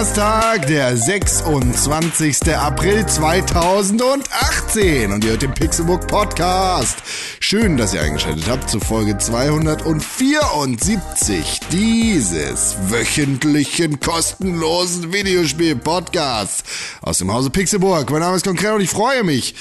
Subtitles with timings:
[0.00, 2.56] Donnerstag, der 26.
[2.56, 7.02] April 2018 und ihr hört den Pixelbook Podcast.
[7.38, 16.64] Schön, dass ihr eingeschaltet habt zu Folge 274 dieses wöchentlichen kostenlosen Videospiel-Podcasts
[17.02, 18.10] aus dem Hause Pixelburg.
[18.10, 19.54] Mein Name ist Konkret und ich freue mich,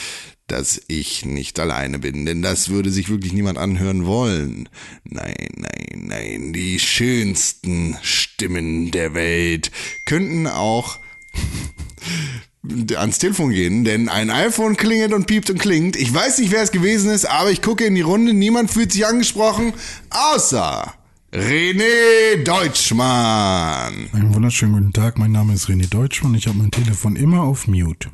[0.51, 4.69] dass ich nicht alleine bin, denn das würde sich wirklich niemand anhören wollen.
[5.03, 9.71] Nein, nein, nein, die schönsten Stimmen der Welt
[10.05, 10.99] könnten auch
[12.95, 15.95] ans Telefon gehen, denn ein iPhone klingelt und piept und klingt.
[15.95, 18.91] Ich weiß nicht, wer es gewesen ist, aber ich gucke in die Runde, niemand fühlt
[18.91, 19.73] sich angesprochen,
[20.09, 20.93] außer
[21.31, 24.09] René Deutschmann.
[24.13, 27.67] Einen wunderschönen guten Tag, mein Name ist René Deutschmann, ich habe mein Telefon immer auf
[27.67, 28.09] Mute.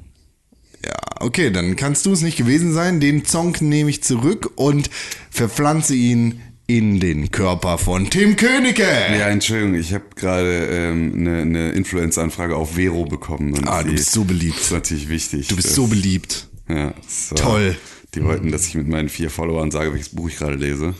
[0.83, 2.99] Ja, okay, dann kannst du es nicht gewesen sein.
[2.99, 4.89] Den Song nehme ich zurück und
[5.29, 8.83] verpflanze ihn in den Körper von Tim Königke.
[8.83, 13.53] Ja, Entschuldigung, ich habe gerade ähm, eine, eine Influencer-Anfrage auf Vero bekommen.
[13.53, 14.55] Und Ah, du bist so beliebt.
[14.57, 15.47] Das ist natürlich wichtig.
[15.47, 16.47] Du bist Das- so beliebt.
[16.67, 16.85] Ja,
[17.29, 17.75] war- Toll.
[18.15, 20.95] Die wollten, dass ich mit meinen vier Followern sage, welches Buch ich gerade lese.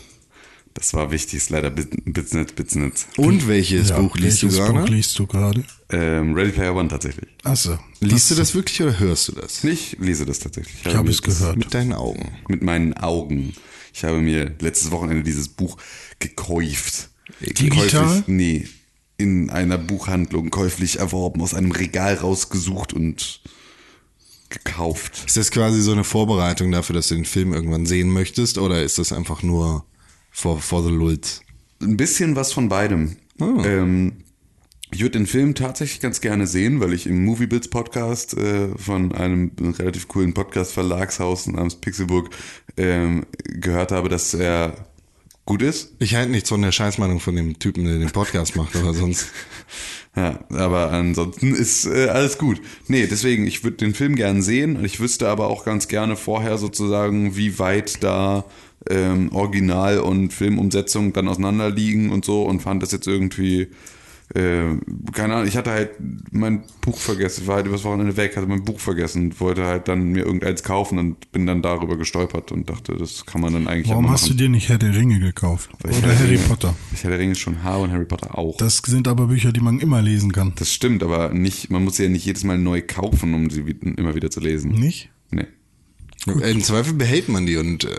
[0.76, 3.06] Das war wichtig, ist leider Bit- Bitsnet, Bitsnet.
[3.16, 4.78] Und welches Ja, Buch liest du welches gerade?
[4.80, 5.64] Buch liest du gerade?
[5.90, 7.28] Ähm, Ready Player One tatsächlich.
[7.44, 7.78] Achso.
[8.00, 9.64] Liest du das wirklich oder hörst du das?
[9.64, 10.76] Ich lese das tatsächlich.
[10.84, 11.56] Ich habe mir es gehört.
[11.56, 12.30] Mit deinen Augen.
[12.48, 13.54] Mit meinen Augen.
[13.94, 15.78] Ich habe mir letztes Wochenende dieses Buch
[16.18, 17.08] gekäuft.
[17.40, 18.04] Digital?
[18.04, 18.68] Käuflich, nee.
[19.16, 23.40] In einer Buchhandlung käuflich erworben, aus einem Regal rausgesucht und
[24.50, 25.22] gekauft.
[25.26, 28.82] Ist das quasi so eine Vorbereitung dafür, dass du den Film irgendwann sehen möchtest oder
[28.82, 29.84] ist das einfach nur
[30.36, 31.40] for, for the lulz?
[31.80, 33.16] Ein bisschen was von beidem.
[33.40, 33.64] Ah.
[33.64, 34.12] Ähm,
[34.92, 39.12] ich würde den Film tatsächlich ganz gerne sehen, weil ich im Moviebits Podcast äh, von
[39.12, 42.30] einem relativ coolen Podcast Verlagshaus namens Pixelburg
[42.76, 44.86] ähm, gehört habe, dass er
[45.46, 45.94] gut ist.
[45.98, 49.28] Ich halte nichts von der Scheißmeinung von dem Typen, der den Podcast macht, aber sonst.
[50.18, 52.62] Ja, aber ansonsten ist äh, alles gut.
[52.88, 56.16] Nee, deswegen, ich würde den Film gern sehen und ich wüsste aber auch ganz gerne
[56.16, 58.46] vorher sozusagen, wie weit da
[58.90, 63.68] ähm, Original und Filmumsetzung dann auseinanderliegen und so und fand das jetzt irgendwie,
[64.34, 64.74] äh,
[65.12, 65.90] keine Ahnung, ich hatte halt
[66.32, 69.64] mein Buch vergessen, ich war halt übers Wochenende weg, hatte mein Buch vergessen und wollte
[69.64, 73.52] halt dann mir irgendeins kaufen und bin dann darüber gestolpert und dachte, das kann man
[73.52, 75.70] dann eigentlich Warum auch hast du dir nicht Herr der Ringe gekauft?
[75.82, 76.74] Weil Oder Herr der Harry Ringe- Potter?
[76.92, 78.56] Ich hatte Ringe schon habe und Harry Potter auch.
[78.56, 80.52] Das sind aber Bücher, die man immer lesen kann.
[80.56, 83.60] Das stimmt, aber nicht, man muss sie ja nicht jedes Mal neu kaufen, um sie
[83.96, 84.72] immer wieder zu lesen.
[84.72, 85.08] Nicht?
[85.30, 85.46] Nee.
[86.26, 87.96] Im Zweifel behält man die und äh,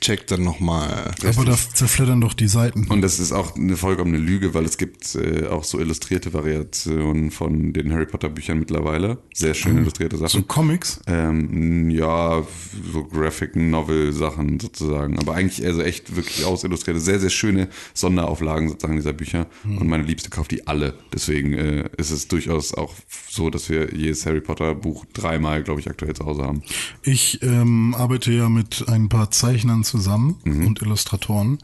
[0.00, 1.14] checkt dann nochmal.
[1.24, 2.86] Aber da zerfleddern doch die Seiten.
[2.88, 7.30] Und das ist auch eine vollkommene Lüge, weil es gibt äh, auch so illustrierte Variationen
[7.30, 9.18] von den Harry Potter Büchern mittlerweile.
[9.34, 10.46] Sehr schön illustrierte so Sachen.
[10.46, 11.00] Comics?
[11.06, 12.46] Ähm, ja,
[12.92, 15.18] so Graphic Novel Sachen sozusagen.
[15.18, 19.46] Aber eigentlich also echt wirklich ausillustrierte, sehr, sehr schöne Sonderauflagen sozusagen dieser Bücher.
[19.64, 20.94] Und meine Liebste kauft die alle.
[21.12, 22.94] Deswegen äh, ist es durchaus auch
[23.28, 26.62] so, dass wir jedes Harry Potter Buch dreimal, glaube ich, aktuell zu Hause haben.
[27.02, 29.95] Ich ähm, arbeite ja mit ein paar Zeichnern zusammen
[30.44, 30.66] Mhm.
[30.66, 31.58] und Illustratoren,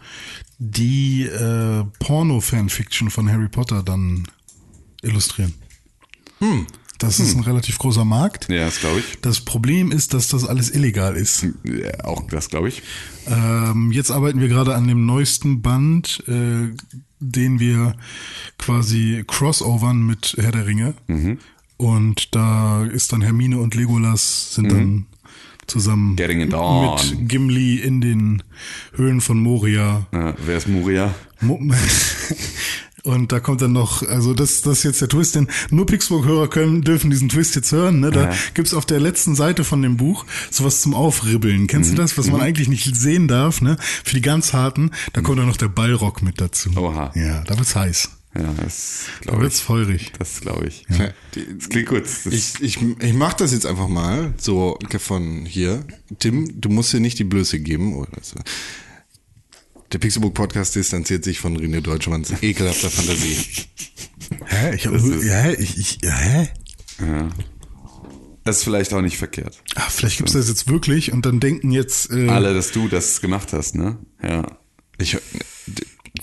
[0.59, 4.25] die äh, Porno-Fanfiction von Harry Potter dann
[5.03, 5.55] illustrieren.
[7.03, 8.49] Das ist ein relativ großer Markt.
[8.49, 8.55] Hm.
[8.55, 9.21] Ja, das glaube ich.
[9.21, 11.43] Das Problem ist, dass das alles illegal ist.
[11.65, 12.83] Ja, auch das glaube ich.
[13.27, 16.69] Ähm, jetzt arbeiten wir gerade an dem neuesten Band, äh,
[17.19, 17.97] den wir
[18.59, 20.95] quasi crossovern mit Herr der Ringe.
[21.09, 21.39] Mhm.
[21.77, 25.07] Und da ist dann Hermine und Legolas sind dann
[25.73, 27.21] zusammen Mhm.
[27.21, 28.43] Mit Gimli in den
[28.95, 30.07] Höhlen von Moria.
[30.13, 31.15] Ja, wer ist Moria?
[31.41, 31.59] Mo
[33.05, 36.47] Und da kommt dann noch, also das, das ist jetzt der Twist, denn nur Pixburg-Hörer
[36.49, 37.99] können, dürfen diesen Twist jetzt hören.
[37.99, 38.13] Ne?
[38.13, 38.35] Da Ja.
[38.55, 41.67] gibt's auf der letzten Seite von dem Buch sowas zum Aufribbeln.
[41.67, 41.97] Kennst Mhm.
[41.97, 43.61] du das, was man eigentlich nicht sehen darf?
[43.61, 43.77] Ne?
[44.05, 46.71] Für die ganz harten, da kommt dann noch der Ballrock mit dazu.
[46.77, 47.11] Oha.
[47.17, 48.09] Ja, da wird's heiß.
[48.35, 49.63] Ja, das Da glaube wird's ich.
[49.65, 50.13] feurig.
[50.19, 50.85] Das glaube ich.
[51.35, 52.05] Die- Das klingt gut.
[52.05, 55.85] Das Ich, ich, ich mach das jetzt einfach mal, so von hier.
[56.19, 57.95] Tim, du musst dir nicht die Blöße geben.
[57.97, 58.37] Oder so.
[59.93, 63.37] Der Pixelbook Podcast distanziert sich von René Deutschmanns ekelhafter Fantasie.
[64.47, 64.75] Hä?
[64.77, 66.49] Ich hab, ja, ich, ich, ja, hä?
[67.01, 67.29] ja.
[68.45, 69.63] Das ist vielleicht auch nicht verkehrt.
[69.77, 73.21] Ah, vielleicht gibt's das jetzt wirklich und dann denken jetzt äh, Alle, dass du das
[73.21, 73.99] gemacht hast, ne?
[74.23, 74.59] Ja.
[74.99, 75.17] Ich,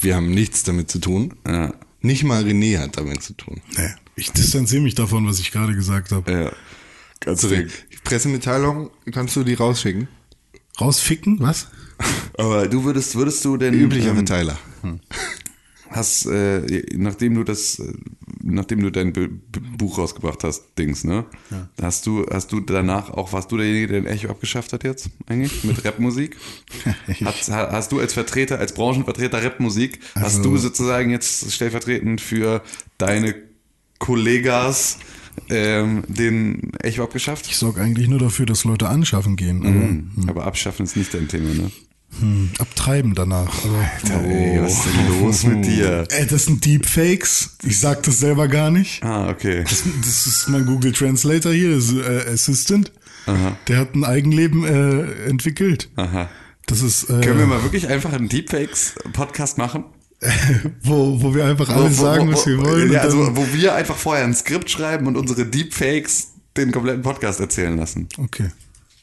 [0.02, 1.36] wir haben nichts damit zu tun.
[1.48, 1.74] Ja.
[2.02, 3.62] Nicht mal René hat damit zu tun.
[3.78, 6.32] Nee, ich distanziere mich davon, was ich gerade gesagt habe.
[6.32, 6.52] Ja.
[7.20, 7.72] Ganz Also, dringend.
[8.04, 10.08] Pressemitteilung, kannst du die rausschicken?
[10.80, 11.40] Rausficken?
[11.42, 11.68] Was?
[12.38, 14.58] Aber du würdest, würdest du denn Üblicher ähm, Verteiler.
[15.90, 17.94] hast, äh, nachdem du das, äh,
[18.54, 21.26] nachdem du dein B B Buch rausgebracht hast, Dings, ne?
[21.82, 25.10] Hast du, hast du danach auch, warst du derjenige, der den Echo abgeschafft hat jetzt,
[25.28, 26.36] eigentlich, mit Rapmusik?
[27.26, 32.22] hast, ha- hast du als Vertreter, als Branchenvertreter Rapmusik, hast Also- du sozusagen jetzt stellvertretend
[32.22, 32.62] für
[32.98, 33.36] deine
[34.00, 34.98] Kollegas
[35.50, 37.48] ähm, den Echo abgeschafft?
[37.48, 39.60] Ich sorge eigentlich nur dafür, dass Leute anschaffen gehen.
[39.66, 40.12] Aber, Mhm.
[40.30, 41.72] Aber abschaffen ist nicht dein Thema, ne?
[42.20, 43.52] Hm, abtreiben danach.
[44.14, 46.06] Aber, Ey, was ist denn los mit dir?
[46.10, 47.58] Ey, das sind Deepfakes.
[47.64, 49.04] Ich sag das selber gar nicht.
[49.04, 49.64] Ah, okay.
[49.64, 49.86] Das
[50.28, 52.92] ist mein Google Translator hier, das ist, äh, Assistant.
[53.68, 55.90] Der hat ein Eigenleben äh, entwickelt.
[55.98, 56.30] Aha.
[56.66, 59.84] Das ist, äh, Können wir mal wirklich einfach einen Deepfakes-Podcast machen?
[60.84, 62.92] wo, wo wir einfach alles Wo- wo- sagen, wo- was wir wo- wollen.
[62.92, 67.40] Ja, also, wo wir einfach vorher ein Skript schreiben und unsere Deepfakes den kompletten Podcast
[67.40, 68.08] erzählen lassen.
[68.18, 68.50] okay.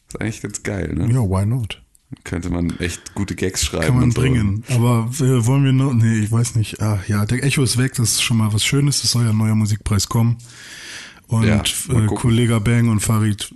[0.09, 1.07] ist eigentlich ganz geil, ne?
[1.13, 1.83] Ja, why not?
[2.23, 3.87] Könnte man echt gute Gags schreiben.
[3.87, 4.21] Kann man so.
[4.21, 4.65] bringen.
[4.69, 6.81] Aber äh, wollen wir noch, nee, ich weiß nicht.
[6.81, 9.03] Ah, ja, der Echo ist weg, das ist schon mal was Schönes.
[9.03, 10.39] Es soll ja ein neuer Musikpreis kommen.
[11.27, 12.07] Und Ja, äh.
[12.07, 13.53] Kollege Bang und Farid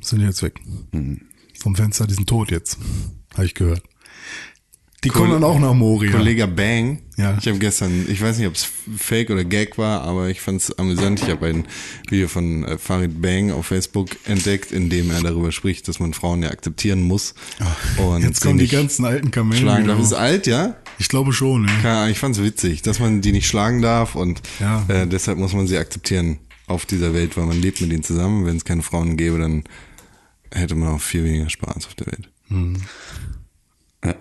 [0.00, 0.60] sind jetzt weg.
[0.92, 1.20] Mhm.
[1.58, 2.78] Vom Fenster, die sind tot jetzt.
[3.34, 3.82] Habe ich gehört.
[5.04, 6.10] Die kommen dann auch nach Moria.
[6.10, 7.00] Kollege Bang.
[7.16, 7.36] Ja.
[7.38, 8.66] Ich habe gestern, ich weiß nicht, ob es
[8.96, 11.22] Fake oder Gag war, aber ich fand es amüsant.
[11.22, 11.66] Ich habe ein
[12.08, 16.14] Video von äh, Farid Bang auf Facebook entdeckt, in dem er darüber spricht, dass man
[16.14, 17.34] Frauen ja akzeptieren muss.
[17.98, 19.62] Und Jetzt kommen die ganzen alten Kamellen.
[19.62, 20.00] schlagen darf.
[20.00, 20.74] Ist alt, ja?
[20.98, 22.08] Ich glaube schon, ja.
[22.08, 24.84] Ich fand's witzig, dass man die nicht schlagen darf und Ja.
[24.88, 28.46] äh, deshalb muss man sie akzeptieren auf dieser Welt, weil man lebt mit ihnen zusammen.
[28.46, 29.64] Wenn es keine Frauen gäbe, dann
[30.50, 32.30] hätte man auch viel weniger Spaß auf der Welt.
[34.04, 34.14] Ja.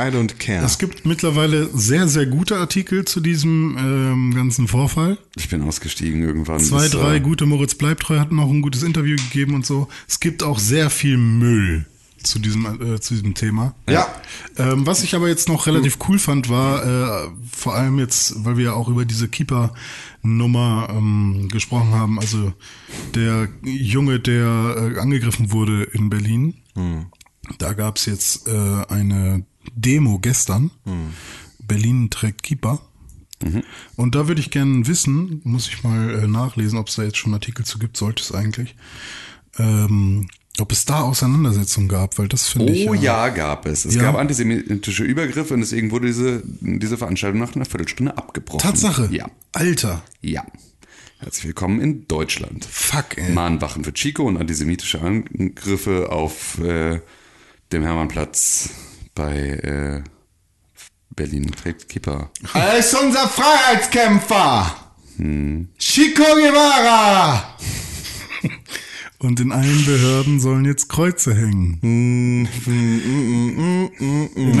[0.00, 0.64] I don't care.
[0.64, 5.18] Es gibt mittlerweile sehr, sehr gute Artikel zu diesem ähm, ganzen Vorfall.
[5.36, 6.60] Ich bin ausgestiegen irgendwann.
[6.60, 9.88] Zwei, Das, drei äh, gute Moritz Bleibtreu hatten auch ein gutes Interview gegeben und so.
[10.06, 11.84] Es gibt auch sehr viel Müll
[12.22, 13.74] zu diesem, äh, zu diesem Thema.
[13.88, 14.06] ja.
[14.56, 16.84] Ähm, was ich aber jetzt noch relativ cool fand, war
[17.26, 22.52] äh, vor allem jetzt, weil wir ja auch über diese Keeper-Nummer ähm, gesprochen haben, also
[23.14, 26.54] der Junge, der äh, angegriffen wurde in Berlin,
[27.58, 30.70] da gab's jetzt äh, eine Demo gestern.
[31.60, 32.80] Berlin trägt Keeper.
[33.96, 37.18] Und da würde ich gerne wissen, muss ich mal äh, nachlesen, ob es da jetzt
[37.18, 38.74] schon Artikel zu gibt, sollte es eigentlich,
[39.58, 40.26] ähm,
[40.58, 42.88] ob es da Auseinandersetzungen gab, weil das finde ich.
[42.88, 43.84] Oh ja, gab es.
[43.84, 44.02] Es Ja.
[44.02, 48.58] gab antisemitische Übergriffe und deswegen wurde diese, diese Veranstaltung nach einer Viertelstunde abgebrochen.
[48.60, 49.08] Tatsache.
[49.12, 49.30] Ja.
[49.52, 50.02] Alter.
[50.20, 50.44] Ja.
[51.20, 52.64] Herzlich willkommen in Deutschland.
[52.64, 53.32] Fuck, ey.
[53.32, 57.00] Mahnwachen für Chico und antisemitische Angriffe auf äh,
[57.72, 58.70] dem Hermannplatz
[59.14, 60.02] bei äh,
[61.10, 62.30] Berlin trägt Kipper.
[62.54, 64.74] Er ist unser Freiheitskämpfer!
[65.78, 67.56] Chico Guevara!
[69.20, 71.80] Und in allen Behörden sollen jetzt Kreuze hängen.
[71.82, 72.48] In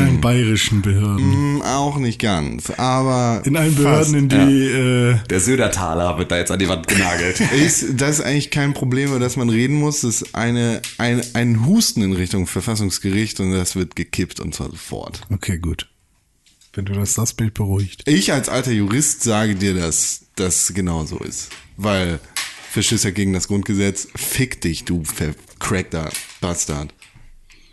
[0.00, 1.32] allen bayerischen Behörden.
[1.32, 4.10] Hm, auch nicht ganz, aber In allen fast.
[4.10, 7.38] Behörden, in die, äh, Der Södertaler wird da jetzt an die Wand genagelt.
[7.52, 10.00] Ist, das ist eigentlich kein Problem, über das man reden muss.
[10.00, 14.70] Das ist eine, ein, ein Husten in Richtung Verfassungsgericht und das wird gekippt und zwar
[14.70, 15.20] sofort.
[15.32, 15.88] okay, gut.
[16.72, 18.02] Wenn du das, das Bild beruhigt.
[18.06, 21.50] Ich als alter Jurist sage dir, dass das genau so ist.
[21.76, 22.18] Weil
[22.70, 26.10] Verschisser gegen das Grundgesetz, fick dich, du vercrackter
[26.40, 26.94] Bastard.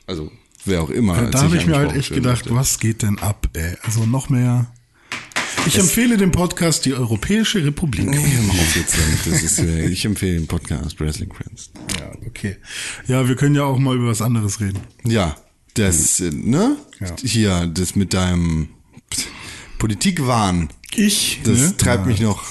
[0.08, 0.32] Also,
[0.64, 1.16] wer auch immer.
[1.30, 2.56] da sich habe ich mir halt echt gedacht, möchte.
[2.56, 3.76] was geht denn ab, ey?
[3.84, 4.72] Also noch mehr.
[5.68, 8.06] Ich empfehle den Podcast Die Europäische Republik.
[8.06, 9.20] Nee, hör mal auf jetzt damit.
[9.26, 11.72] Das ist, ich empfehle den Podcast Wrestling Friends.
[12.00, 12.58] Ja, okay.
[13.08, 14.80] Ja, wir können ja auch mal über was anderes reden.
[15.04, 15.36] Ja,
[15.74, 16.78] das, ne?
[17.00, 17.16] Ja.
[17.24, 18.70] Hier, das mit deinem
[19.80, 20.70] Politikwahn.
[20.96, 21.78] Ich, Das ne?
[21.78, 22.44] treibt mich noch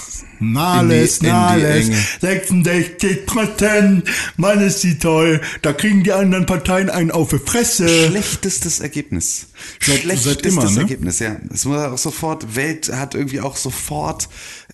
[0.53, 1.97] Nahles, in die- in Nahles, Enge.
[2.21, 4.03] 66 Prozent,
[4.37, 7.87] Mann ist die toll, da kriegen die anderen Parteien einen auf die Fresse.
[7.87, 9.47] Schlechtestes Ergebnis.
[9.79, 10.79] Seit- Schlechtestes seit immer, ne?
[10.81, 11.35] Ergebnis, ja.
[11.53, 14.27] Es war auch sofort, Welt hat irgendwie auch sofort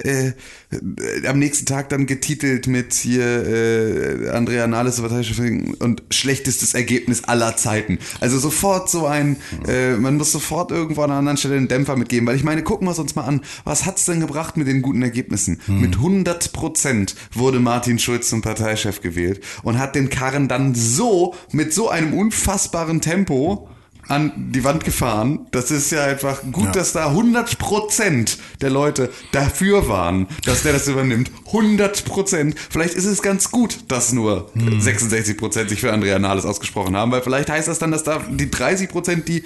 [0.04, 6.74] äh, äh, am nächsten Tag dann getitelt mit hier äh, Andrea Nahles Parteichefin und schlechtestes
[6.74, 8.00] Ergebnis aller Zeiten.
[8.20, 9.38] Also sofort so ein,
[9.68, 12.64] äh, man muss sofort irgendwo an einer anderen Stelle einen Dämpfer mitgeben, weil ich meine,
[12.64, 15.60] gucken wir es uns mal an, was hat's denn gebracht mit den guten Ergebnissen?
[15.68, 21.36] Mit 100 Prozent wurde Martin Schulz zum Parteichef gewählt und hat den Karren dann so,
[21.52, 23.68] mit so einem unfassbaren Tempo
[24.08, 25.48] an die Wand gefahren.
[25.52, 26.72] Das ist ja einfach gut, Ja.
[26.72, 31.32] dass da 100 Prozent der Leute dafür waren, dass der das übernimmt.
[31.46, 32.56] 100 Prozent.
[32.70, 37.12] Vielleicht ist es ganz gut, dass nur 66 Prozent sich für Andrea Nahles ausgesprochen haben,
[37.12, 39.44] weil vielleicht heißt das dann, dass da die 30 Prozent, die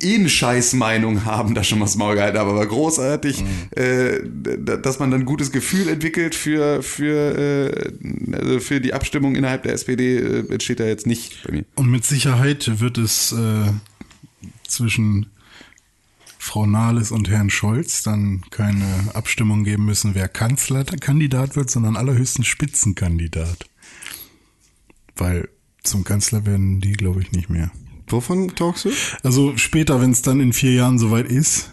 [0.00, 4.78] eh eine Scheißmeinung haben, da schon mal das Maul gehalten haben, aber großartig, äh, d-
[4.82, 7.92] dass man dann ein gutes Gefühl entwickelt für, für, äh,
[8.36, 11.64] also für die Abstimmung innerhalb der SPD, äh, entsteht da jetzt nicht bei mir.
[11.76, 13.70] Und mit Sicherheit wird es äh,
[14.66, 15.26] zwischen
[16.38, 22.46] Frau Nahles und Herrn Scholz dann keine Abstimmung geben müssen, wer Kanzlerkandidat wird, sondern allerhöchstens
[22.46, 23.66] Spitzenkandidat.
[25.16, 25.48] Weil
[25.82, 27.70] zum Kanzler werden die, glaube ich, nicht mehr.
[28.12, 28.90] Wovon talkst du?
[29.22, 31.70] Also später, wenn es dann in vier Jahren soweit ist,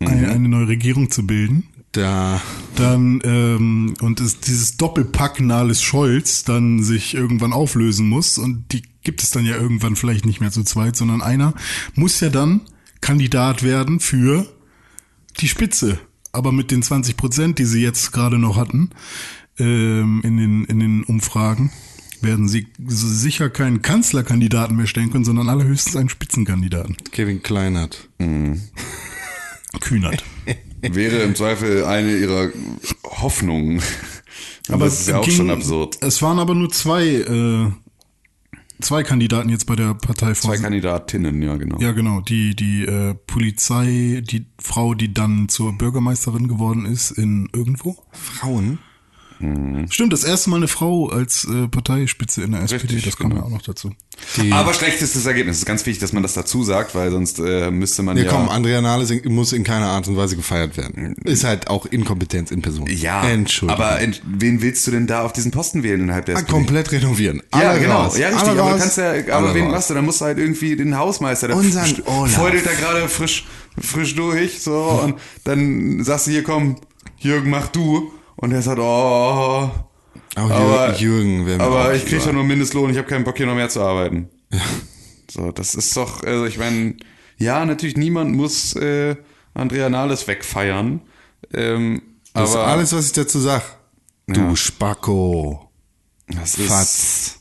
[0.00, 2.40] eine, eine neue Regierung zu bilden, Da.
[2.76, 8.82] dann ähm, und es, dieses Doppelpack Nahles Scholz dann sich irgendwann auflösen muss und die
[9.02, 11.54] gibt es dann ja irgendwann vielleicht nicht mehr zu zweit, sondern einer
[11.94, 12.60] muss ja dann
[13.00, 14.46] Kandidat werden für
[15.40, 15.98] die Spitze.
[16.32, 18.90] Aber mit den 20 Prozent, die sie jetzt gerade noch hatten
[19.58, 21.72] ähm, in, den, in den Umfragen,
[22.22, 26.96] werden sie sicher keinen Kanzlerkandidaten mehr stellen können, sondern allerhöchstens einen Spitzenkandidaten.
[27.12, 28.08] Kevin Kleinert.
[29.80, 30.24] Kühnert.
[30.80, 32.50] Wäre im Zweifel eine ihrer
[33.04, 33.82] Hoffnungen.
[34.68, 35.98] Aber das ist ja auch ging- schon absurd.
[36.02, 37.70] Es waren aber nur zwei, äh,
[38.80, 41.80] zwei Kandidaten jetzt bei der Partei Zwei Kandidatinnen, ja genau.
[41.80, 42.20] Ja, genau.
[42.20, 47.96] Die, die äh, Polizei, die Frau, die dann zur Bürgermeisterin geworden ist in irgendwo.
[48.12, 48.78] Frauen?
[49.90, 53.30] Stimmt, das erste Mal eine Frau als äh, Parteispitze in der SPD, Richtig, das kam
[53.30, 53.42] genau.
[53.42, 53.92] ja auch noch dazu.
[54.36, 55.56] Die, Aber schlechtestes Ergebnis.
[55.56, 58.24] Es ist ganz wichtig, dass man das dazu sagt, weil sonst äh, müsste man ja,
[58.24, 58.30] ja...
[58.32, 61.14] komm, Andrea Nahles muss in keiner Art und Weise gefeiert werden.
[61.24, 62.88] Ist halt auch Inkompetenz in Person.
[62.88, 63.80] ja, Entschuldigung.
[63.84, 66.52] aber ent, wen willst du denn da auf diesen Posten wählen innerhalb der Ah, SPD?
[66.52, 67.40] komplett renovieren.
[67.54, 68.02] Ja, Alle genau.
[68.02, 68.18] raus.
[68.18, 68.48] Ja, richtig.
[68.48, 68.80] Alle Aber, raus.
[68.80, 69.72] kannst ja, Alle aber wen raus.
[69.72, 69.94] machst du?
[69.94, 71.46] Dann musst du halt irgendwie den Hausmeister.
[71.46, 72.32] Der Olaf.
[72.34, 73.46] feudelt da gerade frisch,
[73.80, 74.74] frisch durch, so.
[75.04, 75.14] Und
[75.44, 76.76] dann sagst du hier, komm,
[77.20, 78.10] Jürgen, mach du.
[78.40, 82.26] Und er sagt, oh, Aber aber, Jürgen wäre mir aber ich krieg lieber.
[82.26, 84.28] ja nur Mindestlohn, ich habe keinen Bock hier noch mehr zu arbeiten.
[85.28, 86.96] So, das ist doch, also ich meine,
[87.36, 89.16] ja, natürlich niemand muss äh,
[89.54, 91.00] Andrea Nahles wegfeiern.
[91.52, 92.02] Ähm,
[92.32, 93.62] Das aber ist alles, was ich dazu sag.
[94.28, 94.56] Du Ja.
[94.56, 95.70] Spacko.
[96.28, 97.40] das ist Fatz.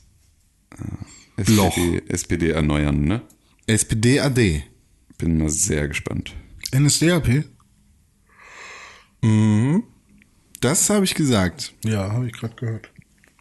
[1.37, 3.21] SPD, SPD erneuern, ne?
[3.67, 4.63] SPD AD.
[5.19, 6.33] Bin mal sehr gespannt.
[6.75, 7.43] NSDAP?
[10.59, 11.73] Das habe ich gesagt.
[11.83, 12.89] Ja, habe ich gerade gehört.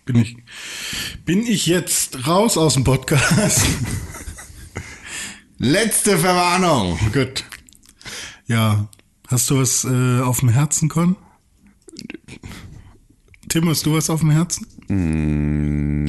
[0.04, 0.36] Bin ich,
[1.24, 3.66] bin ich jetzt raus aus dem Podcast?
[5.58, 6.98] Letzte Verwarnung.
[7.12, 7.44] Gut.
[8.46, 8.88] Ja,
[9.28, 11.16] hast du was äh, auf dem Herzen, Con?
[13.48, 14.66] Tim, hast du was auf dem Herzen?
[14.88, 16.04] Mm,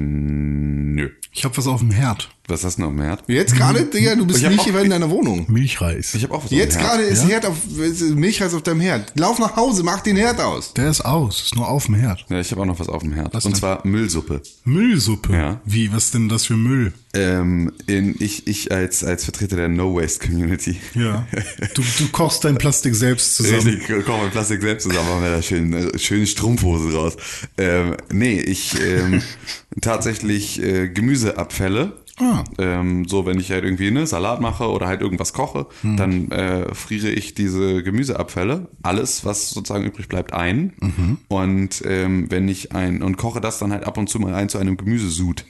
[0.95, 1.09] nö.
[1.31, 2.29] Ich habe was auf dem Herd.
[2.49, 3.23] Was hast du noch im Herd?
[3.27, 5.45] Jetzt gerade, Digga, du bist nicht hier in deiner Wohnung.
[5.49, 6.15] Milchreis.
[6.15, 7.29] Ich habe auch was Jetzt auf dem gerade ist Ja?
[7.29, 9.11] Herd auf, ist Milchreis auf deinem Herd.
[9.19, 10.73] Lauf nach Hause, mach den Herd aus.
[10.73, 12.25] Der ist aus, ist nur auf dem Herd.
[12.29, 13.33] Ja, ich habe auch noch was auf dem Herd.
[13.33, 13.59] Was Und denn?
[13.59, 14.41] zwar Müllsuppe.
[14.63, 15.33] Müllsuppe.
[15.33, 15.61] Ja.
[15.65, 16.93] Wie, was denn das für Müll?
[17.13, 20.79] Ähm, in, ich ich als, als Vertreter der No-Waste-Community.
[20.93, 21.27] Ja.
[21.73, 23.67] Du, du kochst dein Plastik selbst zusammen.
[23.67, 27.17] Richtig, ich koche mein Plastik selbst zusammen, machen wir da schön, äh, schöne Strumpfhose draus.
[27.57, 29.21] Ähm, nee, ich ähm,
[29.81, 31.93] tatsächlich äh, Gemüseabfälle.
[32.19, 32.43] Ah.
[32.57, 35.97] Ähm, so, wenn ich halt irgendwie eine Salat mache oder halt irgendwas koche, Hm.
[35.97, 40.73] dann äh, friere ich diese Gemüseabfälle, alles, was sozusagen übrig bleibt, ein.
[40.79, 41.17] Mhm.
[41.27, 44.49] Und ähm, wenn ich ein und koche das dann halt ab und zu mal ein
[44.49, 45.45] zu einem Gemüsesud.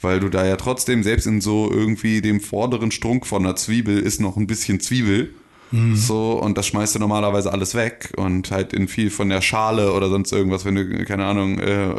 [0.00, 3.98] Weil du da ja trotzdem, selbst in so irgendwie dem vorderen Strunk von einer Zwiebel
[3.98, 5.34] ist noch ein bisschen Zwiebel.
[5.72, 5.96] Mhm.
[5.96, 9.92] So, und das schmeißt du normalerweise alles weg und halt in viel von der Schale
[9.92, 11.94] oder sonst irgendwas, wenn du, keine Ahnung, äh,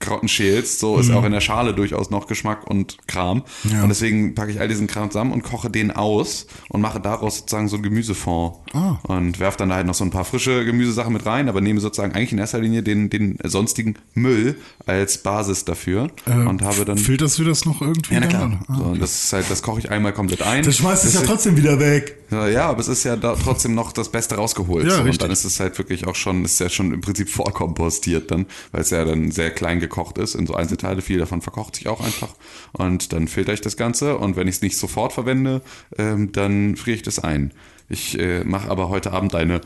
[0.00, 3.44] Karotten schälst, so ist auch in der Schale durchaus noch Geschmack und Kram.
[3.64, 3.70] Mhm.
[3.70, 3.82] Ja.
[3.82, 7.38] Und deswegen packe ich all diesen Kram zusammen und koche den aus und mache daraus
[7.38, 8.54] sozusagen so einen Gemüsefond.
[8.72, 8.96] Ah.
[9.04, 11.80] Und werfe dann da halt noch so ein paar frische Gemüsesachen mit rein, aber nehme
[11.80, 16.98] sozusagen eigentlich in erster Linie den, den sonstigen Müll als Basis dafür und habe dann.
[16.98, 18.14] Filterst du das noch irgendwie?
[18.14, 18.46] Ja, na klar.
[18.46, 18.58] oder?
[18.78, 18.86] So, Ah.
[18.88, 20.64] und das ist halt, das koche ich einmal komplett ein.
[20.64, 22.18] Das schmeißt es ja trotzdem wieder weg.
[22.30, 24.86] ja, ja, aber es ist ja da trotzdem noch das Beste rausgeholt.
[24.86, 25.02] Ja, so.
[25.02, 28.46] und dann ist es halt wirklich auch schon, ist ja schon im Prinzip vorkompostiert dann,
[28.72, 31.02] weil es ja dann sehr klein gekocht ist in so Einzelteile.
[31.02, 32.34] Viel davon verkocht sich auch einfach.
[32.72, 35.62] Und dann filter ich das Ganze und wenn ich es nicht sofort verwende,
[35.98, 37.52] ähm, dann friere ich das ein.
[37.88, 39.60] Ich äh, mache aber heute Abend eine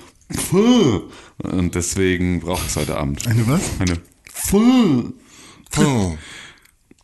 [1.38, 3.26] und deswegen brauche ich es heute Abend.
[3.26, 3.62] Eine was?
[3.80, 3.98] Eine.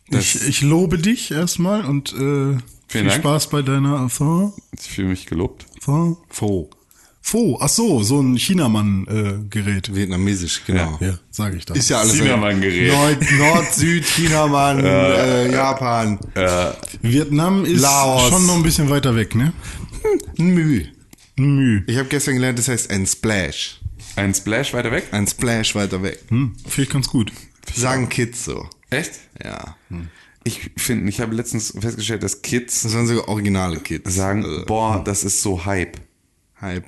[0.09, 2.57] Ich, ich lobe dich erstmal und äh,
[2.87, 3.13] viel Dank.
[3.13, 4.53] Spaß bei deiner Fond.
[4.73, 5.66] Ich fühle mich gelobt.
[5.79, 6.17] Fond.
[6.29, 6.69] Pho.
[7.21, 9.93] Fo, ach so, so ein Chinamann-Gerät.
[9.93, 10.97] Vietnamesisch, genau.
[11.01, 11.73] ja, sage ich da.
[11.73, 12.15] Ist ja alles.
[12.15, 12.93] Chinamann-Gerät.
[12.93, 16.19] Nord, Nord, Süd, Chinamann, äh, Japan.
[17.01, 18.29] Vietnam ist Laos.
[18.29, 19.51] schon noch ein bisschen weiter weg, ne?
[20.37, 20.85] Müh.
[21.35, 21.83] Müh.
[21.87, 23.81] Ich habe gestern gelernt, das heißt ein Splash.
[24.15, 25.07] Ein Splash weiter weg?
[25.11, 26.23] Ein Splash weiter weg.
[26.29, 27.31] Hm, finde ich ganz gut.
[27.75, 28.67] Sagen Kids so.
[28.89, 29.11] Echt?
[29.43, 29.75] Ja.
[30.47, 34.15] Ich finde, ich habe letztens festgestellt, dass Kids Das waren sogar originale Kids.
[34.15, 35.97] sagen, Äh, boah, das ist so Hype.
[36.61, 36.85] Hype.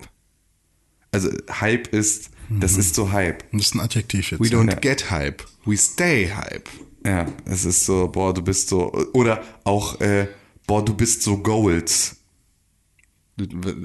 [1.12, 3.44] Also Hype ist, das ist so Hype.
[3.52, 4.40] Das ist ein Adjektiv jetzt.
[4.42, 4.76] We don't Ja.
[4.80, 5.44] get hype.
[5.66, 6.70] We stay hype.
[7.06, 10.28] Ja, es ist so, boah, du bist so, oder auch, äh,
[10.68, 12.16] boah, du bist so Goals.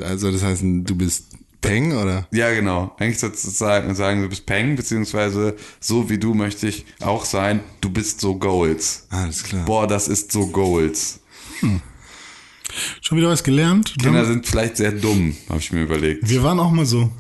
[0.03, 1.27] Also das heißt, du bist
[1.65, 2.27] Peng oder?
[2.33, 2.95] Ja, genau.
[2.99, 7.91] Eigentlich sozusagen sagen, du bist Peng, beziehungsweise so wie du möchte ich auch sein, du
[7.91, 9.07] bist so Goals.
[9.11, 9.65] Alles klar.
[9.65, 11.21] Boah, das ist so Goals.
[13.01, 13.95] Schon wieder was gelernt?
[14.01, 16.29] Kinder sind vielleicht sehr dumm, habe ich mir überlegt.
[16.29, 17.11] Wir waren auch mal so.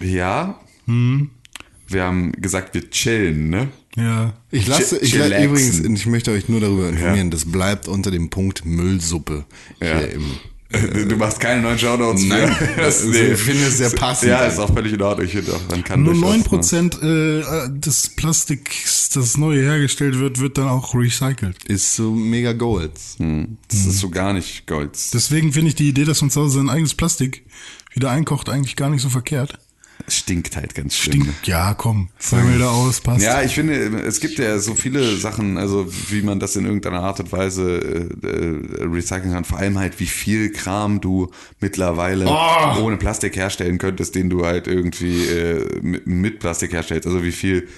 [0.00, 3.68] Ja, Wir haben gesagt, wir chillen, ne?
[3.96, 4.34] Ja.
[4.52, 5.50] Ich lasse, Ch- ich la chillaxen.
[5.50, 9.44] übrigens, ich möchte euch nur darüber informieren, das bleibt unter dem Punkt Müllsuppe
[9.80, 9.98] Ja.
[9.98, 10.24] hier im
[10.72, 12.76] Du machst keine neuen Shoutouts Nein, für.
[12.80, 14.28] das- ich finde es sehr passend.
[14.30, 15.26] Ja, ist auch völlig in Ordnung.
[15.26, 20.18] Ich finde auch, man kann Nur durchaus mal- 9% äh, des Plastiks, das neu hergestellt
[20.20, 21.64] wird, wird dann auch recycelt.
[21.64, 23.16] ist so mega Golds.
[23.68, 25.10] Das ist so gar nicht Golds.
[25.10, 27.44] Deswegen finde ich die Idee, dass man zu Hause sein eigenes Plastik
[27.92, 29.58] wieder einkocht, eigentlich gar nicht so verkehrt.
[30.06, 31.22] Es stinkt halt ganz schlimm.
[31.22, 31.46] Stinkt.
[31.46, 33.22] Ja, komm, zwei Meter aus, passt.
[33.22, 37.00] Ja, ich finde, es gibt ja so viele Sachen, also wie man das in irgendeiner
[37.00, 39.44] Art und Weise äh, äh, recyceln kann.
[39.44, 41.30] Vor allem halt, wie viel Kram du
[41.60, 42.82] mittlerweile Oh!
[42.82, 47.06] ohne Plastik herstellen könntest, den du halt irgendwie äh, mit, mit Plastik herstellst.
[47.06, 47.68] Also wie viel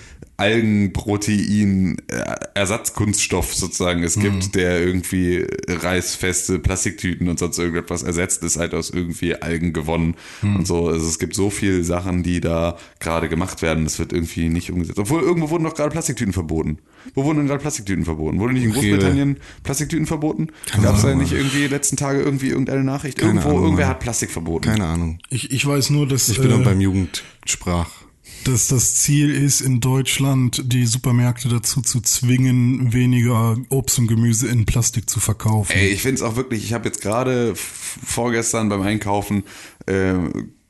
[0.42, 8.58] Algenprotein äh, Ersatzkunststoff sozusagen es gibt, der irgendwie reißfeste Plastiktüten und sonst irgendetwas ersetzt, ist
[8.58, 10.88] halt aus irgendwie Algen gewonnen und so.
[10.88, 13.84] Also es gibt so viele Sachen, die da gerade gemacht werden.
[13.84, 14.99] Das wird irgendwie nicht umgesetzt.
[14.99, 16.78] Obwohl irgendwo wurden doch gerade Plastiktüten verboten.
[17.14, 18.38] Wo wurden denn gerade Plastiktüten verboten?
[18.38, 18.80] Wurde nicht in Rewe.
[18.90, 20.49] Großbritannien Plastiktüten verboten?
[20.82, 23.18] Gab es da nicht irgendwie letzten Tage irgendwie irgendeine Nachricht?
[23.18, 23.94] Keine Irgendwo, Ahnung, irgendwer Mann.
[23.94, 24.64] hat Plastik verboten.
[24.66, 25.18] Keine Ahnung.
[25.30, 28.01] Ich, ich weiß nur, dass, Ich bin äh, auch beim Jugendsprach.
[28.49, 34.49] Dass das Ziel ist, in Deutschland die Supermärkte dazu zu zwingen, weniger Obst und Gemüse
[34.49, 35.72] in Plastik zu verkaufen.
[35.72, 39.44] Ey, ich finde es auch wirklich, ich habe jetzt gerade vorgestern beim Einkaufen,
[39.87, 40.14] äh,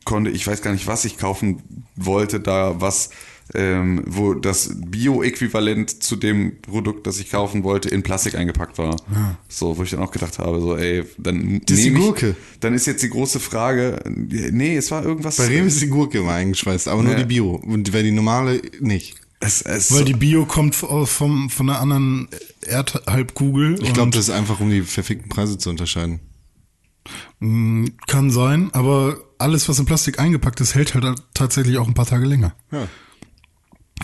[0.04, 1.62] konnte, ich weiß gar nicht, was ich kaufen
[1.96, 3.10] wollte, da was,
[3.54, 8.96] ähm, wo das Bio-Äquivalent zu dem Produkt, das ich kaufen wollte, in Plastik eingepackt war.
[9.48, 12.02] So, wo ich dann auch gedacht habe, so, ey, dann Das ist die nehm ich-
[12.02, 12.36] Gurke.
[12.60, 15.36] Dann ist jetzt die große Frage, nee, es war irgendwas.
[15.36, 17.18] Bei Rewe ist die Gurke immer eingeschweißt, aber nur Ja.
[17.18, 17.54] die Bio.
[17.56, 19.16] Und weil die normale nicht.
[19.40, 22.28] es, es, Weil die Bio kommt v- vom, von einer anderen
[22.66, 23.82] Erdhalbkugel.
[23.82, 26.20] Ich glaube, das ist einfach, um die verfickten Preise zu unterscheiden.
[27.40, 31.94] mh, kann sein, aber alles, was in Plastik eingepackt ist, hält halt tatsächlich auch ein
[31.94, 32.54] paar Tage länger.
[32.70, 32.86] Ja.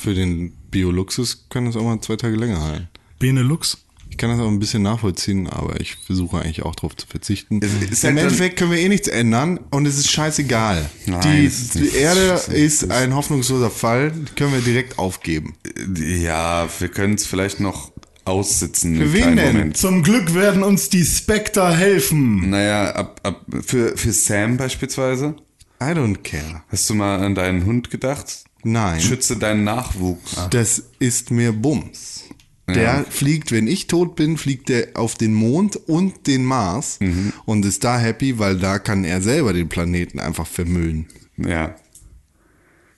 [0.00, 2.88] Für den Bio-Luxus kann das auch mal zwei Tage länger halten.
[3.18, 3.78] Benelux.
[4.10, 7.60] Ich kann das auch ein bisschen nachvollziehen, aber ich versuche eigentlich auch darauf zu verzichten.
[7.62, 10.88] Es ist Im halt Endeffekt können wir eh nichts ändern und es ist scheißegal.
[11.06, 15.54] Nein, die, ist die Erde ist- ein hoffnungsloser Fall, die können wir direkt aufgeben.
[15.96, 17.92] ja, wir können es vielleicht noch
[18.24, 18.96] aussitzen.
[18.96, 19.52] Für wen denn?
[19.54, 19.76] Moment.
[19.76, 22.50] Zum Glück werden uns die Spectre helfen.
[22.50, 25.36] Naja, ab, ab, für, für Sam beispielsweise.
[25.80, 26.62] I don't care.
[26.68, 28.44] Hast du mal an deinen Hund gedacht?
[28.64, 29.00] Nein.
[29.00, 30.36] Schütze deinen Nachwuchs.
[30.50, 32.24] Das ist mir Bums.
[32.68, 33.04] Der Ja.
[33.08, 37.32] fliegt, wenn ich tot bin, fliegt der auf den Mond und den Mars Mhm.
[37.46, 41.06] und ist da happy, weil da kann er selber den Planeten einfach vermüllen.
[41.38, 41.76] Ja.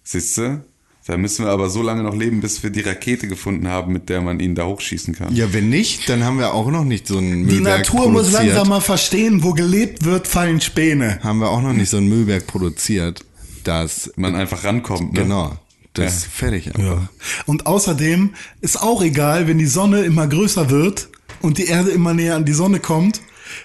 [0.03, 0.65] Siehst du?
[1.07, 4.09] Da müssen wir aber so lange noch leben, bis wir die Rakete gefunden haben, mit
[4.09, 5.35] der man ihn da hochschießen kann.
[5.35, 8.27] Ja, wenn nicht, dann haben wir auch noch nicht so einen Die Müllberg Natur muss
[8.27, 8.47] produziert.
[8.47, 11.19] langsam mal verstehen, wo gelebt wird, fallen Späne.
[11.23, 13.25] Haben wir auch noch nicht so einen Müllberg produziert,
[13.63, 15.13] dass Man einfach rankommt.
[15.13, 15.21] Ne?
[15.23, 15.59] genau,
[15.95, 17.03] das ist fertig einfach.
[17.03, 17.09] Ja.
[17.47, 21.09] Und außerdem ist auch egal, wenn die Sonne immer größer wird
[21.43, 23.21] und die Erde immer näher an die Sonne kommt,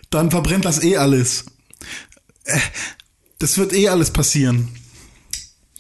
[0.10, 1.46] dann verbrennt das eh alles.
[2.46, 2.60] Äh,
[3.40, 4.70] Das wird eh alles passieren.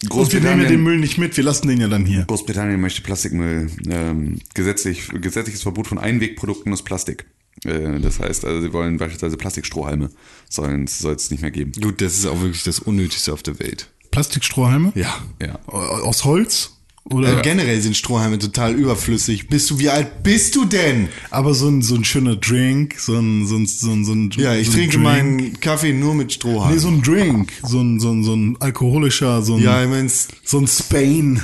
[0.09, 2.25] Und wir nehmen ja den Müll nicht mit, wir lassen den ja dann hier.
[2.25, 7.25] Großbritannien möchte Plastikmüll ähm, gesetzlich, gesetzliches Verbot von Einwegprodukten aus Plastik.
[7.63, 10.11] Äh, das heißt, also sie wollen beispielsweise Plastikstrohhalme
[10.49, 11.71] sollen soll es nicht mehr geben.
[11.81, 13.89] Gut, das ist auch wirklich das Unnötigste auf der Welt.
[14.15, 14.91] Plastikstrohhalme?
[14.95, 15.13] Ja.
[15.41, 15.59] Ja.
[15.67, 16.71] Aus Holz?
[17.07, 19.47] Oder Äh, generell sind Strohhalme total überflüssig.
[19.47, 21.09] Bist du, wie alt bist du denn?
[21.29, 24.31] aber so ein, so ein schöner Drink, so ein, so ein, so ein, so ein
[24.37, 25.03] Ja, ich so trinke Drink.
[25.03, 26.73] meinen Kaffee nur mit Strohhalm.
[26.73, 29.89] Nee, so ein Drink, so ein, so ein, so ein alkoholischer, so ein, ja, ich
[29.89, 31.41] mein's, so ein Spain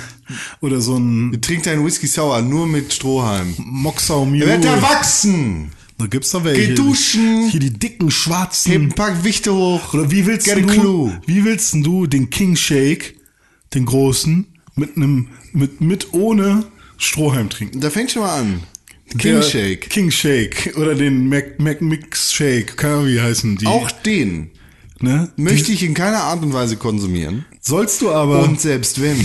[0.62, 3.54] oder so ein trink deinen Whisky Sour nur mit Strohhalm.
[3.60, 4.48] Moxau Er Mule.
[4.48, 5.72] wird erwachsen.
[6.02, 6.70] Da gibt's da welche.
[6.70, 7.50] Geh duschen.
[7.50, 8.72] Hier die dicken schwarzen.
[8.72, 9.94] Heb ein paar Wichte hoch.
[9.94, 11.22] Oder wie willst Get du, clue.
[11.28, 13.16] wie willst du den King Shake,
[13.76, 16.66] den großen, mit einem, mit, mit ohne
[16.98, 17.82] Strohhalm trinken?
[17.82, 18.64] Da fängt schon mal an.
[19.18, 19.90] King Der Shake.
[19.90, 23.68] King Shake oder den Mac, Mac Mix Shake, keine Ahnung, wie heißen die.
[23.68, 24.50] Auch den
[25.02, 25.32] ne?
[25.36, 27.46] möchte ich in keiner Art und Weise konsumieren.
[27.63, 28.39] Sollst du aber.
[28.41, 29.19] Und selbst wenn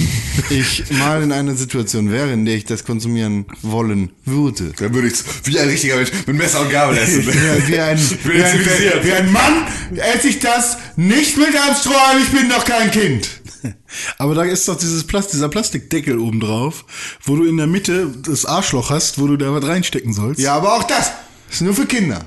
[0.50, 4.72] ich mal in einer Situation wäre, in der ich das konsumieren wollen würde.
[4.78, 7.22] Dann würde ich wie ein richtiger Mensch mit Messer und Gabel essen.
[7.26, 8.60] Ja, wie, ein, wie, ein,
[9.04, 13.28] wie ein Mann esse ich das nicht mit einem Strohhalm, ich bin doch kein Kind.
[14.18, 16.84] Aber da ist doch dieses Plast dieser Plastikdeckel oben drauf,
[17.24, 20.40] wo du in der Mitte das Arschloch hast, wo du da was reinstecken sollst.
[20.42, 21.10] Ja, aber auch das
[21.50, 22.22] ist nur für Kinder.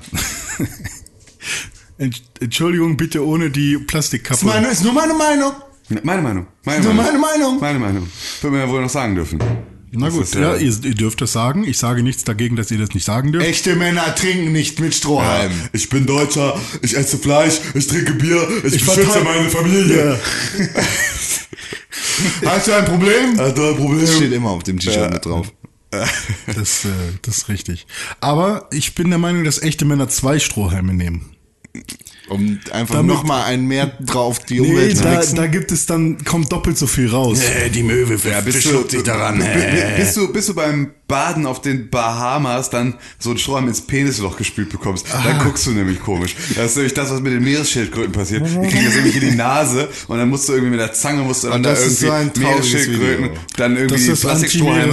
[1.98, 4.40] Ent- Entschuldigung, bitte ohne die Plastikkappe.
[4.40, 5.52] Ist, meine, ist nur meine Meinung.
[6.02, 6.46] Meine Meinung.
[6.64, 6.96] Meine Meinung.
[6.96, 7.60] meine Meinung.
[7.60, 8.08] Meine Meinung.
[8.40, 9.38] Würde man ja wohl noch sagen dürfen.
[9.92, 11.64] Na Das gut, ist ja, ihr, ihr dürft das sagen.
[11.64, 13.44] Ich sage nichts dagegen, dass ihr das nicht sagen dürft.
[13.46, 15.50] Echte Männer trinken nicht mit Strohhalm.
[15.72, 20.18] Ich bin Deutscher, ich esse Fleisch, ich trinke Bier, ich, Ich beschütze meine Familie.
[22.44, 23.36] Hast du ein Problem?
[23.38, 24.00] Hast du ein Problem?
[24.00, 25.10] Das steht immer auf dem T-Shirt Ja.
[25.10, 25.52] mit drauf.
[26.54, 26.88] Das, äh,
[27.22, 27.88] das ist richtig.
[28.20, 31.34] Aber ich bin der Meinung, dass echte Männer zwei Strohhalme nehmen.
[32.30, 35.86] Um einfach Damit- nochmal ein mehr drauf die Nee, Umwelt zu da, da gibt es
[35.86, 37.40] dann, kommt doppelt so viel raus.
[37.42, 41.60] Äh, die Möwe ja, bist du, b- b- bist du, bist du beim Baden auf
[41.60, 46.36] den Bahamas dann so einen Strohhalm ins Penisloch gespült bekommst, dann guckst du nämlich komisch.
[46.54, 48.46] Das ist nämlich das, was mit den Meeresschildkröten passiert.
[48.46, 51.22] Die kriegen das nämlich in die Nase und dann musst du irgendwie mit der Zange
[51.22, 53.40] musst du dann Und da das ist irgendwie so ein trauriges Meeresschildkröten, Video.
[53.56, 54.92] dann irgendwie Das ist Plastikstrohhalme.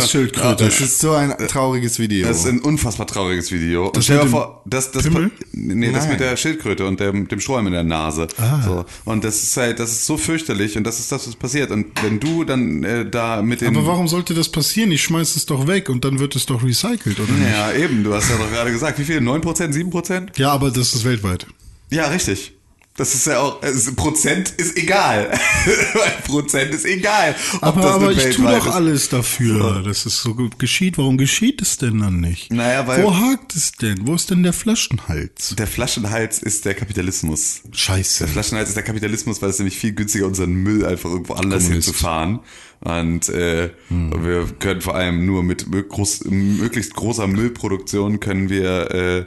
[0.57, 2.27] Das ist so ein trauriges Video.
[2.27, 3.85] Das ist ein unfassbar trauriges Video.
[3.85, 5.07] Und Das stell dir vor, das, das,
[5.51, 8.27] nee, das mit der Schildkröte und dem, dem Strohhalm in der Nase.
[8.65, 8.85] So.
[9.05, 11.71] Und das ist halt, das ist so fürchterlich und das ist das, was passiert.
[11.71, 13.75] Und wenn du dann äh, da mit den.
[13.75, 14.91] Aber warum sollte das passieren?
[14.91, 17.51] Ich schmeiß es doch weg und dann wird es doch recycelt, oder nicht?
[17.51, 19.19] Ja, eben, du hast ja doch gerade gesagt, wie viel?
[19.19, 19.41] 9%,
[19.73, 20.37] 7%?
[20.37, 21.47] Ja, aber das ist weltweit.
[21.89, 22.56] Ja, richtig.
[22.97, 25.31] Das ist ja auch, also Prozent ist egal.
[26.25, 27.35] Prozent ist egal.
[27.61, 28.73] Aber, aber ich tue doch ist.
[28.73, 30.97] alles dafür, dass es so geschieht.
[30.97, 32.51] Warum geschieht es denn dann nicht?
[32.51, 34.07] Naja, weil- Wo hakt es denn?
[34.07, 35.55] Wo ist denn der Flaschenhals?
[35.57, 37.61] Der Flaschenhals ist der Kapitalismus.
[37.71, 38.23] Scheiße.
[38.25, 41.63] Der Flaschenhals ist der Kapitalismus, weil es nämlich viel günstiger unseren Müll einfach irgendwo anders
[41.65, 41.87] Kommunist.
[41.87, 42.39] hinzufahren.
[42.79, 49.25] Und äh, wir können vor allem nur mit groß, möglichst großer Müllproduktion können wir äh,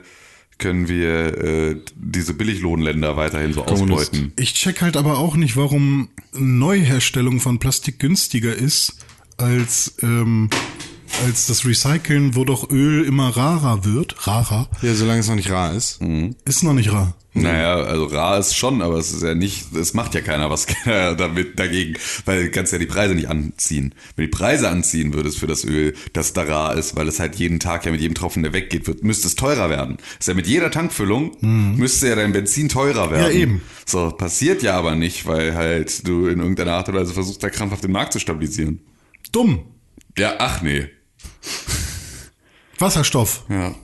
[0.61, 4.33] können wir äh, diese Billiglohnländer weiterhin so ausbeuten.
[4.37, 8.95] Ich check halt aber auch nicht, warum Neuherstellung von Plastik günstiger ist
[9.37, 10.49] als, ähm,
[11.25, 14.27] als das Recyceln, wo doch Öl immer rarer wird.
[14.27, 14.69] Rarer?
[14.83, 16.01] ja, solange es noch nicht rar ist.
[16.45, 17.15] Ist noch nicht rar.
[17.33, 20.67] Naja, also rar ist schon, aber es ist ja nicht, es macht ja keiner was
[20.85, 21.95] damit dagegen,
[22.25, 23.95] weil du kannst ja die Preise nicht anziehen.
[24.17, 27.21] Wenn du die Preise anziehen würdest für das Öl, das da rar ist, weil es
[27.21, 29.99] halt jeden Tag ja mit jedem Tropfen, der weggeht, wird, müsste es teurer werden.
[30.19, 33.33] Ist ja mit jeder Tankfüllung, müsste ja dein Benzin teurer werden.
[33.33, 33.63] Ja, eben.
[33.87, 37.49] So, passiert ja aber nicht, weil halt du in irgendeiner Art und Weise versuchst, da
[37.49, 38.81] krampfhaft den Markt zu stabilisieren.
[39.31, 39.61] Dumm.
[40.19, 40.89] Ja, ach nee.
[42.79, 43.45] Wasserstoff.
[43.49, 43.75] Ja.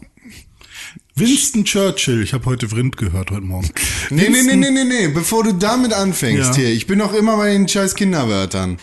[1.15, 2.23] Winston Churchill.
[2.23, 3.71] Ich habe heute Vrind gehört heute Morgen.
[4.11, 6.55] Nee, nee, nee, nee, nee, nee, bevor du damit anfängst Ja.
[6.57, 6.69] hier.
[6.73, 8.79] Ich bin noch immer bei den scheiß Kinderwörtern.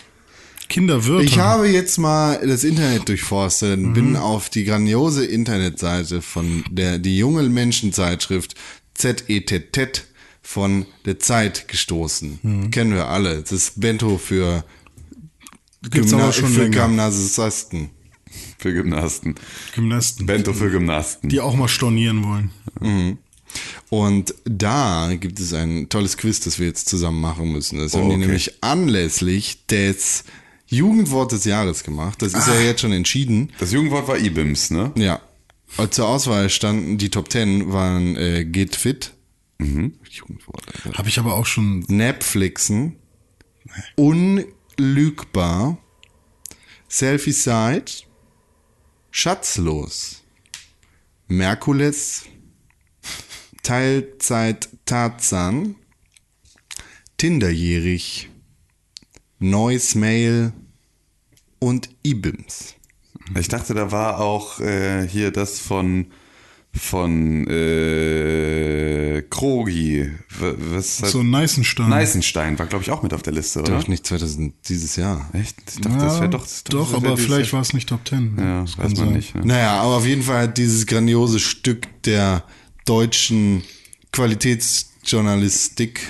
[0.68, 1.24] Kinderwörter.
[1.24, 6.98] Ich habe jetzt mal das Internet durchforstet und bin auf die grandiose Internetseite von der
[6.98, 8.54] die junge Menschenzeitschrift
[8.94, 10.04] ZETT
[10.42, 12.70] von der Zeit gestoßen.
[12.70, 13.40] Kennen wir alle.
[13.40, 14.64] Das ist Bento für,
[16.32, 17.00] schon für länger.
[18.64, 19.34] Für Gymnasten.
[19.74, 20.24] Gymnasten.
[20.24, 21.28] Bento für Gymnasten.
[21.28, 23.18] Die auch mal stornieren wollen.
[23.90, 27.78] Und da gibt es ein tolles Quiz, das wir jetzt zusammen machen müssen.
[27.78, 28.24] Das haben die okay.
[28.24, 30.24] nämlich anlässlich des
[30.66, 32.22] Jugendwort des Jahres gemacht.
[32.22, 33.52] Das ist ja jetzt schon entschieden.
[33.58, 34.92] Das Jugendwort war IBIMS, ne?
[34.96, 35.20] Ja.
[35.76, 39.12] Und zur Auswahl standen, die Top Ten waren äh, Get Fit,
[39.58, 40.96] Jugendwort, Alter.
[40.96, 41.84] Habe ich aber auch schon.
[41.88, 42.96] Netflixen,
[43.96, 45.76] Unlügbar,
[46.88, 47.84] Selfie Side,
[49.16, 50.24] Schatzlos,
[51.28, 52.24] Merkules,
[53.62, 55.76] Teilzeit Tarzan,
[57.16, 58.28] Tinderjährig,
[59.38, 60.52] Neues Mail
[61.60, 62.74] und Ibims.
[63.38, 66.10] Ich dachte, da war auch äh, hier das von
[66.76, 70.10] von äh, Krogi.
[70.38, 71.88] Was So ein Neißenstein.
[71.88, 73.78] Neißenstein war, glaube ich, auch mit auf der Liste, oder?
[73.78, 75.28] Doch nicht 2000, dieses Jahr.
[75.32, 75.56] Echt?
[75.72, 76.42] Ich dachte, das wäre doch.
[76.42, 78.36] das Doch, wär aber vielleicht war es nicht Top Ten.
[78.38, 79.12] Ja, Das weiß kann man sein.
[79.12, 79.34] nicht.
[79.36, 79.46] Ne?
[79.46, 82.42] Naja, aber auf jeden Fall hat dieses grandiose Stück der
[82.84, 83.62] deutschen
[84.12, 86.00] Qualitätsjournalistik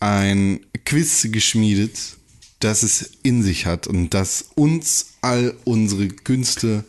[0.00, 1.98] ein Quiz geschmiedet,
[2.60, 6.84] das es in sich hat und das uns all unsere Künste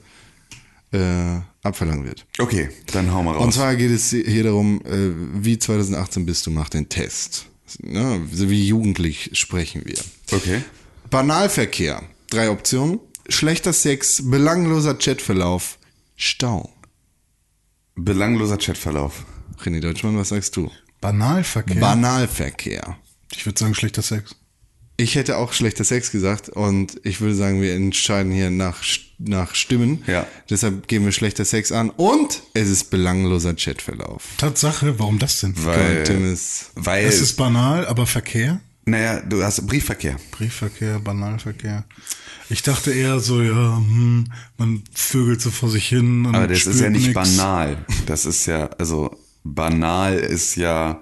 [0.92, 2.26] äh, abverlangen wird.
[2.40, 3.44] Okay, dann hau mal raus.
[3.44, 7.46] Und zwar geht es hier darum, äh, wie 2018 bist du, mach den Test.
[7.80, 8.28] Ne?
[8.32, 10.00] So wie jugendlich sprechen wir.
[10.32, 10.62] okay.
[11.10, 12.04] Banalverkehr.
[12.30, 13.00] Drei Optionen.
[13.28, 15.78] Schlechter Sex, belangloser Chatverlauf,
[16.16, 16.70] Stau.
[17.96, 19.26] Belangloser Chatverlauf.
[19.64, 20.72] René Deutschmann, was sagst du?
[21.02, 21.80] Banalverkehr.
[21.80, 22.98] Banalverkehr.
[23.34, 24.36] ich würde sagen, schlechter Sex.
[25.02, 28.84] Ich hätte auch schlechter Sex gesagt und ich würde sagen, wir entscheiden hier nach,
[29.18, 30.04] nach Stimmen.
[30.06, 30.28] Ja.
[30.48, 34.24] Deshalb geben wir schlechter Sex an und es ist belangloser Chatverlauf.
[34.38, 35.56] Tatsache, warum das denn?
[35.58, 38.62] Weil, Tim ist weil Es ist banal, aber Verkehr?
[38.86, 40.18] naja, du hast Briefverkehr.
[40.30, 41.84] Briefverkehr, Banalverkehr.
[42.52, 44.26] Ich dachte eher so, ja, hm,
[44.58, 46.28] man vögelt so vor sich hin.
[46.28, 47.16] Und Aber das ist ja nicht nix.
[47.16, 47.86] banal.
[48.06, 51.02] Das ist ja, also banal ist ja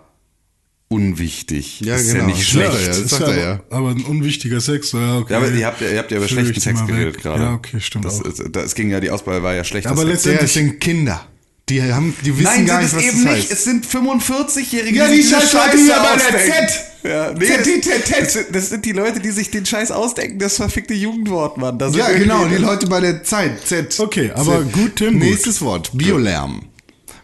[0.89, 1.80] unwichtig.
[1.82, 2.19] Ja, ist genau.
[2.21, 2.82] ja nicht Ja, schlecht.
[2.82, 3.60] ja, das ist sagt aber, er ja.
[3.69, 5.34] aber ein unwichtiger Sex, ja, okay.
[5.34, 7.21] Ja, aber ihr habt, ja- ihr habt ja über Fühl schlechten die Sex geredet weg.
[7.23, 7.43] gerade.
[7.43, 8.25] Ja, okay, stimmt das auch.
[8.25, 10.25] Ist, das ging ja, die Auswahl war ja schlechter Aber Sex.
[10.25, 11.25] Ja, letztendlich- sind Kinder.
[11.69, 13.43] Die haben, die wissen Nein, gar sind nicht, es was eben das nicht.
[13.43, 13.52] heißt.
[13.52, 16.39] Es sind 45-Jährige, Ja, die sich diese Scheiße Scheiße hier bei der.
[16.67, 16.86] Z.
[17.04, 20.56] Ja, nee, das, das, sind- das sind die Leute, die sich den Scheiß ausdenken, das
[20.56, 21.78] verfickte Jugendwort, Mann.
[21.78, 23.65] Das Ja, genau, die Leute bei der Zeit.
[23.67, 23.99] Z.
[23.99, 24.71] Okay, aber Z.
[24.73, 25.30] gut, Tim, gut.
[25.30, 26.63] Nächstes Wort, Biolärm.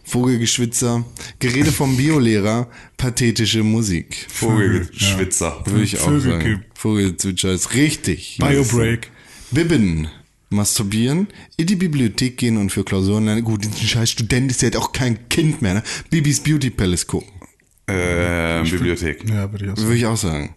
[0.06, 1.04] Vogelgeschwitzer,
[1.38, 4.26] Gerede vom Biolehrer, pathetische Musik.
[4.32, 5.62] Vogelschwitzer.
[5.66, 6.64] Würde ich auch Vögel- sagen.
[6.74, 8.38] Vogelzwitscher ist richtig.
[8.40, 9.10] Biobreak.
[9.50, 10.08] Bibben.
[10.48, 13.42] Masturbieren, in die Bibliothek gehen und für Klausuren lernen.
[13.42, 15.82] Gut, ein scheiß Student ist ja jetzt auch kein Kind mehr, ne?
[16.08, 17.28] Bibis Beauty Palace gucken.
[17.88, 19.28] Äh, Bibliothek.
[19.28, 19.86] Ja, würde ich auch sagen.
[19.88, 20.54] Würde ich auch sagen.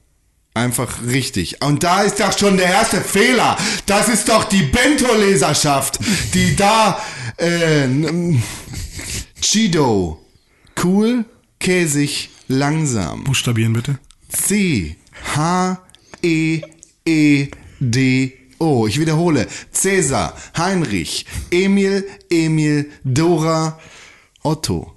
[0.54, 1.64] Einfach richtig.
[1.64, 3.58] Und da ist doch schon der erste Fehler.
[3.88, 6.00] Das ist doch die Bento-Leserschaft,
[6.36, 7.02] die da,
[7.38, 7.88] äh,
[9.41, 10.25] Chido,
[10.84, 11.25] cool,
[11.60, 13.23] käsig, langsam.
[13.23, 13.99] Buchstabieren bitte.
[14.30, 14.95] C,
[15.36, 15.82] H,
[16.21, 16.62] E,
[17.06, 17.47] E,
[17.80, 18.88] D, O.
[18.88, 19.47] Ich wiederhole.
[19.71, 23.80] Cäsar, Heinrich, Emil, Emil, Dora,
[24.43, 24.93] Otto.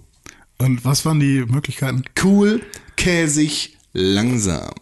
[0.58, 2.04] Und was waren die Möglichkeiten?
[2.22, 2.62] Cool,
[2.96, 4.74] käsig, langsam.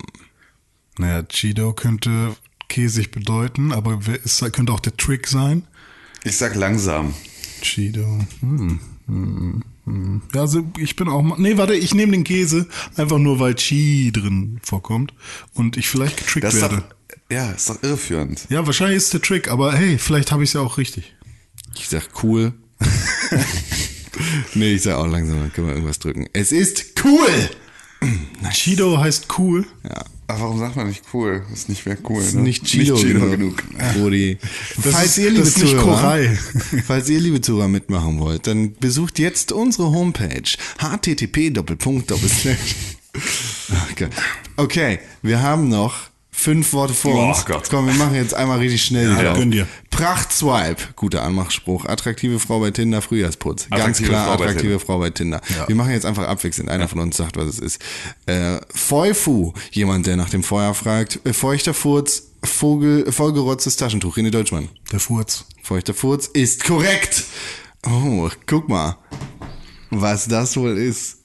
[0.99, 2.37] Naja, Cheeto könnte
[2.69, 5.67] käsig bedeuten, aber ist, könnte auch der Trick sein.
[6.25, 7.15] Ich sag langsam.
[7.63, 8.21] Cheeto.
[8.41, 8.81] Hm.
[10.35, 11.39] Ja, also ich bin auch mal.
[11.39, 15.13] Nee, warte, ich nehme den Käse, einfach nur weil Chi drin vorkommt
[15.55, 16.77] und ich vielleicht getrickt Das werde.
[17.09, 18.47] doch, ja, ist doch irreführend.
[18.51, 21.15] Ja, wahrscheinlich ist der Trick, aber hey, vielleicht habe ich es ja auch richtig.
[21.75, 22.53] Ich sag cool.
[24.55, 26.27] nee, ich sag auch langsam, dann können wir irgendwas drücken.
[26.33, 27.51] Es ist cool!
[28.51, 29.67] Cheeto heißt cool.
[29.85, 30.05] Ja.
[30.31, 31.43] Aber warum sagt man nicht cool?
[31.51, 32.23] Das ist nicht mehr cool.
[32.23, 32.43] Ist ne?
[32.43, 33.31] nicht Chido, genug.
[33.31, 33.63] genug.
[34.83, 36.21] Das falls ist- ihr, liebe Zuhörer,
[36.87, 40.43] falls ihr, liebe Zuhörer, mitmachen wollt, dann besucht jetzt unsere Homepage.
[40.79, 41.53] http
[43.93, 44.09] Okay.
[44.57, 46.10] okay, wir haben noch
[46.41, 47.45] fünf Worte vor Oh uns.
[47.45, 47.69] Gott.
[47.71, 49.15] Komm, wir machen jetzt einmal richtig schnell.
[49.15, 49.67] die Ja, gönn dir.
[49.91, 51.85] Pracht-Swipe, guter Anmachspruch.
[51.85, 53.69] Attraktive Frau bei Tinder, Frühjahrsputz.
[53.69, 54.81] Ganz Attraktive klar, Frau attraktive.
[54.81, 55.41] Frau bei Tinder.
[55.67, 56.71] Wir machen jetzt einfach abwechselnd.
[56.71, 57.83] Einer von uns sagt, was es ist.
[58.27, 61.21] Äh, Feufu, jemand, der nach dem Feuer fragt.
[61.25, 64.17] Äh, feuchter Furz, Vogel, vollgerotztes Taschentuch.
[64.17, 64.69] René Deutschmann.
[64.93, 65.45] Der Furz.
[65.63, 67.25] Feuchter Furz ist korrekt.
[67.87, 68.97] Oh, guck mal,
[69.91, 71.19] was das wohl ist.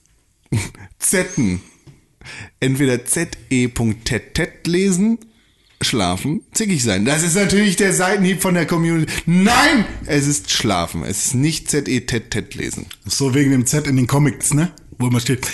[0.98, 1.62] Zetten.
[2.60, 5.18] Entweder ZE.TET lesen,
[5.80, 7.04] schlafen, zickig sein.
[7.04, 9.12] Das ist natürlich der Seitenhieb von der Community.
[9.26, 11.02] Nein, es ist schlafen.
[11.04, 12.86] Es ist nicht ZE.TET lesen.
[13.04, 14.72] So wegen dem Z in den Comics, ne?
[14.98, 15.46] Wo immer steht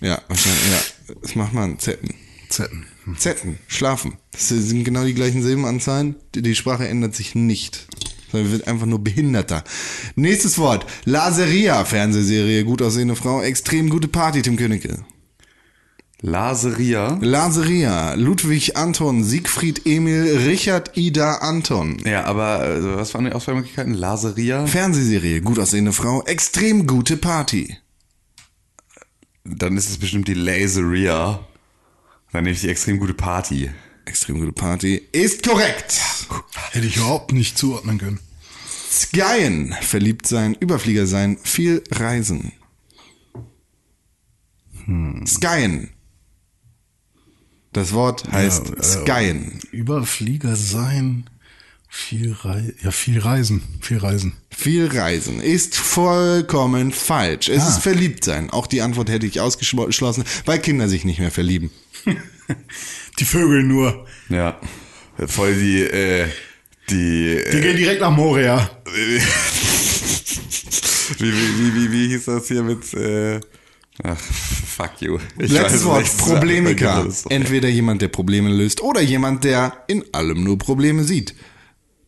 [0.00, 1.14] Ja, wahrscheinlich, ja.
[1.22, 1.78] Das macht man.
[1.78, 2.14] Zetten.
[2.48, 2.86] Zetten.
[3.18, 4.16] Zetten, schlafen.
[4.32, 6.16] Das sind genau die gleichen Silbenanzahlen.
[6.34, 7.86] Die, die Sprache ändert sich nicht.
[8.32, 9.62] Sondern wird einfach nur behinderter.
[10.16, 10.86] Nächstes Wort.
[11.04, 15.04] Laseria, Fernsehserie, gut aussehende Frau, extrem gute Party, Tim Königke.
[16.26, 17.18] Laseria.
[17.20, 21.98] Laseria, Ludwig Anton, Siegfried Emil, Richard Ida Anton.
[22.02, 23.92] Ja, aber also, was waren die Auswahlmöglichkeiten?
[23.92, 24.66] Laseria.
[24.66, 27.76] Fernsehserie, gut aussehende Frau, extrem gute Party.
[29.44, 31.46] Dann ist es bestimmt die Laseria.
[32.32, 33.70] Dann nehme ich die extrem gute Party.
[34.06, 36.00] Extrem gute Party ist korrekt.
[36.70, 38.20] Hätte ich überhaupt nicht zuordnen können.
[38.90, 42.52] Skyen, verliebt sein, Überflieger sein, viel reisen.
[45.26, 45.90] Skyen.
[47.74, 49.60] Das Wort heißt Ja, äh, Skyen.
[49.72, 51.28] Überflieger sein,
[51.88, 54.32] viel Rei ja, viel reisen, viel reisen.
[54.50, 57.48] Viel reisen ist vollkommen falsch.
[57.48, 57.68] Es Ah.
[57.68, 58.50] ist verliebt sein.
[58.50, 61.70] Auch die Antwort hätte ich ausgeschlossen, weil Kinder sich nicht mehr verlieben.
[63.18, 64.06] Die Vögel nur.
[64.28, 64.60] Ja.
[65.26, 66.26] Voll die, äh,
[66.90, 68.68] die, Die äh, gehen direkt nach Moria.
[71.18, 73.40] wie, wie, wie, wie, wie hieß das hier mit, äh,
[74.02, 75.18] ach, fuck you.
[75.38, 76.16] Ich Letztes es Wort.
[76.18, 77.06] Problemiker.
[77.28, 81.34] Entweder jemand, der Probleme löst oder jemand, der in allem nur Probleme sieht.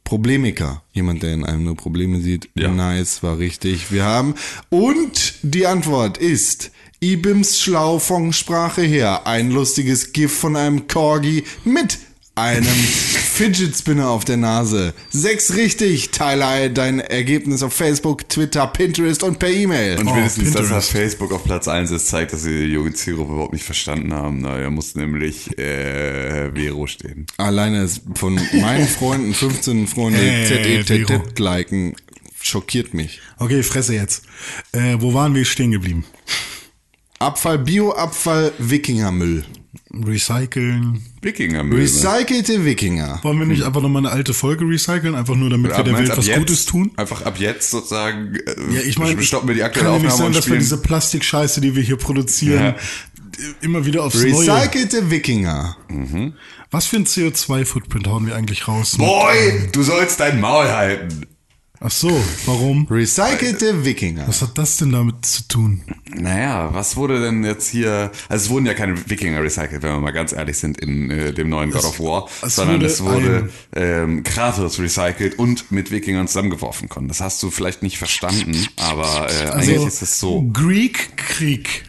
[0.04, 0.82] Problemiker.
[0.92, 2.48] Jemand, der in allem nur Probleme sieht.
[2.54, 2.68] Ja.
[2.68, 3.90] Nice, war richtig.
[3.90, 4.34] Wir haben.
[4.70, 6.70] Und die Antwort ist
[7.00, 9.26] Ibims Schlaufong-Sprache her.
[9.26, 11.98] Ein lustiges GIF von einem Corgi mit
[12.36, 14.94] einem Fidget Spinner auf der Nase.
[15.10, 16.10] Sechs richtig.
[16.10, 19.98] Teile dein Ergebnis auf Facebook, Twitter, Pinterest und per E-Mail.
[19.98, 20.72] Und Oh, spätestens, dass Pinterest.
[20.72, 24.12] das Facebook auf Platz 1 ist, zeigt, dass sie die junge Zielgruppe überhaupt nicht verstanden
[24.14, 24.40] haben.
[24.42, 27.26] Na, da muss nämlich äh, Vero stehen.
[27.38, 31.06] Alleine von meinen Freunden, 15 Freunde, Hey, Vero.
[31.06, 31.96] ZETT liken,
[32.40, 33.20] schockiert mich.
[33.38, 34.24] Okay, Fresse jetzt.
[34.72, 36.04] Äh, wo waren wir stehen geblieben?
[37.18, 39.44] Abfall, Bioabfall, Wikingermüll.
[39.92, 41.02] Recyceln.
[41.22, 41.80] Wikingermüll.
[41.80, 43.20] Recycelte Wikinger.
[43.22, 46.16] Wollen wir nicht einfach nochmal eine alte Folge recyceln, einfach nur damit wir der Welt
[46.16, 46.90] was jetzt, Gutes tun?
[46.96, 50.12] Einfach ab jetzt sozusagen äh, Ja, ich meine, stoppen wir die aktuelle kann ja nicht
[50.12, 52.76] Aufnahme sein, und dass wir diese Plastikscheiße, die wir hier produzieren, Ja.
[53.60, 54.32] immer wieder aufs Neue.
[54.34, 55.76] Recycelte Wikinger.
[56.70, 58.96] Was für ein CO2-Footprint hauen wir eigentlich raus?
[58.98, 61.26] Boy, du sollst dein Maul halten.
[61.80, 62.10] Ach so,
[62.46, 62.86] warum?
[62.90, 64.26] Recycelte Wikinger.
[64.26, 65.82] Was hat das denn damit zu tun?
[66.14, 68.10] Naja, was wurde denn jetzt hier?
[68.28, 71.32] Also es wurden ja keine Wikinger recycelt, wenn wir mal ganz ehrlich sind, in äh,
[71.32, 75.90] dem neuen God of War, es sondern wurde es wurde ähm, Kratos recycelt und mit
[75.90, 77.08] Wikingern zusammengeworfen konnten.
[77.08, 80.48] Das hast du vielleicht nicht verstanden, aber äh, Also, eigentlich ist es so.
[80.52, 81.84] Greek Krieg.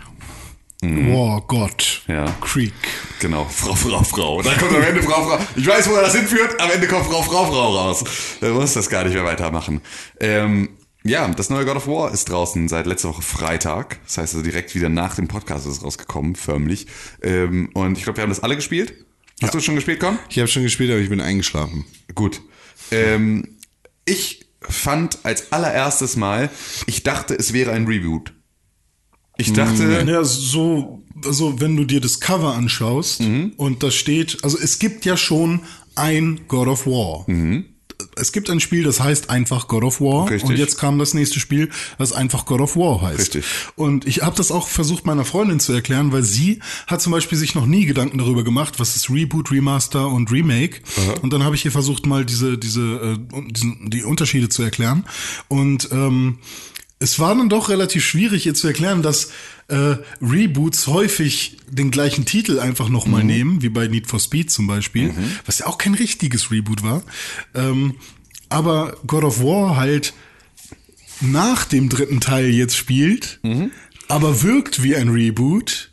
[0.81, 2.03] War Gott.
[2.07, 2.25] Ja.
[2.39, 2.73] Krieg.
[3.19, 4.37] Genau, Frau, Frau, Frau.
[4.37, 5.39] Und dann kommt am Ende Frau, Frau.
[5.55, 6.59] Ich weiß, wo er das hinführt.
[6.61, 8.03] Am Ende kommt Frau, Frau, Frau raus.
[8.41, 9.81] Da muss das gar nicht mehr weitermachen.
[10.19, 10.69] Ähm,
[11.03, 13.99] ja, das neue God of War ist draußen seit letzter Woche Freitag.
[14.05, 16.87] Das heißt also direkt wieder nach dem Podcast ist es rausgekommen, förmlich.
[17.21, 18.93] Ähm, und ich glaube, wir haben das alle gespielt.
[19.41, 20.17] Hast du schon gespielt, Con?
[20.29, 21.85] Ich habe schon gespielt, aber ich bin eingeschlafen.
[22.13, 22.41] Gut.
[22.91, 23.57] Ähm,
[24.05, 26.49] ich fand als allererstes Mal,
[26.87, 28.33] ich dachte, es wäre ein Reboot.
[29.37, 33.53] Ich dachte, Ja, so, also wenn du dir das Cover anschaust Mhm.
[33.57, 35.61] und da steht, also es gibt ja schon
[35.95, 37.23] ein God of War.
[37.27, 37.65] Mhm.
[38.15, 40.29] Es gibt ein Spiel, das heißt einfach God of War.
[40.29, 40.47] Richtig.
[40.47, 43.19] Und jetzt kam das nächste Spiel, das einfach God of War heißt.
[43.19, 43.45] Richtig.
[43.75, 47.39] Und ich habe das auch versucht meiner Freundin zu erklären, weil sie hat zum Beispiel
[47.39, 50.81] sich noch nie Gedanken darüber gemacht, was ist Reboot, Remaster und Remake.
[51.23, 53.17] Und dann habe ich ihr versucht, mal diese, diese, äh,
[53.87, 55.03] die Unterschiede zu erklären.
[55.47, 56.37] Und ähm,
[56.99, 59.31] es war dann doch relativ schwierig, ihr zu erklären, dass
[59.67, 63.27] äh, Reboots häufig den gleichen Titel einfach nochmal Mhm.
[63.27, 65.13] nehmen, wie bei Need for Speed zum Beispiel,
[65.45, 67.03] was ja auch kein richtiges Reboot war.
[67.53, 67.95] Ähm,
[68.49, 70.13] aber God of War halt
[71.21, 73.71] nach dem dritten Teil jetzt spielt, Mhm.
[74.07, 75.86] aber wirkt wie ein Reboot.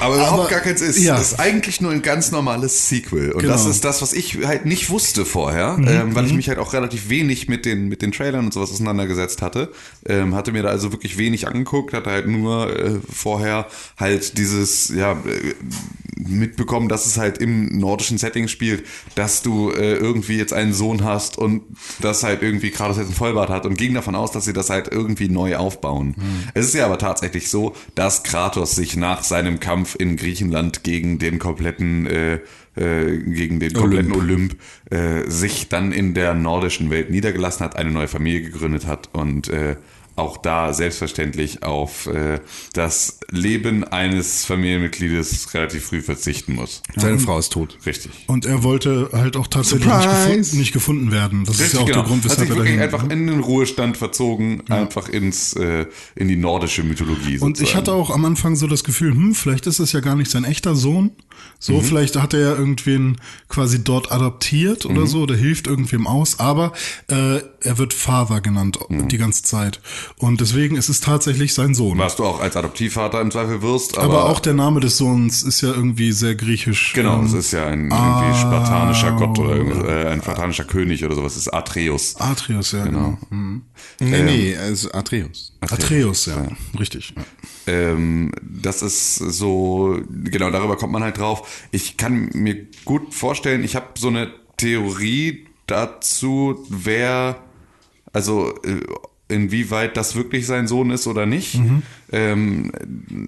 [0.00, 0.98] Aber überhaupt aber- gar keins ist.
[0.98, 1.16] ja.
[1.16, 3.32] Das ist eigentlich nur ein ganz normales Sequel.
[3.32, 3.52] Und Genau.
[3.54, 6.72] das ist das, was ich halt nicht wusste vorher, ähm, weil ich mich halt auch
[6.72, 9.72] relativ wenig mit den, mit den Trailern und sowas auseinandergesetzt hatte.
[10.06, 13.66] Ähm, hatte mir da also wirklich wenig angeguckt, hatte halt nur äh, vorher
[13.98, 15.54] halt dieses, ja, äh,
[16.16, 18.84] mitbekommen, dass es halt im nordischen Setting spielt,
[19.16, 21.62] dass du äh, irgendwie jetzt einen Sohn hast und
[22.00, 24.70] das halt irgendwie Kratos jetzt einen Vollbart hat und ging davon aus, dass sie das
[24.70, 26.14] halt irgendwie neu aufbauen.
[26.54, 31.18] Es ist ja aber tatsächlich so, dass Kratos sich nach seinem Kampf in Griechenland gegen
[31.18, 32.38] den kompletten äh,
[32.74, 34.56] äh, gegen den kompletten Olymp,
[34.90, 39.48] äh, sich dann in der nordischen Welt niedergelassen hat, eine neue Familie gegründet hat und
[39.48, 39.76] äh,
[40.16, 42.40] auch da selbstverständlich auf äh,
[42.74, 46.82] das Leben eines Familienmitgliedes relativ früh verzichten muss.
[46.96, 47.78] Seine Frau ist tot.
[47.86, 48.12] Richtig.
[48.26, 51.44] Und er wollte halt auch tatsächlich nicht gefunden, nicht gefunden werden.
[51.44, 53.96] Das ist ja auch der Grund, Hat weshalb sich er dahin einfach in den Ruhestand
[53.96, 57.38] verzogen, einfach ins äh, in die nordische Mythologie.
[57.38, 57.76] Und ich sozusagen.
[57.76, 60.44] hatte auch am Anfang so das Gefühl, hm, vielleicht ist es ja gar nicht sein
[60.44, 61.12] echter Sohn.
[61.58, 61.82] So, Mhm.
[61.82, 63.18] vielleicht hat er ja irgendwen
[63.48, 64.96] quasi dort adoptiert Mhm.
[64.96, 66.72] oder so, oder hilft irgendwem aus, aber
[67.08, 69.06] äh, er wird Father genannt Mhm.
[69.08, 69.80] die ganze Zeit.
[70.18, 71.98] Und deswegen ist es tatsächlich sein Sohn.
[71.98, 75.42] was du auch als Adoptivvater im Zweifel wirst, aber, aber, auch der Name des Sohns
[75.44, 76.92] ist ja irgendwie sehr griechisch.
[76.94, 81.14] genau, ähm, es ist ja ein irgendwie spartanischer Gott oder äh, ein spartanischer König oder
[81.14, 82.16] sowas, es ist Atreus.
[82.18, 83.16] Atreus, ja, genau.
[83.30, 83.62] Mhm.
[84.00, 85.52] Nee, nee, also Atreus.
[85.60, 87.14] Atreus, ja, richtig.
[87.16, 87.22] Ja.
[87.68, 91.31] Ähm, das ist so, genau, darüber kommt man halt drauf.
[91.70, 97.36] Ich kann mir gut vorstellen, ich habe so eine Theorie dazu, wer,
[98.12, 98.80] also äh,
[99.28, 101.54] inwieweit das wirklich sein Sohn ist oder nicht.
[102.12, 102.70] Ähm,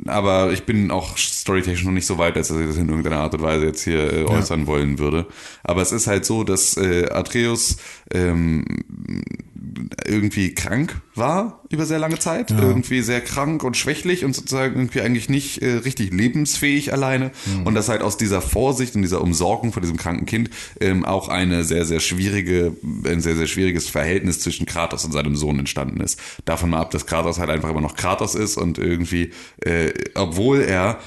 [0.06, 3.34] aber ich bin auch storytechnisch noch nicht so weit, dass ich das in irgendeiner Art
[3.34, 5.26] und Weise jetzt hier äh, äußern wollen würde.
[5.62, 7.78] Aber es ist halt so, dass äh, Atreus
[8.12, 8.64] ähm,
[10.06, 15.00] irgendwie krank war über sehr lange Zeit, irgendwie sehr krank und schwächlich und sozusagen irgendwie
[15.00, 17.30] eigentlich nicht äh, richtig lebensfähig alleine.
[17.64, 21.28] Und dass halt aus dieser Vorsicht und dieser Umsorgung vor diesem kranken Kind ähm, auch
[21.28, 26.00] eine sehr sehr schwierige ein sehr sehr schwieriges Verhältnis zwischen Kratos und seinem Sohn entstanden
[26.00, 26.18] ist.
[26.44, 29.32] Davon mal ab, dass Kratos halt einfach immer noch Kratos ist und irgendwie
[29.64, 30.98] äh, obwohl er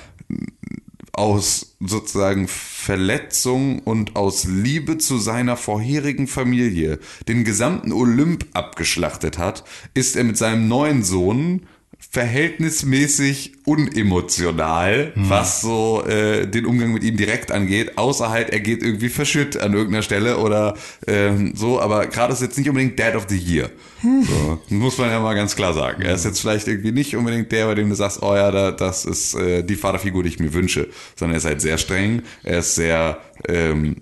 [1.18, 9.64] aus sozusagen Verletzung und aus Liebe zu seiner vorherigen Familie den gesamten Olymp abgeschlachtet hat,
[9.94, 11.68] ist er mit seinem neuen Sohn
[12.10, 18.82] verhältnismäßig unemotional, was so äh, den Umgang mit ihm direkt angeht, außer halt, er geht
[18.82, 23.16] irgendwie verschütt an irgendeiner Stelle oder ähm, so, aber gerade ist jetzt nicht unbedingt Dad
[23.16, 23.70] of the Year.
[24.02, 26.02] So, muss man ja mal ganz klar sagen.
[26.02, 28.72] Er ist jetzt vielleicht irgendwie nicht unbedingt der, bei dem du sagst, oh ja, da,
[28.72, 32.22] das ist äh, die Vaterfigur, die ich mir wünsche, sondern er ist halt sehr streng,
[32.44, 33.98] er ist sehr ähm,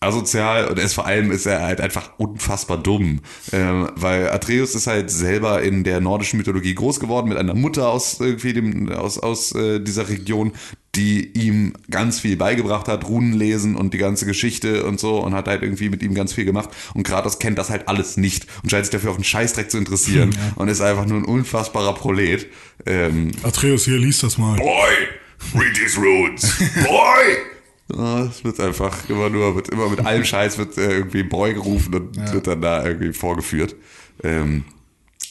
[0.00, 3.20] asozial und er ist vor allem ist er halt einfach unfassbar dumm,
[3.52, 7.88] ähm, weil Atreus ist halt selber in der nordischen Mythologie groß geworden mit einer Mutter
[7.88, 10.52] aus irgendwie dem aus aus äh, dieser Region,
[10.94, 15.34] die ihm ganz viel beigebracht hat, Runen lesen und die ganze Geschichte und so und
[15.34, 18.46] hat halt irgendwie mit ihm ganz viel gemacht und Kratos kennt das halt alles nicht
[18.62, 21.94] und scheint sich dafür auf einen Scheißdreck zu interessieren und ist einfach nur ein unfassbarer
[21.94, 22.46] Prolet.
[22.86, 24.56] Ähm, Atreus, hier, liest das mal.
[24.56, 26.56] Boy, read these runes.
[26.84, 27.36] Boy!
[27.94, 31.54] Ja, Es wird einfach immer nur, wird immer mit allem Scheiß wird äh, irgendwie Boy
[31.54, 33.76] gerufen und wird dann da irgendwie vorgeführt.
[34.22, 34.64] ähm,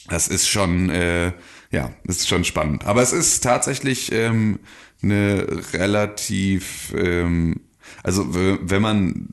[0.08, 1.32] das ist schon, äh,
[1.70, 2.86] ja, ist schon spannend.
[2.86, 4.58] Aber es ist tatsächlich ähm,
[5.02, 7.60] eine relativ ähm,
[8.02, 9.28] also wenn man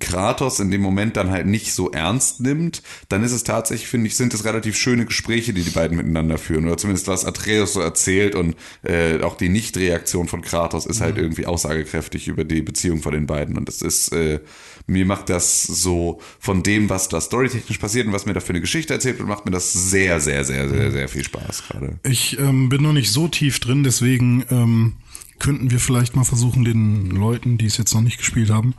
[0.00, 4.06] Kratos in dem Moment dann halt nicht so ernst nimmt, dann ist es tatsächlich, finde
[4.06, 6.66] ich, sind es relativ schöne Gespräche, die die beiden miteinander führen.
[6.66, 11.16] Oder zumindest was Atreus so erzählt und äh, auch die Nichtreaktion von Kratos ist halt
[11.16, 11.22] mhm.
[11.22, 13.56] irgendwie aussagekräftig über die Beziehung von den beiden.
[13.56, 14.40] Und das ist, äh,
[14.86, 18.50] mir macht das so von dem, was da storytechnisch passiert und was mir da für
[18.50, 21.98] eine Geschichte erzählt wird, macht mir das sehr, sehr, sehr, sehr, sehr viel Spaß gerade.
[22.04, 24.94] Ich ähm, bin noch nicht so tief drin, deswegen ähm,
[25.38, 28.74] könnten wir vielleicht mal versuchen, den Leuten, die es jetzt noch nicht gespielt haben,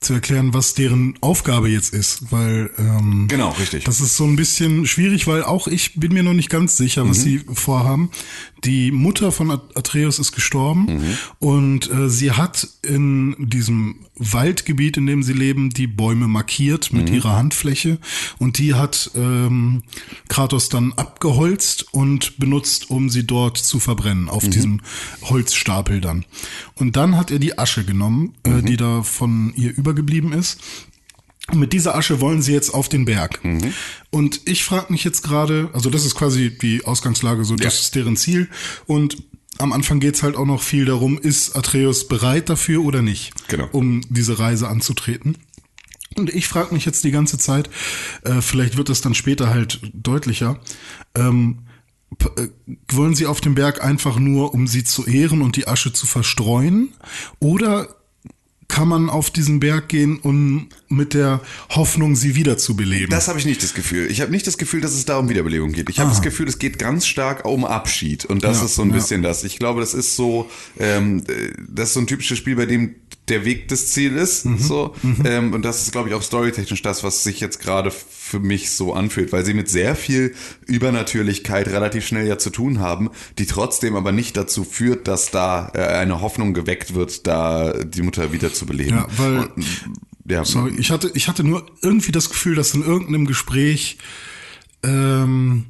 [0.00, 3.84] zu erklären, was deren Aufgabe jetzt ist, weil ähm, genau richtig.
[3.84, 7.08] Das ist so ein bisschen schwierig, weil auch ich bin mir noch nicht ganz sicher,
[7.08, 7.22] was mhm.
[7.22, 8.10] sie vorhaben.
[8.64, 11.18] Die Mutter von Atreus ist gestorben mhm.
[11.38, 17.08] und äh, sie hat in diesem Waldgebiet, in dem sie leben, die Bäume markiert mit
[17.08, 17.16] mhm.
[17.16, 17.98] ihrer Handfläche
[18.38, 19.82] und die hat ähm,
[20.28, 24.50] Kratos dann abgeholzt und benutzt, um sie dort zu verbrennen auf mhm.
[24.50, 24.80] diesem
[25.22, 26.24] Holzstapel dann.
[26.74, 28.66] Und dann hat er die Asche genommen, äh, mhm.
[28.66, 30.60] die da von ihr übergeblieben ist
[31.50, 33.42] und mit dieser Asche wollen sie jetzt auf den Berg.
[33.42, 33.72] Mhm.
[34.10, 37.80] Und ich frage mich jetzt gerade, also das ist quasi die Ausgangslage, so das ja.
[37.80, 38.48] ist deren Ziel.
[38.86, 39.16] Und
[39.58, 43.68] am Anfang geht's halt auch noch viel darum, ist Atreus bereit dafür oder nicht, genau.
[43.72, 45.38] um diese Reise anzutreten.
[46.16, 47.70] Und ich frage mich jetzt die ganze Zeit,
[48.24, 50.60] äh, vielleicht wird das dann später halt deutlicher,
[51.14, 51.60] ähm,
[52.36, 52.48] äh,
[52.90, 56.06] wollen sie auf dem Berg einfach nur, um sie zu ehren und die Asche zu
[56.06, 56.92] verstreuen?
[57.40, 57.97] Oder
[58.68, 61.40] kann man auf diesen Berg gehen, um mit der
[61.70, 63.10] Hoffnung, sie wiederzubeleben.
[63.10, 64.10] Das habe ich nicht das Gefühl.
[64.10, 65.88] Ich habe nicht das Gefühl, dass es da um Wiederbelebung geht.
[65.88, 68.26] Ich habe das Gefühl, es geht ganz stark um Abschied.
[68.26, 68.94] Und das ja, ist so ein ja.
[68.94, 69.42] bisschen das.
[69.42, 71.24] Ich glaube, das ist so, ähm,
[71.66, 72.94] das ist so ein typisches Spiel, bei dem
[73.30, 74.46] der Weg das Ziel ist.
[74.46, 74.58] Mhm.
[74.58, 74.94] So.
[75.02, 75.22] Mhm.
[75.24, 78.70] Ähm, und das ist, glaube ich, auch storytechnisch das, was sich jetzt gerade für mich
[78.70, 80.34] so anfühlt, weil sie mit sehr viel
[80.66, 85.70] Übernatürlichkeit relativ schnell ja zu tun haben, die trotzdem aber nicht dazu führt, dass da
[85.74, 88.96] äh, eine Hoffnung geweckt wird, da die Mutter wieder zu beleben.
[88.96, 89.64] Ja, weil, und,
[90.26, 90.44] ja.
[90.44, 93.98] sorry, ich hatte, ich hatte nur irgendwie das Gefühl, dass in irgendeinem Gespräch
[94.82, 95.66] ähm,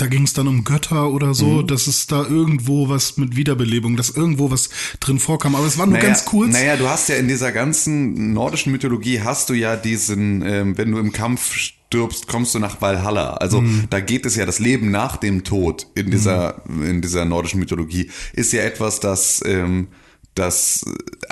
[0.00, 1.66] da ging es dann um Götter oder so, mhm.
[1.66, 5.54] dass es da irgendwo was mit Wiederbelebung, dass irgendwo was drin vorkam.
[5.54, 6.52] Aber es war nur naja, ganz kurz.
[6.52, 10.90] Naja, du hast ja in dieser ganzen nordischen Mythologie hast du ja diesen, ähm, wenn
[10.90, 13.34] du im Kampf stirbst, kommst du nach Valhalla.
[13.34, 13.84] Also mhm.
[13.90, 16.84] da geht es ja das Leben nach dem Tod in dieser mhm.
[16.84, 19.88] in dieser nordischen Mythologie ist ja etwas, das ähm,
[20.34, 20.84] das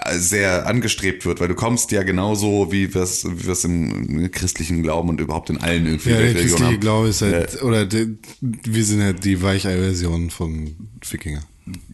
[0.05, 4.30] äh, sehr angestrebt wird, weil du kommst ja genauso, wie wir es wie wir's im
[4.30, 7.86] christlichen Glauben und überhaupt in allen irgendwie ja, der christliche Glaube ist halt, äh, oder
[7.86, 10.74] die, wir sind halt die Weichei-Version von
[11.09, 11.42] Wikinger.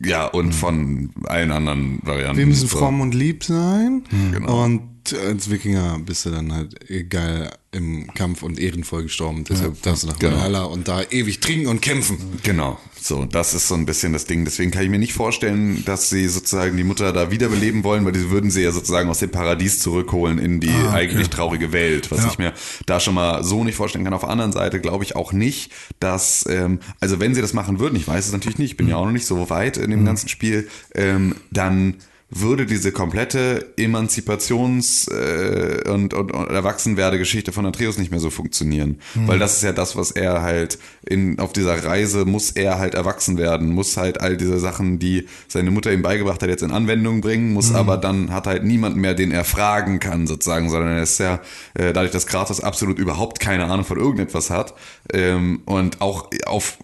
[0.04, 0.52] Ja, und mhm.
[0.52, 2.38] von allen anderen Varianten.
[2.38, 4.04] Wir müssen fromm und lieb sein.
[4.10, 4.32] Mhm.
[4.32, 4.64] Genau.
[4.64, 6.76] Und als Wikinger bist du dann halt
[7.10, 9.44] geil im Kampf und ehrenvoll gestorben.
[9.44, 10.36] Deshalb ja, darfst du nach genau.
[10.36, 12.18] Valhalla und da ewig trinken und kämpfen.
[12.42, 12.78] Genau.
[13.06, 14.46] So, das ist so ein bisschen das Ding.
[14.46, 18.14] Deswegen kann ich mir nicht vorstellen, dass sie sozusagen die Mutter da wiederbeleben wollen, weil
[18.14, 20.96] sie würden sie ja sozusagen aus dem Paradies zurückholen in die ah, okay.
[20.96, 22.30] eigentlich traurige Welt, was ja.
[22.30, 22.54] ich mir
[22.86, 24.14] da schon mal so nicht vorstellen kann.
[24.14, 27.78] Auf der anderen Seite glaube ich auch nicht, dass, ähm, also wenn sie das machen
[27.78, 28.92] würden, ich weiß es natürlich nicht, ich bin mhm.
[28.92, 30.06] ja auch noch nicht so weit in dem mhm.
[30.06, 31.96] ganzen Spiel, ähm, dann
[32.34, 38.98] würde diese komplette Emanzipations- äh, und, und, und Erwachsenwerdegeschichte von Atreus nicht mehr so funktionieren.
[39.14, 39.28] Mhm.
[39.28, 42.94] Weil das ist ja das, was er halt in, auf dieser Reise muss er halt
[42.94, 46.72] erwachsen werden, muss halt all diese Sachen, die seine Mutter ihm beigebracht hat, jetzt in
[46.72, 47.76] Anwendung bringen, muss mhm.
[47.76, 51.40] aber dann hat halt niemand mehr, den er fragen kann, sozusagen, sondern er ist ja,
[51.74, 54.74] äh, dadurch, dass Kratos absolut überhaupt keine Ahnung von irgendetwas hat
[55.12, 56.78] ähm, und auch auf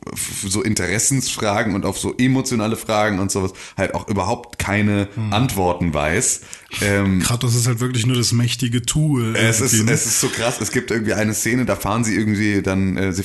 [0.47, 5.33] so Interessensfragen und auf so emotionale Fragen und sowas halt auch überhaupt keine mhm.
[5.41, 6.41] Antworten weiß.
[6.83, 9.35] Ähm, Kratos ist halt wirklich nur das mächtige Tool.
[9.35, 9.91] Es ist, ne?
[9.91, 10.61] es ist so krass.
[10.61, 13.25] Es gibt irgendwie eine Szene, da fahren sie irgendwie dann, äh, sie,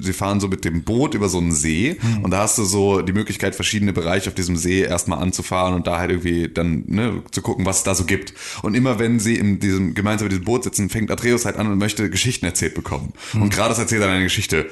[0.00, 2.24] sie fahren so mit dem Boot über so einen See hm.
[2.24, 5.86] und da hast du so die Möglichkeit, verschiedene Bereiche auf diesem See erstmal anzufahren und
[5.86, 8.34] da halt irgendwie dann ne, zu gucken, was es da so gibt.
[8.62, 11.68] Und immer wenn sie in diesem gemeinsam mit diesem Boot sitzen, fängt Atreus halt an
[11.68, 13.12] und möchte Geschichten erzählt bekommen.
[13.32, 13.42] Hm.
[13.42, 14.68] Und Kratos erzählt dann eine Geschichte.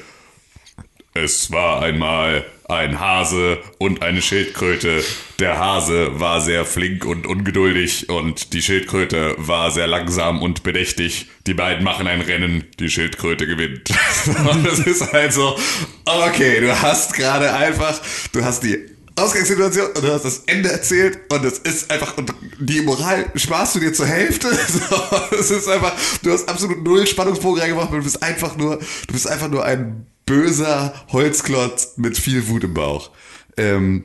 [1.13, 5.03] Es war einmal ein Hase und eine Schildkröte.
[5.41, 11.27] Der Hase war sehr flink und ungeduldig und die Schildkröte war sehr langsam und bedächtig.
[11.49, 13.91] Die beiden machen ein Rennen, die Schildkröte gewinnt.
[14.51, 15.59] und es ist halt so,
[16.05, 18.01] okay, du hast gerade einfach,
[18.31, 18.79] du hast die
[19.17, 23.75] Ausgangssituation und du hast das Ende erzählt und es ist einfach, und die Moral sparst
[23.75, 24.49] du dir zur Hälfte.
[25.39, 25.93] Es ist einfach,
[26.23, 30.07] du hast absolut null Spannungsbogen reingemacht, du bist einfach nur, du bist einfach nur ein
[30.27, 33.11] böser Holzklotz mit viel Wut im Bauch.
[33.57, 34.05] Ähm,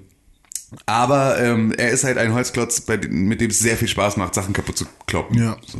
[0.86, 4.34] aber ähm, er ist halt ein Holzklotz, bei mit dem es sehr viel Spaß macht,
[4.36, 5.38] Sachen kaputt zu kloppen.
[5.38, 5.58] Ja.
[5.66, 5.80] So.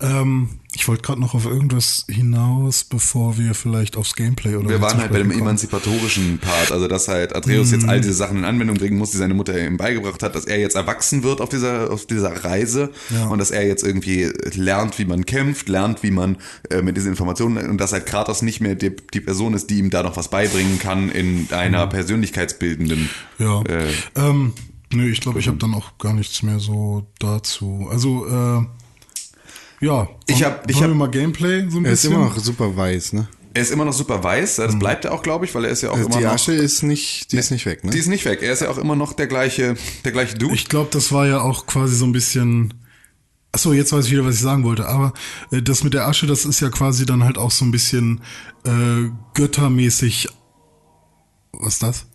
[0.00, 4.80] Ähm, ich wollte gerade noch auf irgendwas hinaus, bevor wir vielleicht aufs Gameplay oder Wir
[4.80, 5.42] waren halt bei dem kommen.
[5.42, 7.74] emanzipatorischen Part, also dass halt Atreus Mhm.
[7.74, 10.46] jetzt all diese Sachen in Anwendung bringen muss, die seine Mutter ihm beigebracht hat, dass
[10.46, 13.26] er jetzt erwachsen wird auf dieser, auf dieser Reise Ja.
[13.26, 16.38] und dass er jetzt irgendwie lernt, wie man kämpft, lernt, wie man
[16.70, 19.78] äh, mit diesen Informationen und dass halt Kratos nicht mehr die, die Person ist, die
[19.78, 23.10] ihm da noch was beibringen kann in einer persönlichkeitsbildenden.
[23.38, 23.44] Mhm.
[23.44, 23.62] Ja.
[23.64, 24.54] Äh, ähm,
[24.90, 27.88] nö, ich glaube, ich habe dann auch gar nichts mehr so dazu.
[27.90, 28.64] Also, äh,
[29.82, 30.08] ja.
[30.26, 32.14] Ich hab- ich hab- mal Gameplay so ein Er ist bisschen.
[32.16, 33.28] immer noch super weiß, ne?
[33.54, 34.62] er ist immer noch super weiß, Mhm.
[34.62, 36.32] das bleibt er auch, glaube ich, weil er ist ja auch Also immer die noch.
[36.32, 37.90] Asche ist nicht, die ist nicht weg, ne?
[37.90, 38.40] Die ist nicht weg.
[38.40, 39.76] Er ist ja auch immer noch der gleiche,
[40.06, 40.54] der gleiche Dude.
[40.54, 42.72] Ich glaube, das war ja auch quasi so ein bisschen.
[43.54, 44.86] Achso, jetzt weiß ich wieder, was ich sagen wollte.
[44.88, 45.12] Aber
[45.50, 48.22] äh, das mit der Asche, das ist ja quasi dann halt auch so ein bisschen
[48.64, 50.28] äh, göttermäßig.
[51.52, 52.06] Was ist das?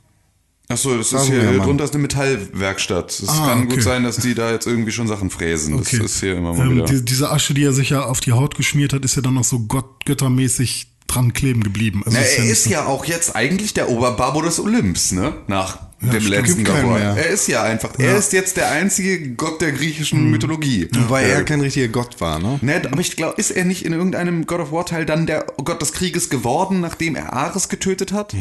[0.70, 3.12] Achso, das ist hier, drunter ist eine Metallwerkstatt.
[3.12, 3.76] Es Ah, kann okay.
[3.76, 5.78] gut sein, dass die da jetzt irgendwie schon Sachen fräsen.
[5.78, 6.86] Das ist hier immer mal ähm, wieder.
[6.86, 9.36] die, diese Asche, die er sich ja auf die Haut geschmiert hat, ist ja dann
[9.36, 12.04] noch so gott, göttermäßig dran kleben geblieben.
[12.06, 14.60] Also Na, ist ja er nicht ist so- ja auch jetzt eigentlich der Oberbabo des
[14.60, 15.36] Olymps, ne?
[15.48, 16.30] Nach dem stimmt.
[16.30, 17.16] letzten mehr.
[17.18, 20.32] Er ist ja einfach, er ist jetzt der einzige Gott der griechischen Mhm.
[20.32, 20.88] Mythologie.
[20.94, 22.60] Wobei Äh, er kein richtiger Gott war, ne?
[22.62, 25.46] Ne, aber ich glaube, ist er nicht in irgendeinem God of War Teil dann der
[25.64, 28.36] Gott des Krieges geworden, nachdem er Ares getötet hat?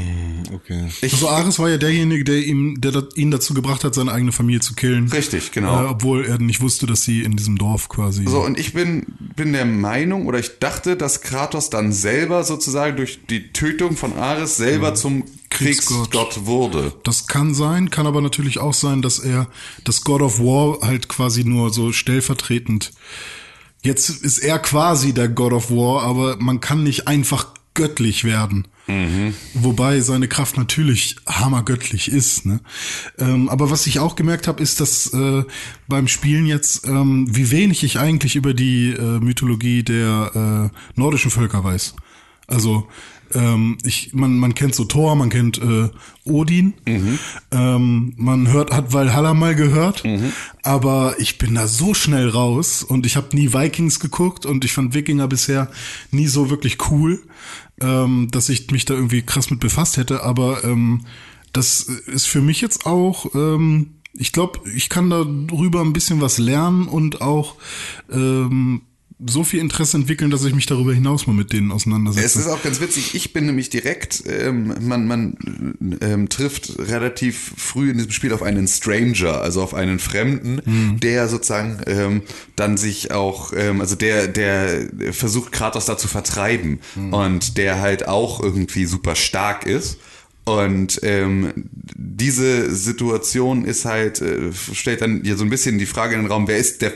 [0.52, 0.88] Okay.
[1.00, 4.32] Ich, Also Ares war ja derjenige, der ihm, der ihn dazu gebracht hat, seine eigene
[4.32, 5.08] Familie zu killen.
[5.08, 5.84] Richtig, genau.
[5.84, 8.24] Äh, obwohl er nicht wusste, dass sie in diesem Dorf quasi.
[8.26, 12.96] So, und ich bin, bin der Meinung, oder ich dachte, dass Kratos dann selber sozusagen
[12.96, 15.24] durch die Tötung von Ares selber zum
[15.56, 16.10] Kriegsgott.
[16.10, 16.92] Kriegsgott wurde.
[17.02, 19.48] Das kann sein, kann aber natürlich auch sein, dass er
[19.84, 22.92] das God of War halt quasi nur so stellvertretend.
[23.82, 28.66] Jetzt ist er quasi der God of War, aber man kann nicht einfach göttlich werden.
[29.54, 32.46] Wobei seine Kraft natürlich hammergöttlich ist.
[32.46, 32.60] Ne?
[33.18, 35.42] Ähm, aber was ich auch gemerkt habe, ist, dass äh,
[35.88, 41.32] beim Spielen jetzt, ähm, wie wenig ich eigentlich über die äh, Mythologie der äh, nordischen
[41.32, 41.94] Völker weiß.
[42.46, 42.86] Also
[43.36, 45.90] ähm, ich, man, man kennt so Thor, man kennt äh,
[46.24, 46.74] Odin,
[47.52, 50.02] ähm, man hört, hat Valhalla mal gehört,
[50.62, 54.72] aber ich bin da so schnell raus und ich habe nie Vikings geguckt und ich
[54.72, 55.70] fand Wikinger bisher
[56.10, 57.22] nie so wirklich cool,
[57.80, 61.02] ähm, dass ich mich da irgendwie krass mit befasst hätte, aber ähm,
[61.52, 66.38] das ist für mich jetzt auch, ähm, ich glaube, ich kann darüber ein bisschen was
[66.38, 67.56] lernen und auch
[68.10, 68.82] ähm,
[69.24, 72.26] so viel Interesse entwickeln, dass ich mich darüber hinaus mal mit denen auseinandersetze.
[72.26, 75.36] Es ist auch ganz witzig, ich bin nämlich direkt, ähm, man, man
[76.02, 81.00] ähm, trifft relativ früh in diesem Spiel auf einen Stranger, also auf einen Fremden, Mhm.
[81.00, 82.22] der sozusagen ähm,
[82.56, 87.12] dann sich auch, ähm, also der, der versucht Kratos da zu vertreiben Mhm.
[87.14, 89.98] und der halt auch irgendwie super stark ist.
[90.46, 96.14] Und ähm, diese Situation ist halt, äh, stellt dann hier so ein bisschen die Frage
[96.14, 96.92] in den Raum, wer ist der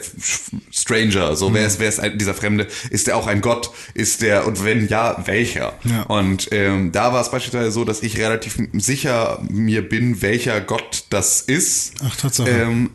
[0.71, 1.35] Stranger?
[1.35, 2.69] So, wer ist, wer ist ein, dieser Fremde?
[2.91, 3.73] Ist der auch ein Gott?
[3.93, 5.73] Ist der, und wenn ja, welcher?
[5.83, 6.03] Ja.
[6.03, 11.07] Und ähm, da war es beispielsweise so, dass ich relativ sicher mir bin, welcher Gott
[11.11, 11.95] das ist.
[12.05, 12.49] Ach, Tatsache.
[12.49, 12.91] Ähm,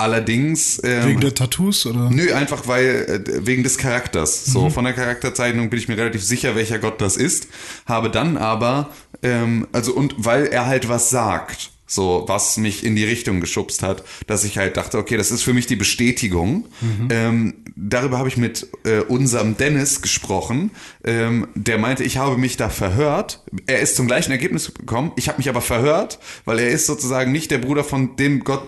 [0.00, 0.80] allerdings.
[0.82, 2.10] Ähm, Wegen der Tattoos oder?
[2.10, 4.46] Nö, einfach weil, äh, wegen des Charakters.
[4.46, 7.48] So, von der Charakterzeichnung bin ich mir relativ sicher, welcher Gott das ist.
[7.86, 8.90] Habe dann aber,
[9.22, 13.82] ähm, also und weil er halt was sagt, so, was mich in die Richtung geschubst
[13.82, 16.66] hat, dass ich halt dachte, okay, das ist für mich die Bestätigung.
[17.10, 20.70] Ähm, darüber habe ich mit äh, unserem Dennis gesprochen.
[21.02, 23.42] Ähm, der meinte, ich habe mich da verhört.
[23.66, 25.10] Er ist zum gleichen Ergebnis gekommen.
[25.16, 28.62] Ich habe mich aber verhört, weil er ist sozusagen nicht der Bruder von dem Gott,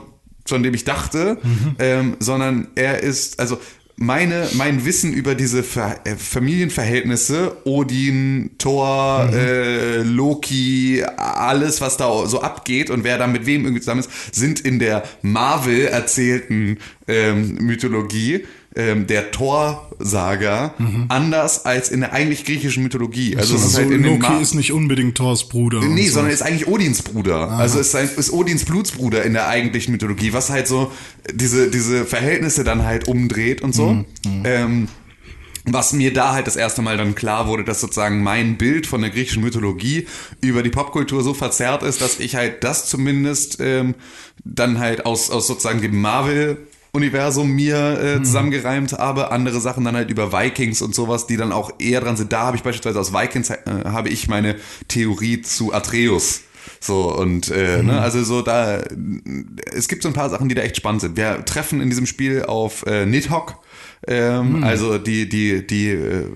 [0.45, 1.39] von dem ich dachte,
[1.79, 3.59] ähm, sondern er ist, also
[3.97, 12.27] meine, mein Wissen über diese Ver äh, Familienverhältnisse, Odin, Thor, äh, Loki, alles, was da
[12.27, 16.79] so abgeht und wer da mit wem irgendwie zusammen ist, sind in der Marvel erzählten
[17.07, 20.75] ähm, Mythologie ähm, der Thor-Saga
[21.09, 23.37] anders als in der eigentlich griechischen Mythologie.
[23.37, 25.81] Also, es ist also halt in den Loki ist nicht unbedingt Thors Bruder.
[25.81, 26.15] Nee, so.
[26.15, 27.51] sondern ist eigentlich Odins Bruder.
[27.51, 30.91] Also ist, ist Odins Blutsbruder in der eigentlichen Mythologie, was halt so
[31.33, 34.05] diese, diese Verhältnisse dann halt umdreht und so.
[34.45, 34.89] Ähm,
[35.65, 39.01] was mir da halt das erste Mal dann klar wurde, dass sozusagen mein Bild von
[39.01, 40.07] der griechischen Mythologie
[40.41, 43.95] über die Popkultur so verzerrt ist, dass ich halt das zumindest ähm,
[44.45, 49.97] dann halt aus, aus sozusagen dem Marvel Universum mir äh, zusammengereimt habe, andere Sachen dann
[49.97, 52.33] halt über Vikings und sowas, die dann auch eher dran sind.
[52.33, 54.57] Da habe ich beispielsweise aus Vikings äh, habe ich meine
[54.89, 56.43] Theorie zu Atreus
[56.81, 58.83] So und äh, ne, also so da,
[59.73, 61.17] es gibt so ein paar Sachen, die da echt spannend sind.
[61.17, 63.55] Wir treffen in diesem Spiel auf äh, Nidhogg.
[64.09, 64.65] Ähm, Hm.
[64.65, 66.27] Also die, die, die äh,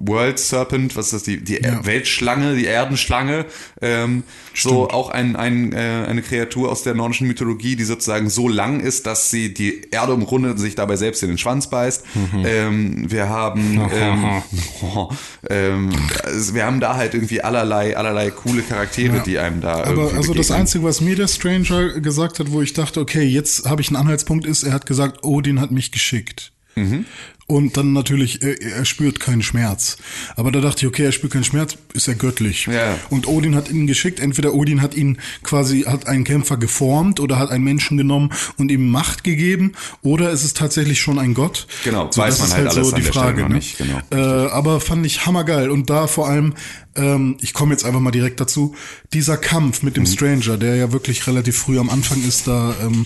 [0.00, 1.84] World Serpent, was ist das, die, die Ja.
[1.86, 3.46] Weltschlange, die Erdenschlange,
[3.80, 8.48] ähm, so auch ein, ein, äh, eine Kreatur aus der nordischen Mythologie, die sozusagen so
[8.48, 12.04] lang ist, dass sie die Erde umrundet und sich dabei selbst in den Schwanz beißt.
[12.14, 12.44] Mhm.
[12.44, 14.42] Ähm, wir haben ähm,
[15.50, 15.90] ähm,
[16.24, 20.34] also wir haben da halt irgendwie allerlei, allerlei coole Charaktere, die einem da Aber also
[20.34, 20.58] das begegnen.
[20.60, 23.96] Einzige, was mir der Stranger gesagt hat, wo ich dachte, okay, jetzt habe ich einen
[23.96, 26.52] Anhaltspunkt, ist, er hat gesagt, Odin hat mich geschickt.
[26.76, 27.04] Mhm.
[27.46, 29.98] Und dann natürlich, er, er spürt keinen Schmerz.
[30.34, 32.64] Aber da dachte ich, okay, er spürt keinen Schmerz, ist er göttlich.
[32.72, 32.98] Ja.
[33.10, 34.18] Und Odin hat ihn geschickt.
[34.18, 38.70] Entweder Odin hat ihn quasi, hat einen Kämpfer geformt oder hat einen Menschen genommen und
[38.70, 41.66] ihm Macht gegeben, oder es ist tatsächlich schon ein Gott.
[41.84, 43.42] Genau, so, weiß das man ist halt alles so die Frage.
[43.46, 43.56] ne?
[43.56, 44.00] nicht, genau.
[44.10, 45.68] Äh, aber fand ich hammergeil.
[45.68, 46.54] Und da vor allem,
[46.96, 48.74] ähm, ich komme jetzt einfach mal direkt dazu,
[49.12, 50.04] dieser Kampf mit Mhm.
[50.04, 53.04] dem Stranger, der ja wirklich relativ früh am Anfang ist, da, ähm,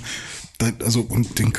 [0.58, 1.52] da also und den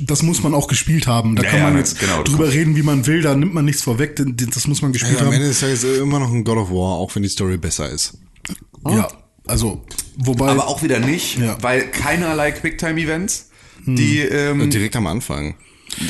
[0.00, 1.36] das muss man auch gespielt haben.
[1.36, 3.54] Da Ja, kann ja, man ne, jetzt genau, drüber reden, wie man will, da nimmt
[3.54, 5.34] man nichts vorweg, denn das muss man gespielt Ja, am haben.
[5.34, 8.18] Ende des Tages immer noch ein God of War, auch wenn die Story besser ist.
[8.88, 9.08] Ja,
[9.46, 9.84] also,
[10.16, 10.48] wobei.
[10.48, 11.56] Aber auch wieder nicht, Ja.
[11.62, 13.50] weil keinerlei Quicktime-Events,
[13.86, 15.54] die ähm, Und direkt am Anfang.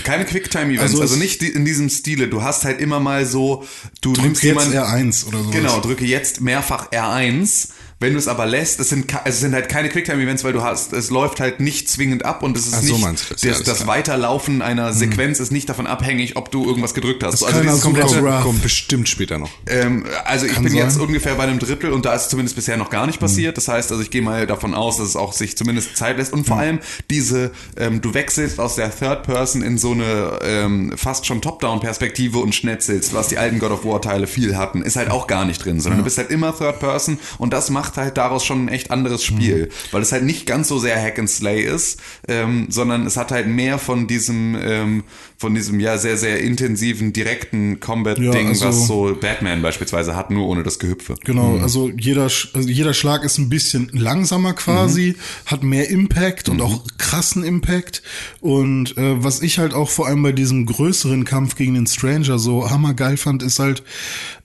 [0.05, 2.29] keine Quicktime-Events, Also also, nicht in diesem Stile.
[2.29, 3.65] Du hast halt immer mal so,
[4.01, 5.51] du nimmst jetzt jemanden, R1 oder so.
[5.51, 7.69] Genau, drücke jetzt mehrfach R1.
[8.05, 10.93] Wenn du es aber lässt, es sind, es sind halt keine Quicktime-Events, weil du hast,
[10.93, 13.43] es läuft halt nicht zwingend ab und es ist Ach so, nicht, das?
[13.43, 13.87] Ja, das, das.
[13.87, 17.37] Weiterlaufen einer Sequenz ist nicht davon abhängig, ob du irgendwas gedrückt hast.
[17.37, 18.21] ist also dieses komplette.
[18.43, 19.49] Kommt bestimmt später noch.
[19.69, 20.83] ähm, also ich Kann bin sein.
[20.83, 23.57] jetzt ungefähr bei einem Drittel und da ist zumindest bisher noch gar nicht passiert.
[23.57, 26.35] Das heißt, also ich gehe mal davon aus, dass es auch sich zumindest Zeit lässt.
[26.35, 30.93] Und vor allem diese, ähm, du wechselst aus der Third Person in so eine ähm,
[30.97, 35.11] fast schon Top-Down-Perspektive und schnetzelst, was die alten God of War-Teile viel hatten, ist halt
[35.11, 38.17] auch gar nicht drin, sondern du bist halt immer Third Person und das macht halt
[38.17, 41.29] daraus schon ein echt anderes Spiel, weil es halt nicht ganz so sehr Hack and
[41.31, 45.05] Slay ist, ähm, sondern es hat halt mehr von diesem, ähm,
[45.37, 50.31] von diesem ja sehr, sehr intensiven, direkten Combat-Ding, Ja, also- was so Batman beispielsweise hat,
[50.31, 51.15] nur ohne das Gehüpfe.
[51.25, 55.17] Genau, also jeder, also jeder Schlag ist ein bisschen langsamer quasi,
[55.47, 58.03] hat mehr Impact und auch krassen Impact.
[58.41, 62.39] Und äh, was ich halt auch vor allem bei diesem größeren Kampf gegen den Stranger
[62.39, 63.83] so hammergeil fand, ist halt,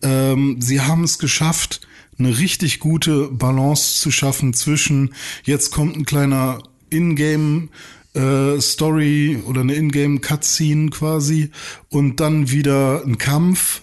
[0.01, 1.81] ähm, sie haben es geschafft,
[2.19, 5.13] eine richtig gute Balance zu schaffen zwischen,
[5.43, 7.69] jetzt kommt ein kleiner Ingame
[8.13, 11.51] äh, Story oder eine Ingame Cutscene quasi
[11.89, 13.81] und dann wieder ein Kampf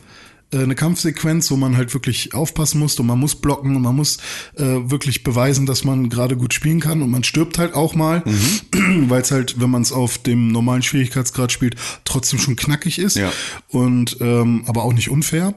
[0.53, 3.97] äh, eine Kampfsequenz, wo man halt wirklich aufpassen muss und man muss blocken und man
[3.97, 4.19] muss
[4.57, 8.23] äh, wirklich beweisen, dass man gerade gut spielen kann und man stirbt halt auch mal,
[9.09, 13.17] weil es halt, wenn man es auf dem normalen Schwierigkeitsgrad spielt, trotzdem schon knackig ist
[13.17, 13.33] Ja.
[13.69, 15.55] und ähm, aber auch nicht unfair.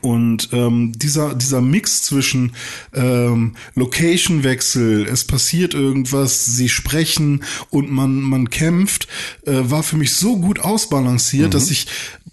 [0.00, 2.52] Und ähm, dieser, dieser Mix zwischen
[2.94, 9.08] ähm, Location-Wechsel, es passiert irgendwas, sie sprechen und man, man kämpft,
[9.46, 11.86] äh, war für mich so gut ausbalanciert, dass ich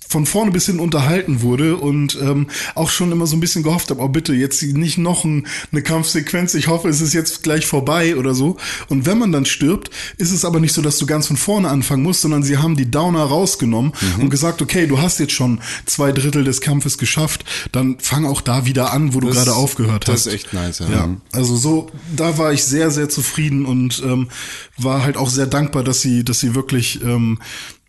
[0.07, 3.89] von vorne bis hin unterhalten wurde und ähm, auch schon immer so ein bisschen gehofft
[3.89, 7.65] habe, oh bitte, jetzt nicht noch ein, eine Kampfsequenz, ich hoffe, es ist jetzt gleich
[7.65, 8.57] vorbei oder so.
[8.87, 11.69] Und wenn man dann stirbt, ist es aber nicht so, dass du ganz von vorne
[11.69, 15.59] anfangen musst, sondern sie haben die Downer rausgenommen und gesagt, okay, du hast jetzt schon
[15.85, 19.53] zwei Drittel des Kampfes geschafft, dann fang auch da wieder an, wo du Das- gerade
[19.55, 20.27] aufgehört das hast.
[20.27, 20.89] ist echt nice, ja.
[20.89, 21.09] ja.
[21.31, 24.29] Also so, da war ich sehr, sehr zufrieden und ähm,
[24.77, 27.39] war halt auch sehr dankbar, dass sie, dass sie wirklich ähm,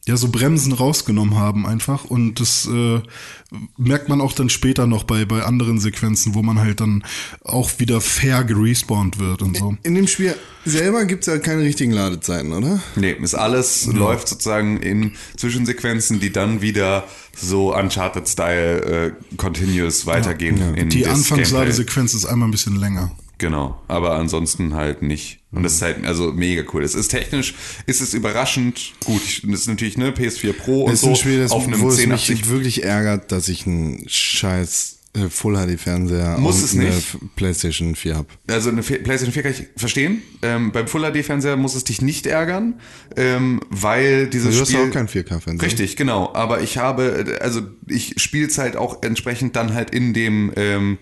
[0.07, 3.01] ja so Bremsen rausgenommen haben einfach und das äh,
[3.77, 7.05] merkt man auch dann später noch bei bei anderen Sequenzen, wo man halt dann
[7.43, 9.77] auch wieder fair gerespawnt wird und so.
[9.83, 10.35] In dem Spiel
[10.65, 12.81] selber gibt's ja keine richtigen Ladezeiten, oder?
[12.95, 17.05] Nee, ist alles läuft sozusagen in Zwischensequenzen, die dann wieder
[17.37, 20.75] so Uncharted-Style äh, continuous weitergehen.
[20.75, 23.11] in Die Anfangsladesequenz ist einmal ein bisschen länger.
[23.39, 25.41] Genau, aber ansonsten halt nicht.
[25.57, 26.85] Und das ist halt also mega cool.
[26.85, 27.55] Es ist technisch,
[27.87, 29.43] ist es überraschend gut.
[29.45, 31.81] Das ist natürlich ne PS4 Pro und Das ist so ein Spiel, das, auf einem
[31.81, 36.75] wo es 1080 mich wirklich ärgert, dass ich einen scheiß äh, Full-HD-Fernseher Muss und es
[36.75, 36.99] eine nicht.
[36.99, 38.27] F- Playstation 4 hab.
[38.49, 40.21] Also eine PlayStation 4 kann ich verstehen.
[40.43, 42.75] Ähm, beim Full HD Fernseher muss es dich nicht ärgern,
[43.17, 45.67] ähm, weil dieses Du hast Spiel auch keinen 4K-Fernseher.
[45.67, 46.35] Richtig, genau.
[46.35, 50.99] Aber ich habe, also ich spiele es halt auch entsprechend dann halt in dem ähm,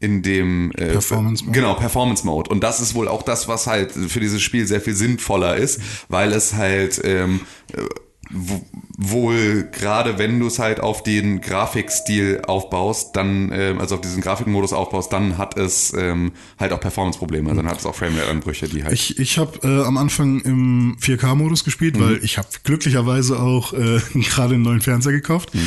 [0.00, 1.58] in dem äh, Performance Mode.
[1.58, 2.50] Genau, Performance Mode.
[2.50, 5.80] Und das ist wohl auch das, was halt für dieses Spiel sehr viel sinnvoller ist,
[6.08, 7.40] weil es halt ähm,
[7.72, 7.82] äh,
[8.30, 14.20] wohl gerade wenn du es halt auf den Grafikstil aufbaust, dann ähm, also auf diesen
[14.20, 18.82] Grafikmodus aufbaust, dann hat es ähm, halt auch Performance-Probleme, dann hat es auch Framerate-Anbrüche, die
[18.84, 22.00] halt Ich, ich habe äh, am Anfang im 4K-Modus gespielt, Mhm.
[22.00, 25.60] weil ich habe glücklicherweise auch äh, gerade einen neuen Fernseher gekauft Mhm.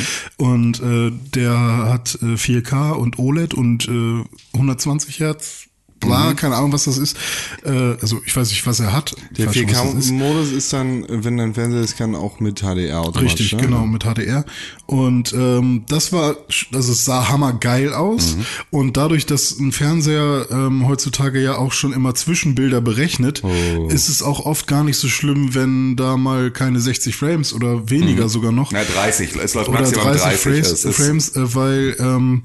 [0.46, 5.61] und äh, der hat äh, 4K und OLED und äh, 120 Hertz
[6.02, 7.16] bla, keine Ahnung, was das ist.
[7.64, 9.14] Äh, also ich weiß nicht, was er hat.
[9.30, 10.10] Ich Der weiß schon, was das ist.
[10.10, 13.22] 4K-Modus ist dann, wenn dein Fernseher ist, kann auch mit HDR automatisch.
[13.40, 13.62] Richtig, ne?
[13.62, 14.44] genau, mit HDR.
[14.86, 16.36] Und ähm, das war,
[16.74, 18.36] also es sah hammergeil aus.
[18.36, 18.46] Mhm.
[18.70, 23.88] Und dadurch, dass ein Fernseher ähm, heutzutage ja auch schon immer Zwischenbilder berechnet, Oh.
[23.88, 27.88] ist es auch oft gar nicht so schlimm, wenn da mal keine 60 Frames oder
[27.90, 28.72] weniger sogar noch.
[28.72, 29.36] Na, 30.
[29.36, 30.40] Es läuft Oder maximal 30, 30.
[30.40, 32.42] Frames, Frames äh, weil, ähm,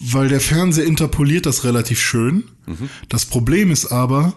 [0.00, 2.44] weil der Fernseher interpoliert das relativ schön.
[2.66, 2.88] Mhm.
[3.08, 4.34] Das Problem ist aber,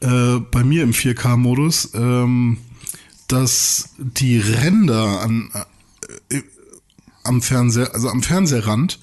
[0.00, 2.58] äh, bei mir im 4K-Modus, ähm,
[3.28, 5.50] dass die Ränder an,
[6.30, 6.42] äh,
[7.24, 8.98] am Fernseher, also am Fernsehrand,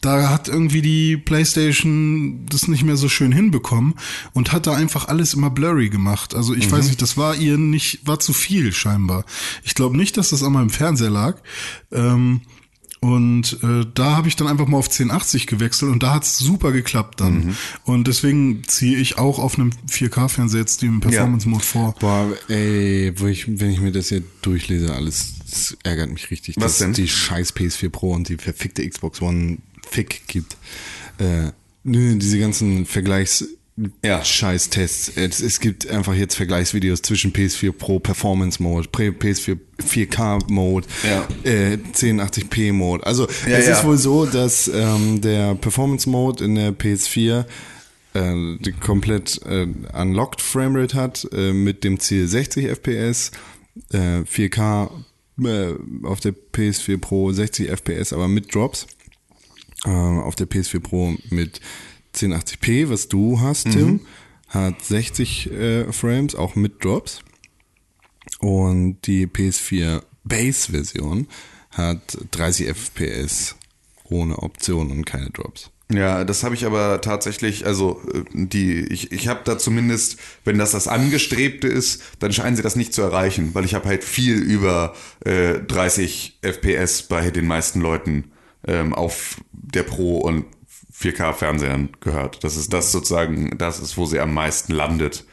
[0.00, 3.94] da hat irgendwie die PlayStation das nicht mehr so schön hinbekommen
[4.32, 6.34] und hat da einfach alles immer blurry gemacht.
[6.34, 9.24] Also ich weiß nicht, das war ihr nicht, war zu viel scheinbar.
[9.62, 11.36] Ich glaube nicht, dass das an meinem Fernseher lag.
[11.92, 12.40] Ähm,
[13.00, 16.70] und äh, da habe ich dann einfach mal auf 1080 gewechselt und da hat's super
[16.70, 17.56] geklappt dann.
[17.84, 21.94] Und deswegen ziehe ich auch auf einem 4K-Fernseher jetzt den Performance-Mode vor.
[21.98, 26.56] Boah, ey, wo ich, wenn ich mir das hier durchlese, alles, das ärgert mich richtig,
[26.56, 26.90] Was dass denn?
[26.90, 30.58] es die scheiß PS4 Pro und die verfickte Xbox One Fick gibt.
[31.16, 31.52] Äh,
[31.84, 33.46] nö, diese ganzen Vergleichs
[34.04, 34.24] Ja.
[34.24, 35.12] Scheiß-Tests.
[35.16, 40.86] Es, es gibt einfach jetzt Vergleichsvideos zwischen PS4 Pro Performance Mode, Pre- PS4 4K Mode,
[41.02, 41.26] Ja.
[41.50, 43.06] äh, 1080p Mode.
[43.06, 47.44] Also Ja, es ist wohl so, dass ähm, der Performance Mode in der PS4
[48.14, 53.30] äh, die komplett äh, unlocked Framerate hat äh, mit dem Ziel 60 FPS,
[53.92, 54.90] äh, 4K
[55.44, 55.74] äh,
[56.06, 58.86] auf der PS4 Pro 60 FPS, aber mit Drops.
[59.86, 61.60] Äh, auf der PS4 Pro mit
[62.14, 64.00] 1080p, was du hast, Tim,
[64.48, 67.20] hat 60 äh, Frames, auch mit Drops.
[68.38, 71.28] Und die PS4 Base-Version
[71.70, 73.56] hat 30 FPS
[74.04, 75.70] ohne Optionen und keine Drops.
[75.92, 80.56] Ja, das habe ich aber tatsächlich, also äh, die, ich, ich habe da zumindest, wenn
[80.56, 84.04] das das Angestrebte ist, dann scheinen sie das nicht zu erreichen, weil ich habe halt
[84.04, 84.94] viel über
[85.24, 88.30] äh, 30 FPS bei den meisten Leuten
[88.66, 90.44] ähm, auf der Pro und
[91.00, 92.44] 4K-Fernsehern gehört.
[92.44, 95.24] Das ist das sozusagen, das ist, wo sie am meisten landet.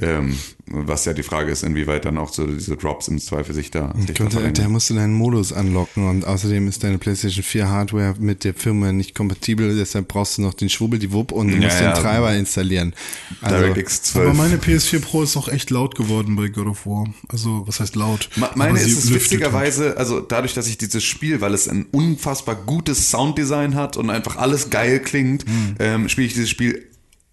[0.00, 3.70] Ähm, was ja die Frage ist, inwieweit dann auch so diese Drops im Zweifel sich
[3.70, 3.94] da.
[3.96, 4.54] Sich da Könnte, verringern.
[4.54, 8.90] der musste deinen Modus anlocken und außerdem ist deine PlayStation 4 Hardware mit der Firma
[8.92, 11.92] nicht kompatibel, deshalb brauchst du noch den Schwubbeldiwupp und du Ja, musst ja.
[11.92, 12.94] den Treiber installieren.
[13.40, 14.24] Also, DirectX 12.
[14.28, 17.06] Aber meine PS4 Pro ist auch echt laut geworden bei God of War.
[17.28, 18.28] Also, was heißt laut?
[18.36, 19.22] Ma- Meine ist es lüftet halt.
[19.22, 24.10] witzigerweise, also dadurch, dass ich dieses Spiel, weil es ein unfassbar gutes Sounddesign hat und
[24.10, 25.74] einfach alles geil klingt, Hm.
[25.78, 26.86] ähm, spiele ich dieses Spiel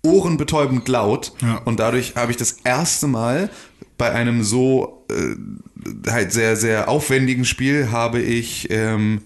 [0.05, 1.57] ohrenbetäubend laut Ja.
[1.59, 3.49] und dadurch habe ich das erste Mal
[3.97, 9.21] bei einem so äh, halt sehr sehr aufwendigen Spiel habe ich ähm,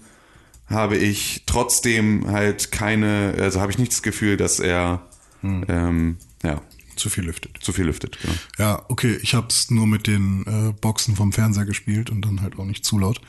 [0.66, 5.02] habe ich trotzdem halt keine, also habe ich nicht das Gefühl, dass er
[5.40, 5.64] Hm.
[5.68, 6.60] ähm, ja
[6.96, 7.56] Zu viel lüftet.
[7.62, 8.18] zu viel lüftet.
[8.20, 8.34] Genau.
[8.58, 12.58] Ja, okay, ich hab's nur mit den äh, Boxen vom Fernseher gespielt und dann halt
[12.58, 13.20] auch nicht zu laut.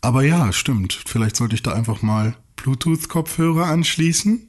[0.00, 1.00] Aber ja, stimmt.
[1.06, 4.48] Vielleicht sollte ich da einfach mal Bluetooth-Kopfhörer anschließen.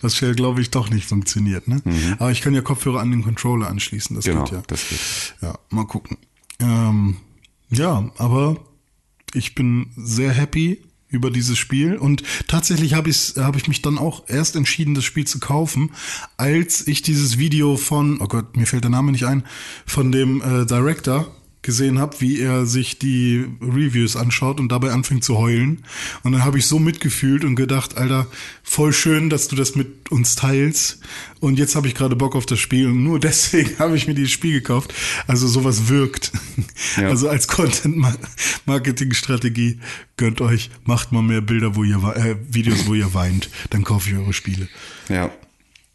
[0.00, 1.82] Was ja, glaube ich, doch nicht funktioniert, ne?
[2.18, 4.30] Aber ich kann ja Kopfhörer an den Controller anschließen, das Mhm.
[4.30, 4.62] Genau, geht ja.
[4.66, 5.00] das geht.
[5.42, 6.18] Ja, mal gucken.
[6.60, 7.16] Ähm,
[7.70, 8.56] ja, aber
[9.34, 13.96] ich bin sehr happy über dieses Spiel und tatsächlich habe ich habe ich mich dann
[13.98, 15.92] auch erst entschieden das Spiel zu kaufen,
[16.36, 19.44] als ich dieses Video von oh Gott, mir fällt der Name nicht ein,
[19.86, 21.32] von dem äh, Director
[21.66, 25.84] gesehen habe, wie er sich die Reviews anschaut und dabei anfängt zu heulen.
[26.22, 28.26] Und dann habe ich so mitgefühlt und gedacht, Alter,
[28.62, 31.00] voll schön, dass du das mit uns teilst.
[31.40, 34.14] Und jetzt habe ich gerade Bock auf das Spiel und nur deswegen habe ich mir
[34.14, 34.94] dieses Spiel gekauft.
[35.26, 36.32] Also sowas wirkt.
[36.96, 37.08] Ja.
[37.08, 39.80] Also als Content-Marketing-Strategie
[40.16, 44.08] gönnt euch, macht mal mehr Bilder, wo ihr äh, Videos, wo ihr weint, dann kaufe
[44.08, 44.68] ich eure Spiele.
[45.08, 45.30] Ja.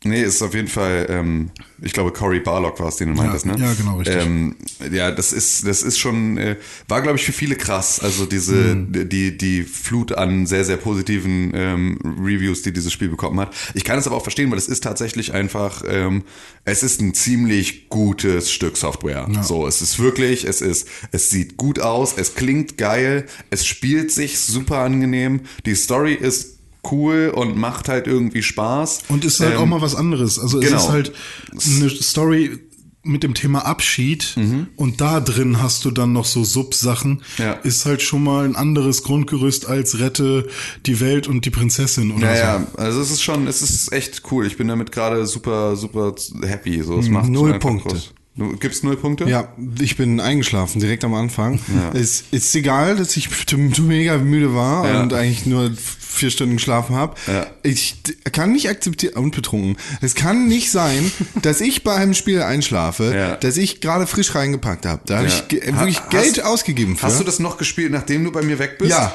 [0.04, 3.46] Nee, ist auf jeden Fall, ähm, ich glaube, Cory Barlock war es, den du meintest,
[3.46, 3.56] ne?
[3.60, 4.18] ja, genau, richtig.
[4.18, 4.56] Ähm,
[4.92, 6.56] ja, das ist, das ist schon, äh,
[6.88, 8.00] war, glaube ich, für viele krass.
[8.00, 9.10] Also diese, Mhm.
[9.10, 13.54] die, die Flut an sehr, sehr positiven ähm, Reviews, die dieses Spiel bekommen hat.
[13.76, 16.24] Ich kann es aber auch verstehen, weil es ist tatsächlich einfach, ähm,
[16.66, 19.28] es ist ein ziemlich gutes Stück Software.
[19.44, 24.12] So, es ist wirklich, es ist, es sieht gut aus, es klingt geil, es spielt
[24.12, 26.58] sich super angenehm, die Story ist
[26.92, 29.04] cool und macht halt irgendwie Spaß.
[29.10, 30.40] Und ist halt Ähm, auch mal was anderes.
[30.40, 30.78] Also es genau.
[30.80, 31.14] ist halt
[31.52, 32.60] eine Story
[33.04, 34.36] mit dem Thema Abschied
[34.76, 37.14] und da drin hast du dann noch so Sub-Sachen.
[37.14, 37.20] Mhm.
[37.44, 37.54] Ja.
[37.54, 40.48] Ist halt schon mal ein anderes Grundgerüst als rette
[40.86, 42.66] die Welt und die Prinzessin oder Ja, so.
[42.66, 44.46] ja, also es ist schon, es ist echt cool.
[44.46, 46.14] Ich bin damit gerade super, super
[46.44, 46.84] happy.
[46.84, 47.90] So, es macht Null Punkte.
[47.90, 48.14] groß.
[48.36, 49.26] Du gibst null Punkte?
[49.26, 51.60] Ja, ich bin eingeschlafen direkt am Anfang.
[51.94, 53.28] Es ist egal, dass ich
[53.80, 55.02] mega müde war Ja.
[55.02, 57.16] und eigentlich nur vier Stunden geschlafen habe.
[57.28, 57.48] Ja.
[57.64, 57.98] Ich
[58.32, 59.76] kann nicht akzeptieren und betrunken.
[60.02, 61.12] Es kann nicht sein,
[61.42, 63.36] dass ich bei einem Spiel einschlafe, Ja.
[63.36, 65.02] das ich gerade frisch reingepackt habe.
[65.06, 65.34] Da habe Ja.
[65.50, 67.08] ich wirklich hast- Geld ausgegeben für.
[67.08, 68.92] Hast du das noch gespielt, nachdem du bei mir weg bist?
[68.92, 69.14] Ja.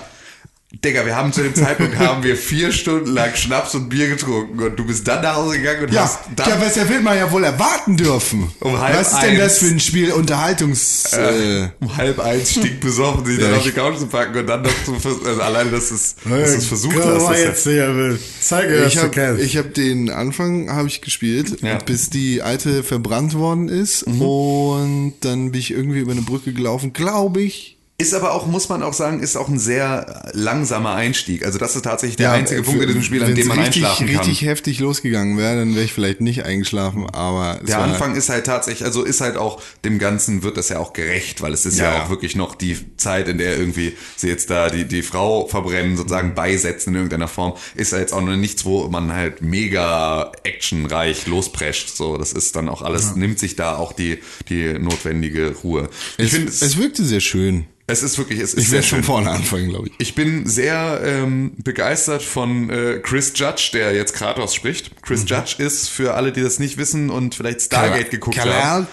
[0.84, 4.60] Digga, wir haben zu dem Zeitpunkt haben wir vier Stunden lang Schnaps und Bier getrunken
[4.60, 7.16] und du bist dann nach Hause gegangen und ja, hast dann ja, was will man
[7.16, 8.50] ja wohl erwarten dürfen.
[8.60, 9.58] Um halb was ist denn das eins.
[9.58, 10.12] für ein Spiel?
[10.12, 11.12] Unterhaltungs...
[11.12, 14.62] Äh, um halb eins stinkbesoffen sich dann Ja, auf die Couch zu packen und dann
[14.62, 14.94] noch zu
[15.24, 17.22] also alleine, dass es, dass du es versucht Komm hast.
[17.22, 19.42] mal ist ja- jetzt hier, zeige, was Ich du habe kennst.
[19.44, 21.78] ich hab den Anfang habe ich gespielt, Ja.
[21.78, 26.92] bis die alte verbrannt worden ist und dann bin ich irgendwie über eine Brücke gelaufen,
[26.92, 27.75] glaube ich.
[27.98, 31.46] Ist aber auch, muss man auch sagen, ist auch ein sehr langsamer Einstieg.
[31.46, 33.84] Also das ist tatsächlich der Ja, einzige Punkt in diesem Spiel, an dem man richtig,
[33.86, 34.16] einschlafen kann.
[34.18, 38.44] richtig heftig losgegangen wäre, dann wäre ich vielleicht nicht eingeschlafen, aber Der Anfang ist halt
[38.44, 41.78] tatsächlich, also ist halt auch dem Ganzen wird das ja auch gerecht, weil es ist
[41.78, 42.02] ja, Ja.
[42.02, 45.96] auch wirklich noch die Zeit, in der irgendwie sie jetzt da die, die Frau verbrennen,
[45.96, 50.32] sozusagen beisetzen in irgendeiner Form, ist ja jetzt auch noch nichts, wo man halt mega
[50.42, 51.96] actionreich losprescht.
[51.96, 54.18] So, das ist dann auch alles, nimmt sich da auch die,
[54.50, 55.88] die notwendige Ruhe.
[56.18, 57.64] Ich es, finde, es, es, wirkte sehr schön.
[57.88, 58.98] Es ist wirklich, es ist Ich sehr schön.
[59.04, 59.94] von vorne anfangen, glaube ich.
[59.98, 64.90] Ich bin sehr ähm, begeistert von äh, Chris Judge, der jetzt Kratos spricht.
[65.02, 65.26] Chris Mhm.
[65.28, 68.50] Judge ist, für alle, die das nicht wissen und vielleicht Stargate geguckt haben.
[68.50, 68.86] Kalal,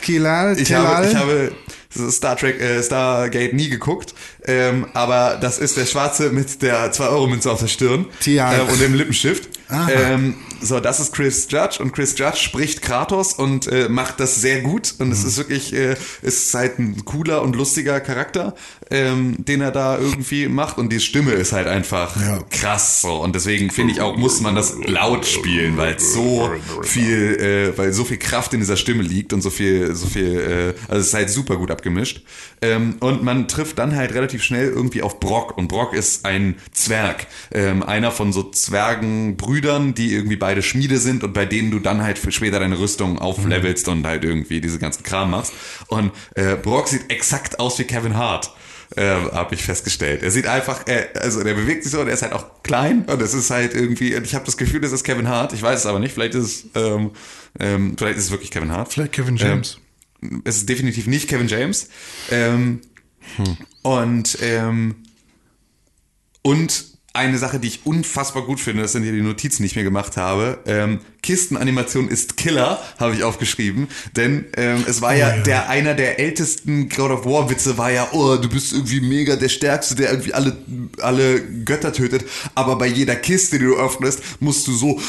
[0.60, 1.52] Ich habe, ich habe
[2.12, 4.14] Star Trek, äh, Stargate nie geguckt,
[4.46, 8.06] ähm, aber das ist der Schwarze mit der 2-Euro-Münze auf der Stirn
[8.54, 9.48] äh, und dem Lippenstift.
[9.92, 14.36] Ähm, so, das ist Chris Judge und Chris Judge spricht Kratos und äh, macht das
[14.42, 18.56] sehr gut und es ist wirklich, äh, ist halt ein cooler und lustiger Charakter,
[18.92, 22.40] ähm, den er da irgendwie macht und die Stimme ist halt einfach Ja.
[22.50, 26.50] krass so und deswegen finde ich auch, muss man das laut spielen, weil so
[26.84, 30.76] viel, äh, weil so viel Kraft in dieser Stimme liegt und so viel, so viel,
[30.78, 32.24] äh, also es ist halt super gut abgemischt.
[32.62, 36.56] Ähm, und man trifft dann halt relativ schnell irgendwie auf Brock und Brock ist ein
[36.72, 41.80] Zwerg, ähm, einer von so Zwergenbrüdern, die irgendwie beide Schmiede sind und bei denen du
[41.80, 45.54] dann halt für später deine Rüstung auflevelst und halt irgendwie diese ganzen Kram machst.
[45.88, 48.52] Und äh, Brock sieht exakt aus wie Kevin Hart
[48.96, 50.22] ähm, habe ich festgestellt.
[50.22, 53.06] Er sieht einfach, äh, also der bewegt sich so und er ist halt auch klein
[53.06, 55.54] und es ist halt irgendwie, ich habe das Gefühl, das ist Kevin Hart.
[55.54, 56.14] Ich weiß es aber nicht.
[56.14, 57.12] Vielleicht ist es, ähm,
[57.60, 58.94] ähm, vielleicht ist es wirklich Kevin Hart.
[58.94, 59.80] Vielleicht Kevin James.
[60.22, 61.90] Ähm, es ist definitiv nicht Kevin James.
[62.30, 62.82] Ähm,
[63.82, 64.96] Und ähm,
[66.42, 69.84] und eine Sache, die ich unfassbar gut finde, das sind hier die Notizen, ich mir
[69.84, 70.60] gemacht habe.
[70.66, 73.88] Ähm, Kistenanimation ist Killer, habe ich aufgeschrieben.
[74.16, 75.42] Denn ähm, es war ja, ja.
[75.42, 79.36] der einer der ältesten God of War Witze war ja, oh, du bist irgendwie mega
[79.36, 80.56] der Stärkste, der irgendwie alle,
[81.02, 82.26] alle Götter tötet.
[82.54, 85.00] Aber bei jeder Kiste, die du öffnest, musst du so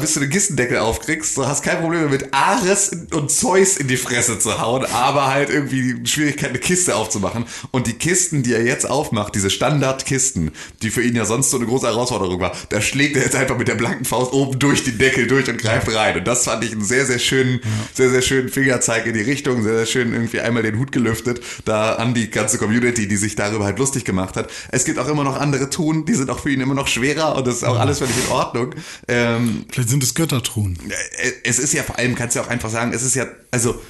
[0.00, 1.36] bis du den Kistendeckel aufkriegst.
[1.36, 5.50] Du hast kein Problem damit, Ares und Zeus in die Fresse zu hauen, aber halt
[5.50, 7.44] irgendwie die Schwierigkeit, eine Kiste aufzumachen.
[7.70, 11.56] Und die Kisten, die er jetzt aufmacht, diese Standardkisten, die für ihn ja sonst so
[11.56, 14.84] eine große Herausforderung war, da schlägt er jetzt einfach mit der blanken Faust oben durch
[14.84, 16.16] den Deckel durch und greift rein.
[16.18, 17.60] Und das fand ich einen sehr, sehr schönen,
[17.92, 21.40] sehr, sehr schönen Fingerzeig in die Richtung, sehr, sehr schön irgendwie einmal den Hut gelüftet,
[21.64, 24.50] da an die ganze Community, die sich darüber halt lustig gemacht hat.
[24.70, 27.36] Es gibt auch immer noch andere Tun, die sind auch für ihn immer noch schwerer
[27.36, 28.74] und das ist auch alles völlig in Ordnung.
[29.08, 30.78] Ähm, Vielleicht sind es Göttertruhen.
[31.18, 33.80] äh, es ist ja vor allem, kannst du auch einfach sagen, es ist ja, also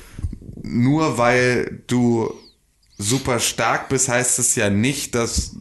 [0.62, 2.32] nur weil du
[2.99, 5.57] super stark bist, heißt es ja nicht, dass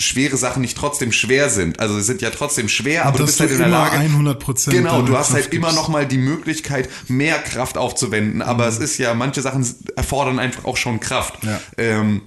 [0.00, 1.78] schwere Sachen nicht trotzdem schwer sind.
[1.78, 3.96] Also sie sind ja trotzdem schwer, aber du bist halt in der immer Lage.
[3.98, 5.76] 100% Genau, du hast halt Kraft immer gibst.
[5.82, 8.70] noch mal die Möglichkeit, mehr Kraft aufzuwenden, aber Mhm.
[8.70, 11.34] es ist ja, manche Sachen erfordern einfach auch schon Kraft.
[11.44, 11.60] Ja.
[11.76, 12.22] Ähm,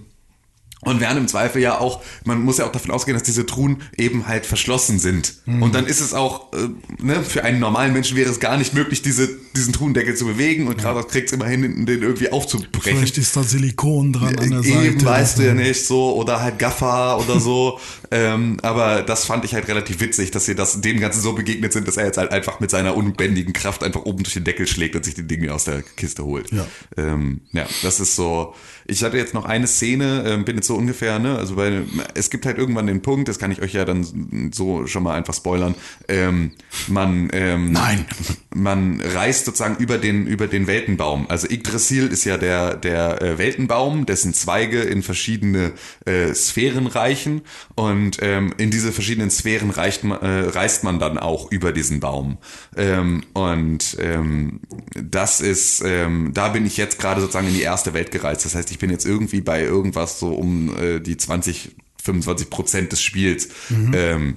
[0.86, 3.81] und werden im Zweifel ja auch, man muss ja auch davon ausgehen, dass diese Truhen
[3.97, 5.36] eben halt verschlossen sind.
[5.45, 5.63] Mhm.
[5.63, 6.69] Und dann ist es auch, äh,
[7.03, 10.67] ne, für einen normalen Menschen wäre es gar nicht möglich, diese, diesen Truhendeckel zu bewegen
[10.67, 12.97] und Kratos kriegt es immerhin, hin, den irgendwie aufzubrechen.
[12.97, 14.88] Vielleicht ist da Silikon dran an der Seite.
[14.88, 17.79] Eben weißt du ja Das- nicht so oder halt Gaffer oder so.
[18.11, 21.73] ähm, aber das fand ich halt relativ witzig, dass sie das dem Ganzen so begegnet
[21.73, 24.67] sind, dass er jetzt halt einfach mit seiner unbändigen Kraft einfach oben durch den Deckel
[24.67, 26.51] schlägt und sich die Dinge aus der Kiste holt.
[26.51, 26.65] Ja.
[26.97, 28.53] Ähm, ja, das ist so.
[28.86, 31.38] Ich hatte jetzt noch eine Szene, ähm, bin jetzt so ungefähr, ne?
[31.38, 31.81] Also bei,
[32.13, 35.15] es gibt halt irgendwann den Punkt, das kann ich euch ja dann so schon mal
[35.15, 35.75] einfach spoilern.
[36.07, 36.51] Ähm,
[36.88, 38.05] man ähm, Nein.
[38.53, 41.29] man reist sozusagen über den über den Weltenbaum.
[41.29, 45.71] Also Yggdrasil ist ja der der äh, Weltenbaum, dessen Zweige in verschiedene
[46.05, 47.41] äh, Sphären reichen
[47.75, 51.99] und ähm, in diese verschiedenen Sphären reicht man, äh, reist man dann auch über diesen
[51.99, 52.38] Baum.
[52.75, 54.59] Ähm, und ähm,
[54.93, 58.45] das ist ähm, da bin ich jetzt gerade sozusagen in die erste Welt gereist.
[58.45, 62.91] Das heißt, ich bin jetzt irgendwie bei irgendwas so um äh, die 20 25 Prozent
[62.91, 63.49] des Spiels.
[63.93, 64.36] Ähm,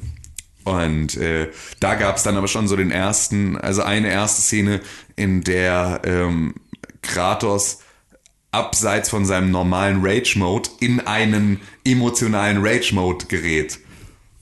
[0.65, 4.81] und äh, da gab es dann aber schon so den ersten, also eine erste Szene,
[5.17, 6.55] in der ähm,
[7.03, 7.81] Kratos
[8.53, 13.81] abseits von seinem normalen Rage-Mode in einen emotionalen Rage-Mode gerät.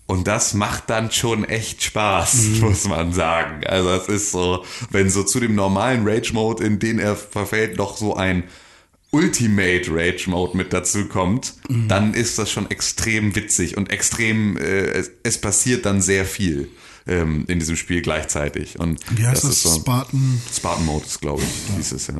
[0.06, 3.66] Und das macht dann schon echt Spaß, muss man sagen.
[3.66, 7.96] Also es ist so, wenn so zu dem normalen Rage-Mode, in den er verfällt, noch
[7.96, 8.44] so ein
[9.14, 11.54] Ultimate Rage Mode mit dazu kommt,
[11.88, 16.68] dann ist das schon extrem witzig und extrem, äh, es, es passiert dann sehr viel
[17.06, 18.78] ähm, in diesem Spiel gleichzeitig.
[18.80, 19.50] Und Wie heißt das?
[19.52, 20.40] ist so, Spartan?
[20.52, 22.14] Spartan Mode ist, glaube ich, hieß es ja.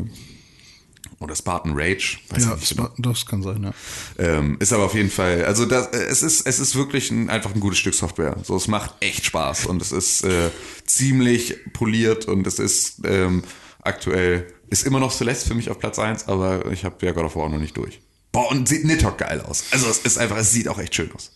[1.21, 2.85] Oder Spartan Rage, weiß Ja, ich nicht genau.
[2.85, 3.73] Spartan, das kann sein, ja.
[4.19, 7.29] Ähm, ist aber auf jeden Fall, also das, äh, es ist, es ist wirklich ein,
[7.31, 8.37] einfach ein gutes Stück Software.
[8.45, 10.51] So, es macht echt Spaß und es ist äh,
[10.87, 13.43] ziemlich poliert und es ist ähm,
[13.83, 14.47] aktuell,
[14.81, 17.37] ist immer noch Celeste für mich auf Platz 1, aber ich habe ja God of
[17.37, 18.01] War noch nicht durch.
[18.33, 19.65] Boah, und sieht Nidhogg geil aus.
[19.71, 21.31] Also es ist einfach, es sieht auch echt schön aus.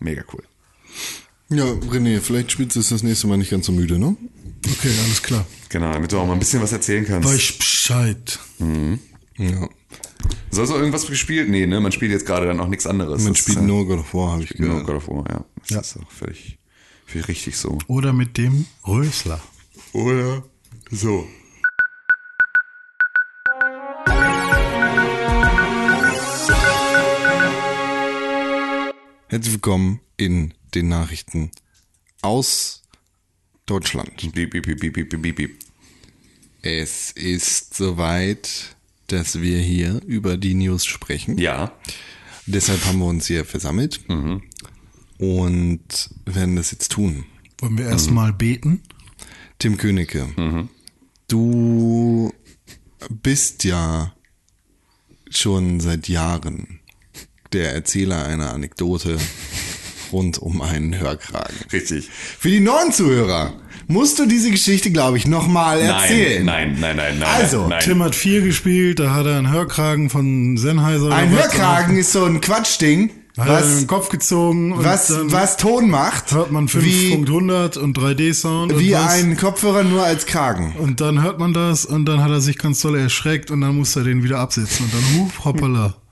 [0.00, 0.42] Mega cool.
[1.50, 4.16] Ja, René, vielleicht spielst du es das nächste Mal nicht ganz so müde, ne?
[4.66, 5.46] Okay, alles klar.
[5.68, 7.28] Genau, damit du auch mal ein bisschen was erzählen kannst.
[7.28, 8.38] Weiß Bescheid.
[9.38, 9.68] Ja.
[10.50, 11.48] Sollst du irgendwas gespielt?
[11.50, 11.80] Nee, ne?
[11.80, 13.22] Man spielt jetzt gerade dann auch nichts anderes.
[13.22, 14.86] Man Das spielt ist, äh, nur God of War, habe ich nur gehört.
[14.86, 15.44] God of War, ja.
[15.60, 15.80] Das Ja.
[15.80, 16.58] ist auch völlig,
[17.06, 17.78] völlig richtig so.
[17.88, 19.40] Oder mit dem Rösler.
[19.92, 20.42] Oder
[20.90, 21.26] so.
[29.34, 31.50] Herzlich willkommen in den Nachrichten
[32.22, 32.84] aus
[33.66, 34.32] Deutschland.
[34.32, 35.58] Beep, beep, beep, beep, beep, beep, beep.
[36.62, 38.76] Es ist soweit,
[39.08, 41.36] dass wir hier über die News sprechen.
[41.36, 41.72] Ja.
[42.46, 44.02] Deshalb haben wir uns hier versammelt
[45.18, 47.24] und werden das jetzt tun.
[47.58, 48.84] Wollen wir erstmal beten?
[49.58, 50.68] Tim Königke,
[51.26, 52.32] du
[53.08, 54.14] bist ja
[55.28, 56.78] schon seit Jahren
[57.54, 59.16] der Erzähler einer Anekdote
[60.12, 61.56] rund um einen Hörkragen.
[61.72, 62.08] Richtig.
[62.38, 63.54] Für die neuen Zuhörer
[63.86, 66.44] musst du diese Geschichte, glaube ich, nochmal erzählen.
[66.44, 67.28] Nein, nein, nein, nein, nein.
[67.40, 67.80] Also, nein.
[67.82, 71.12] Tim hat vier gespielt, da hat er einen Hörkragen von Sennheiser.
[71.12, 75.56] Ein Hörkragen ist so ein Quatschding, Hat er was, den Kopf gezogen und was, was
[75.56, 78.78] Ton macht, hört man wie, 5.100 und 3D-Sound.
[78.78, 79.12] wie und was.
[79.12, 80.74] ein Kopfhörer nur als Kragen.
[80.78, 83.76] Und dann hört man das und dann hat er sich ganz doll erschreckt und dann
[83.76, 85.94] muss er den wieder absetzen und dann, hup, hoppala.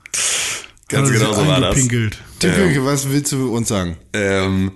[0.89, 1.69] Ganz er genau so war das.
[1.75, 2.17] eingepinkelt.
[2.39, 3.97] Tim Königke, was willst du uns sagen?
[4.13, 4.73] Ähm,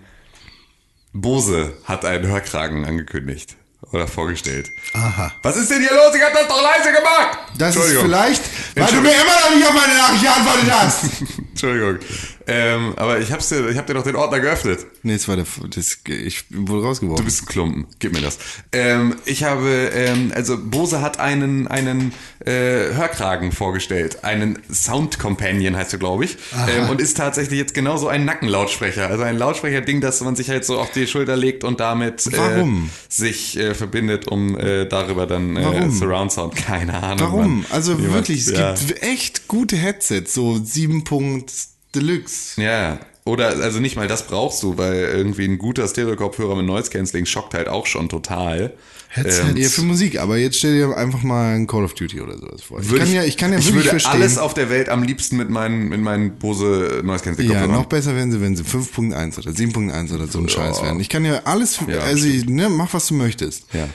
[1.14, 3.56] Bose hat einen Hörkragen angekündigt
[3.92, 4.70] oder vorgestellt.
[4.94, 5.32] Aha.
[5.44, 6.16] Was ist denn hier los?
[6.16, 7.38] Ich hab das doch leise gemacht!
[7.58, 8.44] Das ist vielleicht,
[8.76, 11.04] weil du mir immer noch nicht auf meine Nachricht geantwortet hast.
[11.50, 12.00] Entschuldigung.
[12.48, 14.86] Ähm, aber ich hab's dir, ich hab dir doch den Ordner geöffnet.
[15.04, 15.46] nee, es war der,
[15.76, 17.24] das, ich wurde rausgeworfen.
[17.24, 17.88] Du bist ein Klumpen.
[18.00, 18.38] Gib mir das.
[18.72, 22.14] Ähm, ich habe, ähm, also Bose hat einen, einen
[22.46, 24.24] äh, Hörkragen vorgestellt.
[24.24, 26.38] Einen Sound Companion heißt er, glaube ich.
[26.70, 29.08] Ähm, und ist tatsächlich jetzt genauso ein Nackenlautsprecher.
[29.08, 32.64] Also ein Lautsprecher-Ding, das man sich halt so auf die Schulter legt und damit äh,
[33.10, 35.92] sich äh, verbindet, um äh, darüber dann äh, Warum?
[35.92, 36.56] Surround Sound.
[36.56, 37.20] Keine Ahnung.
[37.20, 37.58] Warum?
[37.62, 37.66] Mann.
[37.72, 38.74] Also Jemand- wirklich, es ja.
[38.74, 41.52] gibt echt gute Headsets, so 7 Punkt
[41.96, 42.62] Deluxe.
[42.62, 46.90] Ja, oder also nicht mal das brauchst du, weil irgendwie ein guter Stereo-Kopfhörer mit Noise
[46.90, 48.74] Cancelling schockt halt auch schon total.
[49.10, 49.54] Headset.
[49.56, 52.62] Ja, für Musik, aber jetzt stell dir einfach mal ein Call of Duty oder sowas
[52.62, 52.82] vor.
[52.82, 54.12] Ich kann ja, ich kann ja ich wirklich würde verstehen.
[54.12, 57.82] alles auf der Welt am liebsten mit meinen, mit meinen Bose Noise Cancelling ja, Kopfhörern.
[57.82, 61.00] noch besser wären sie, wenn sie 5.1 oder 7.1 oder so ein Scheiß wären.
[61.00, 63.74] Ich kann ja alles, Ja, also ne, mach was du möchtest.
[63.74, 63.88] Ja.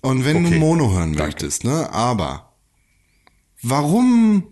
[0.00, 0.58] Und wenn du Okay.
[0.58, 1.24] Mono hören Danke.
[1.24, 2.52] möchtest, ne, aber
[3.62, 4.44] warum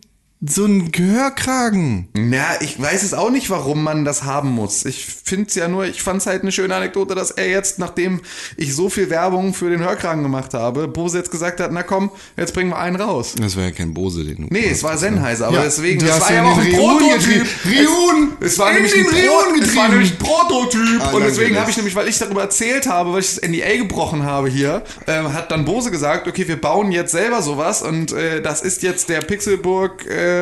[0.48, 2.08] so ein Gehörkragen?
[2.14, 4.84] Na, ich weiß es auch nicht, warum man das haben muss.
[4.84, 7.78] Ich finde es ja nur, ich fand es halt eine schöne Anekdote, dass er jetzt,
[7.78, 8.20] nachdem
[8.56, 12.10] ich so viel Werbung für den Hörkragen gemacht habe, Bose jetzt gesagt hat, na komm,
[12.36, 13.34] jetzt bringen wir einen raus.
[13.40, 14.46] Das war ja kein Bose, den du.
[14.50, 17.46] Nee, es war Sennheiser, aber Ja, deswegen, das war ja auch ein Prototyp.
[17.64, 18.32] Reun!
[18.40, 19.90] Es, es war nämlich ein Pro, es war getrieben.
[19.90, 21.00] nämlich ein Prototyp.
[21.00, 23.76] Ah, und deswegen habe ich nämlich, weil ich darüber erzählt habe, weil ich das NDA
[23.76, 28.12] gebrochen habe hier, ähm, hat dann Bose gesagt, okay, wir bauen jetzt selber sowas und
[28.12, 30.35] äh, das ist jetzt der Pixelburg, äh,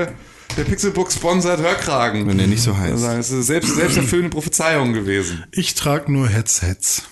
[0.57, 2.26] der Pixelburg sponsert Hörkragen.
[2.26, 2.92] Wenn der nicht so heißt.
[3.05, 5.45] Also, es ist selbst, selbsterfüllende Prophezeiung gewesen.
[5.53, 7.03] Ich trage nur Headsets.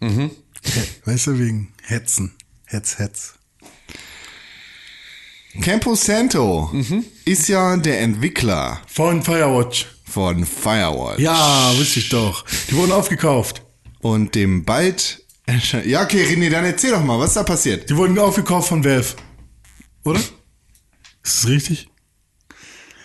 [0.00, 0.30] Mhm.
[1.04, 2.32] Weißt du, wegen Hetzen.
[2.66, 3.34] Headsets.
[5.60, 7.04] Campo Santo Mhm.
[7.26, 9.86] ist ja der Entwickler Von Firewatch.
[10.04, 11.20] von Firewatch.
[11.20, 12.44] Ja, wusste ich doch.
[12.70, 13.62] Die wurden aufgekauft.
[14.00, 15.86] Und dem bald erscheint.
[15.86, 17.90] Ja, okay, René, dann erzähl doch mal, was da passiert.
[17.90, 19.14] Die wurden aufgekauft von Valve.
[20.04, 20.18] Oder?
[20.18, 21.88] Ist das richtig?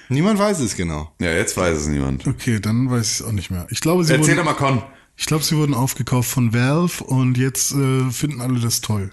[0.09, 1.11] Niemand weiß es genau.
[1.19, 2.25] Ja, jetzt weiß es niemand.
[2.25, 3.67] Okay, dann weiß ich es auch nicht mehr.
[3.69, 4.83] Ich glaube, sie Erzähl doch wurden, mal, Con.
[5.17, 9.11] ich glaube, sie wurden aufgekauft von Valve und jetzt äh, finden alle das toll.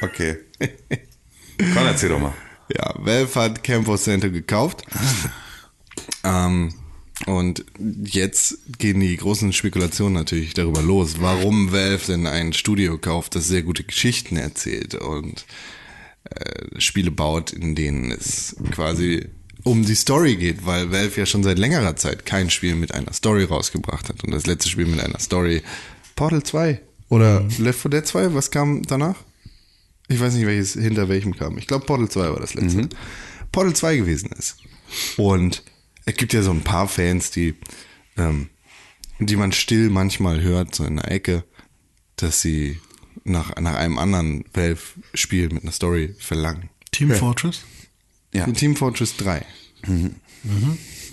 [0.00, 0.38] Okay.
[1.58, 2.32] Con, erzähl doch mal.
[2.74, 4.82] Ja, Valve hat Campo Santo gekauft.
[6.24, 6.72] ähm,
[7.26, 7.64] Und
[8.04, 13.46] jetzt gehen die großen Spekulationen natürlich darüber los, warum Valve denn ein Studio kauft, das
[13.48, 15.44] sehr gute Geschichten erzählt und
[16.24, 19.28] äh, Spiele baut, in denen es quasi
[19.62, 23.12] um die Story geht, weil Valve ja schon seit längerer Zeit kein Spiel mit einer
[23.12, 24.22] Story rausgebracht hat.
[24.22, 25.62] Und das letzte Spiel mit einer Story,
[26.16, 29.16] Portal 2 oder Left 4 Dead 2, was kam danach?
[30.08, 31.56] Ich weiß nicht, welches hinter welchem kam.
[31.56, 32.88] Ich glaube, Portal 2 war das letzte.
[33.52, 34.56] Portal 2 gewesen ist.
[35.16, 35.62] Und
[36.04, 37.54] es gibt ja so ein paar Fans, die,
[38.18, 38.50] ähm,
[39.18, 41.44] die man still manchmal hört, so in der Ecke,
[42.16, 42.78] dass sie
[43.24, 46.68] nach, nach einem anderen Valve-Spiel mit einer Story verlangen.
[46.92, 47.62] Team Fortress?
[48.32, 49.44] Ja, Team Fortress 3.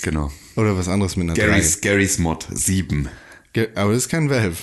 [0.02, 0.32] genau.
[0.56, 3.04] Oder was anderes mit einer Gary's, Gary's Mod 7.
[3.06, 3.10] 3.
[3.54, 4.58] Ge- Aber das ist kein Valve.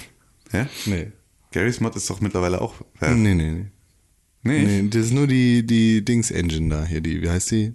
[0.53, 0.68] Ja?
[0.86, 1.09] Nee.
[1.53, 2.74] Gary's Mod ist doch mittlerweile auch.
[3.01, 3.64] Äh, Nee, nee, nee.
[4.42, 4.82] nee.
[4.82, 7.72] Nee, das ist nur die, die Dings-Engine da hier, die, wie heißt die?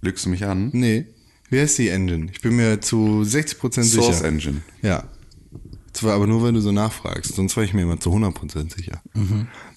[0.00, 0.70] Lügst du mich an?
[0.72, 1.06] Nee.
[1.50, 2.28] Wie heißt die Engine?
[2.32, 4.24] Ich bin mir zu 60% Source sicher.
[4.28, 4.62] Engine.
[4.82, 5.08] Ja.
[5.94, 9.00] Zwar aber nur, wenn du so nachfragst, sonst war ich mir immer zu 100% sicher.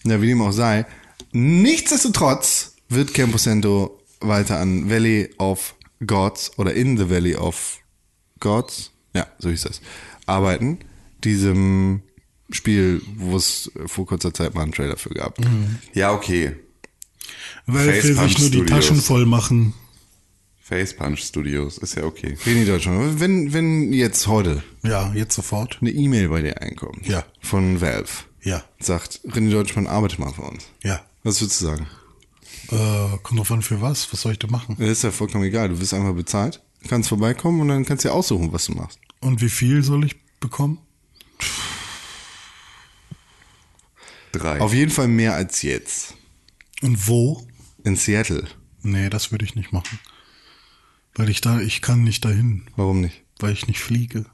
[0.03, 0.85] Ja, wie dem auch sei.
[1.31, 7.77] Nichtsdestotrotz wird Camposento weiter an Valley of Gods oder in the Valley of
[8.39, 9.81] Gods, ja, so hieß das,
[10.25, 10.79] arbeiten.
[11.23, 12.01] Diesem
[12.49, 15.37] Spiel, wo es vor kurzer Zeit mal einen Trailer für gab.
[15.93, 16.55] Ja, okay.
[17.65, 18.79] Valve will Facepunch sich nur die Studios.
[18.79, 19.73] Taschen voll machen.
[20.67, 22.37] Face Punch Studios ist ja okay.
[22.45, 23.19] Reni Deutschland.
[23.21, 25.77] Wenn, wenn jetzt heute Ja, jetzt sofort.
[25.79, 27.23] eine E-Mail bei dir einkommt Ja.
[27.41, 28.09] von Valve,
[28.43, 30.65] Ja, sagt, René Deutschmann, arbeite mal für uns.
[30.83, 31.01] ja.
[31.23, 31.87] Was würdest du sagen?
[32.69, 34.11] Äh, kommt drauf an für was?
[34.13, 34.75] Was soll ich da machen?
[34.79, 35.67] Das ist ja vollkommen egal.
[35.69, 38.99] Du wirst einfach bezahlt, kannst vorbeikommen und dann kannst du dir aussuchen, was du machst.
[39.19, 40.79] Und wie viel soll ich bekommen?
[44.31, 44.59] Drei.
[44.61, 46.13] Auf jeden Fall mehr als jetzt.
[46.81, 47.45] Und wo?
[47.83, 48.47] In Seattle.
[48.83, 49.99] Nee, das würde ich nicht machen.
[51.17, 53.23] Weil ich da, ich kann nicht dahin, Warum nicht?
[53.39, 54.25] weil ich nicht fliege.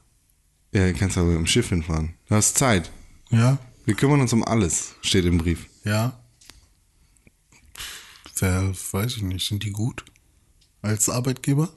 [0.72, 2.14] Ja, du kannst aber mit dem Schiff hinfahren.
[2.28, 2.90] Du hast Zeit.
[3.30, 5.66] Ja, Wir kümmern uns um alles, steht im Brief.
[5.84, 6.18] ja.
[8.40, 10.04] Wer, weiß ich nicht, sind die gut?
[10.82, 11.68] Als Arbeitgeber?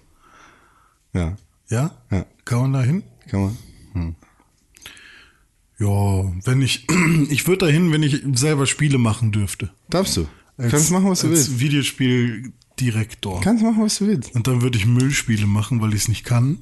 [1.14, 1.38] Ja,
[1.70, 1.95] Ja?
[2.10, 2.26] Ja.
[2.45, 3.03] Kann man da hin?
[3.30, 3.41] kann
[3.93, 4.16] man.
[5.80, 6.88] Ja, wenn ich,
[7.30, 9.72] ich würde dahin, wenn ich selber Spiele machen dürfte.
[9.89, 10.28] Darfst du.
[10.58, 11.60] Als, kannst machen, was du willst.
[12.78, 13.42] Videospieldirektor.
[13.42, 14.36] Kannst machen, was du willst.
[14.36, 16.60] Und dann würde ich Müllspiele machen, weil ich es nicht kann.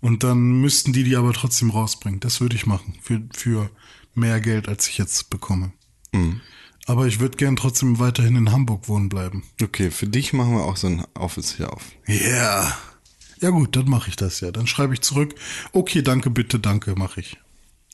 [0.00, 2.20] Und dann müssten die die aber trotzdem rausbringen.
[2.20, 2.94] Das würde ich machen.
[3.02, 3.70] Für, für
[4.14, 5.72] mehr Geld, als ich jetzt bekomme.
[6.12, 6.40] Mhm.
[6.86, 9.44] Aber ich würde gern trotzdem weiterhin in Hamburg wohnen bleiben.
[9.62, 11.82] Okay, für dich machen wir auch so ein Office hier auf.
[12.06, 12.14] Ja.
[12.14, 12.78] Yeah.
[13.40, 14.50] Ja gut, dann mache ich das ja.
[14.50, 15.34] Dann schreibe ich zurück.
[15.72, 17.38] Okay, danke, bitte, danke, mache ich.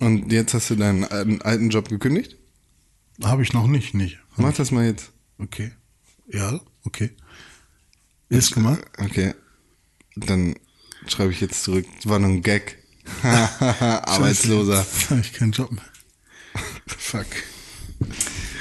[0.01, 2.37] Und jetzt hast du deinen alten alten Job gekündigt?
[3.23, 4.19] Habe ich noch nicht, nicht.
[4.37, 5.13] Mach das mal jetzt.
[5.39, 5.73] Okay.
[6.29, 7.11] Ja, okay.
[8.29, 8.81] Ist gemacht.
[8.99, 9.35] Okay.
[10.17, 10.55] Dann
[11.07, 11.87] schreibe ich jetzt zurück.
[12.05, 12.79] War nur ein Gag.
[13.23, 14.85] Arbeitsloser.
[14.85, 15.85] Scheiße, Hab ich keinen Job mehr.
[16.87, 17.27] Fuck.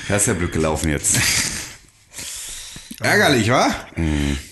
[0.07, 1.17] Das ist ja blöd gelaufen jetzt.
[2.99, 3.73] Ärgerlich, wa?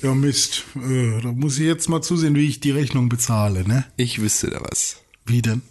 [0.01, 0.63] Ja, Mist.
[0.76, 3.86] Äh, da muss ich jetzt mal zusehen, wie ich die Rechnung bezahle, ne?
[3.97, 5.01] Ich wüsste da was.
[5.26, 5.61] Wie denn?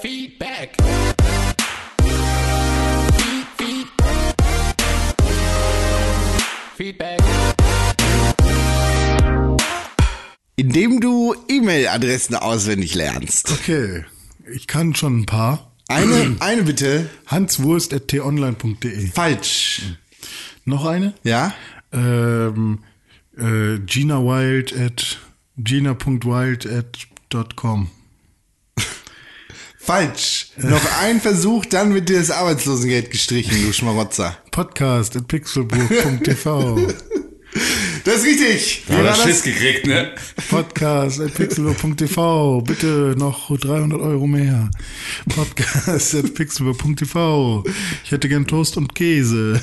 [0.00, 0.76] Feedback.
[6.78, 7.18] Feedback.
[10.54, 13.50] Indem du E-Mail-Adressen auswendig lernst.
[13.50, 14.04] Okay.
[14.54, 15.72] Ich kann schon ein paar.
[15.88, 17.10] Eine, eine bitte.
[17.26, 19.96] hanswurst.tonline.de Falsch.
[20.64, 21.14] Noch eine?
[21.24, 21.52] Ja?
[21.92, 22.84] Ähm,
[23.36, 25.18] äh, Gina Wild at
[25.56, 27.90] gina.wild at dot com.
[29.88, 30.48] Falsch.
[30.58, 34.36] Noch ein Versuch, dann wird dir das Arbeitslosengeld gestrichen, du Schmarotzer.
[34.50, 36.76] Podcast at pixelburg.tv.
[38.04, 38.82] Das ist richtig.
[38.86, 39.14] Wie Hat er?
[39.14, 40.12] Schiss gekriegt, ne?
[40.50, 42.60] Podcast at pixelburg.tv.
[42.66, 44.70] Bitte noch 300 Euro mehr.
[45.34, 47.64] Podcast at pixelburg.tv.
[48.04, 49.58] Ich hätte gern Toast und Käse.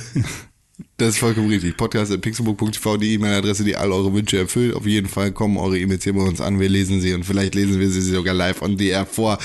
[0.98, 1.78] Das ist vollkommen richtig.
[1.78, 4.76] Podcast.pixelbook.tv, die E-Mail-Adresse, die all eure Wünsche erfüllt.
[4.76, 6.60] Auf jeden Fall kommen eure E-Mails hier bei uns an.
[6.60, 9.38] Wir lesen sie und vielleicht lesen wir sie sogar live on the air vor.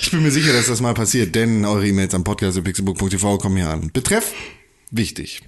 [0.00, 3.68] Ich bin mir sicher, dass das mal passiert, denn eure E-Mails am Podcast.pixelbook.tv kommen hier
[3.68, 3.90] an.
[3.92, 4.32] Betreff,
[4.90, 5.42] wichtig.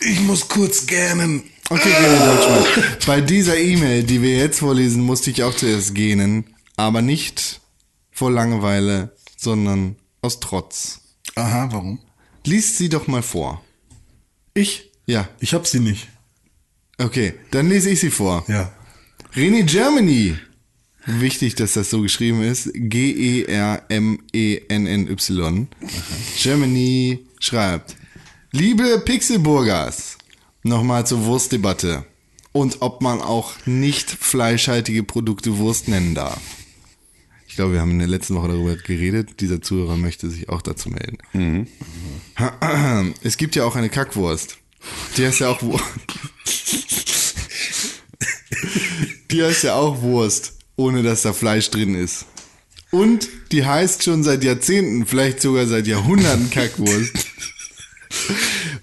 [0.00, 1.44] Ich muss kurz gähnen.
[1.68, 2.98] Okay, René Deutschmann.
[3.06, 6.44] Bei dieser E-Mail, die wir jetzt vorlesen, musste ich auch zuerst gähnen,
[6.76, 7.60] aber nicht
[8.10, 11.00] vor Langeweile, sondern aus Trotz.
[11.34, 12.00] Aha, warum?
[12.44, 13.62] Lies sie doch mal vor.
[14.54, 14.90] Ich?
[15.06, 16.08] Ja, Ich hab sie nicht.
[16.98, 18.44] okay, dann lese ich sie vor.
[18.48, 18.72] Ja.
[19.34, 20.36] René Germany.
[21.06, 22.66] Wichtig, dass das so geschrieben ist.
[22.68, 22.78] E
[24.32, 25.68] G-E-R-M-E-N-N-Y.
[26.40, 27.96] Germany schreibt.
[28.52, 30.18] Liebe Pixelburgers,
[30.62, 32.04] nochmal zur Wurstdebatte.
[32.52, 36.38] und ob man auch nicht fleischhaltige Produkte Wurst nennen darf.
[37.52, 39.42] Ich glaube, wir haben in der letzten Woche darüber geredet.
[39.42, 41.18] Dieser Zuhörer möchte sich auch dazu melden.
[43.22, 44.56] Es gibt ja auch eine Kackwurst.
[45.18, 45.84] Die heißt ja auch Wurst.
[49.30, 52.24] Die heißt ja auch Wurst, ohne dass da Fleisch drin ist.
[52.90, 57.12] Und die heißt schon seit Jahrzehnten, vielleicht sogar seit Jahrhunderten Kackwurst.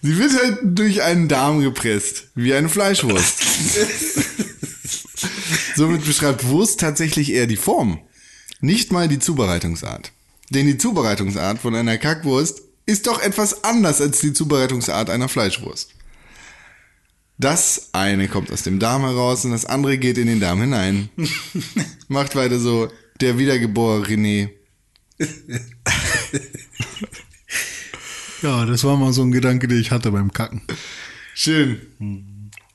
[0.04, 3.41] Sie wird halt durch einen Darm gepresst, wie eine Fleischwurst.
[5.76, 8.00] Somit beschreibt Wurst tatsächlich eher die Form,
[8.61, 10.11] nicht mal die Zubereitungsart.
[10.49, 15.91] Denn die Zubereitungsart von einer Kackwurst ist doch etwas anders als die Zubereitungsart einer Fleischwurst.
[17.38, 21.10] Das eine kommt aus dem Darm heraus und das andere geht in den Darm hinein.
[22.07, 22.91] Macht weiter so,
[23.22, 24.49] der wiedergeborene René.
[28.41, 30.61] Ja, das war mal so ein Gedanke, den ich hatte beim Kacken.
[31.34, 31.80] Schön.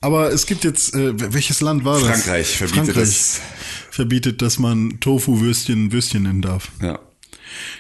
[0.00, 2.08] Aber es gibt jetzt, äh, welches Land war das?
[2.08, 3.40] Frankreich verbietet das.
[3.94, 6.70] Verbietet, dass man Tofu-Würstchen Würstchen nennen darf.
[6.82, 6.98] Ja.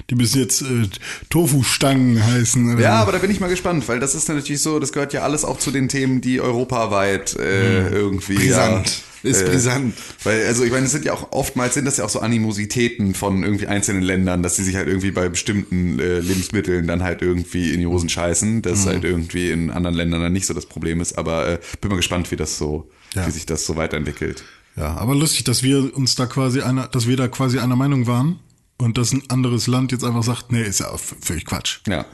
[0.08, 0.86] Die müssen jetzt äh,
[1.30, 2.78] Tofu-Stangen heißen.
[2.78, 5.22] Ja, aber da bin ich mal gespannt, weil das ist natürlich so, das gehört ja
[5.22, 8.34] alles auch zu den Themen, die europaweit äh, irgendwie.
[8.34, 9.02] Brisant.
[9.24, 9.94] Ja, Ist äh, brisant.
[10.22, 13.14] Weil, also ich meine, es sind ja auch oftmals sind das ja auch so Animositäten
[13.14, 17.22] von irgendwie einzelnen Ländern, dass sie sich halt irgendwie bei bestimmten äh, Lebensmitteln dann halt
[17.22, 20.66] irgendwie in die Hosen scheißen, das halt irgendwie in anderen Ländern dann nicht so das
[20.66, 21.18] Problem ist.
[21.18, 23.26] Aber äh, bin mal gespannt, wie das so, Ja.
[23.26, 24.44] wie sich das so weiterentwickelt.
[24.76, 28.06] Ja, aber lustig, dass wir uns da quasi einer, dass wir da quasi einer Meinung
[28.06, 28.40] waren
[28.78, 31.80] und dass ein anderes Land jetzt einfach sagt, nee, ist ja auch völlig Quatsch.
[31.86, 32.04] Ja.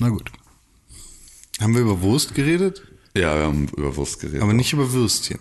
[0.00, 0.30] Na gut.
[1.60, 2.82] Haben wir über Wurst geredet?
[3.16, 4.42] Ja, wir haben über Wurst geredet.
[4.42, 5.38] Aber nicht über Würstchen.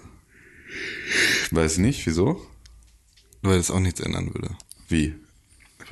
[1.52, 2.46] Weiß nicht, wieso?
[3.42, 4.56] Weil das auch nichts ändern würde.
[4.88, 5.16] Wie?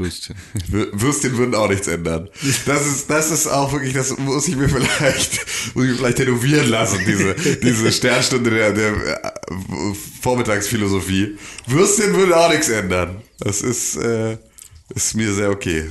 [0.02, 0.36] Würstchen.
[0.72, 2.28] Wür- Würstchen würden auch nichts ändern.
[2.65, 5.45] Das ist, das ist auch wirklich, das muss ich mir vielleicht,
[5.76, 8.91] muss ich mir vielleicht tätowieren lassen, diese, diese Sternstunde der, der
[9.26, 9.32] äh,
[10.22, 11.38] Vormittagsphilosophie.
[11.68, 13.22] Würstchen würde auch nichts ändern.
[13.40, 14.38] Das ist, äh,
[14.95, 15.90] ist mir sehr okay.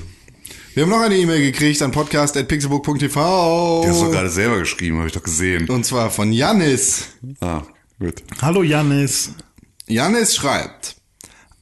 [0.74, 3.82] Wir haben noch eine E-Mail gekriegt an podcast.pixelbook.tv.
[3.84, 5.68] Die hast du gerade selber geschrieben, habe ich doch gesehen.
[5.68, 7.06] Und zwar von Jannis.
[7.40, 7.62] Ah,
[7.98, 8.22] gut.
[8.40, 9.30] Hallo Janis.
[9.88, 10.96] Jannis schreibt,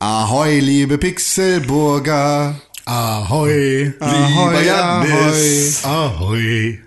[0.00, 2.60] Ahoi, liebe Pixelburger.
[2.84, 3.92] Ahoi.
[3.98, 5.84] Ahoi, Jannis.
[5.84, 6.78] Ahoi.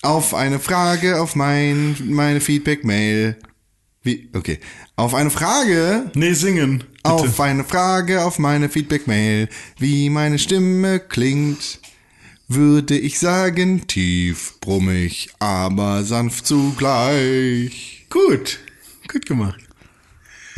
[0.00, 3.36] Auf eine Frage auf mein, meine Feedback-Mail.
[4.02, 4.30] Wie?
[4.34, 4.60] Okay.
[4.96, 6.78] Auf eine Frage Nee, singen.
[6.78, 6.88] Bitte.
[7.02, 11.80] Auf eine Frage auf meine Feedback-Mail, wie meine Stimme klingt,
[12.48, 18.06] würde ich sagen tief, brummig, aber sanft zugleich.
[18.08, 18.58] Gut.
[19.06, 19.67] Gut gemacht.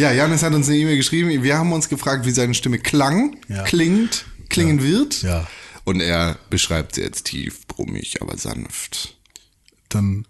[0.01, 1.43] Ja, Janis hat uns eine E-Mail geschrieben.
[1.43, 3.65] Wir haben uns gefragt, wie seine Stimme klang, Ja.
[3.65, 5.21] klingt, klingen wird.
[5.21, 5.47] Ja.
[5.85, 9.19] Und er beschreibt sie jetzt tief, brummig, aber sanft.
[9.91, 10.27] Dann,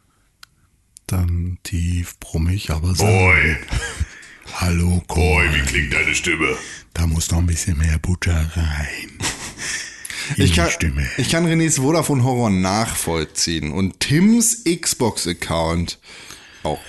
[1.07, 3.61] dann tief, brummig, aber sanft.
[4.57, 6.57] Hallo, Boy, wie klingt deine Stimme?
[6.93, 9.19] Da muss noch ein bisschen mehr Butter rein.
[10.37, 11.09] In Ich die kann, Stimme.
[11.17, 16.01] ich kann Renés Vodafone Horror nachvollziehen und Tims Xbox-Account
[16.65, 16.81] auch.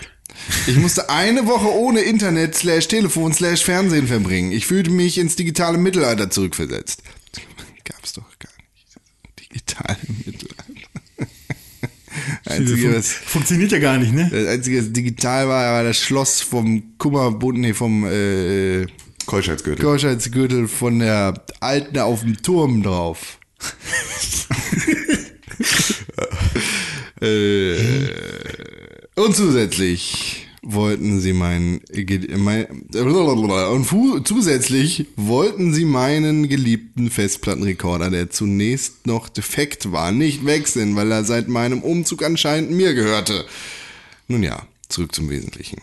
[0.68, 4.52] Ich musste eine Woche ohne Internet slash Telefon slash Fernsehen verbringen.
[4.52, 7.04] Ich fühlte mich ins digitale Mittelalter zurückversetzt.
[7.84, 9.40] Gab's doch gar nicht.
[9.40, 10.62] Digitale Mittelalter.
[12.46, 14.30] Einzige, Fun was, funktioniert ja gar nicht, ne?
[14.32, 18.86] das Einzige, was digital war, war das Schloss vom Kummerbund, nee, vom äh,
[19.26, 19.84] Keuschheitsgürtel.
[19.84, 23.40] Keuschheitsgürtel von der Alten auf dem Turm drauf.
[27.22, 28.08] äh,
[29.16, 38.12] und zusätzlich wollten sie mein, Ge- mein und fu- zusätzlich wollten sie meinen geliebten Festplattenrekorder,
[38.12, 43.46] der zunächst noch defekt war, nicht wechseln, weil er seit meinem Umzug anscheinend mir gehörte.
[44.28, 45.82] Nun ja, zurück zum Wesentlichen.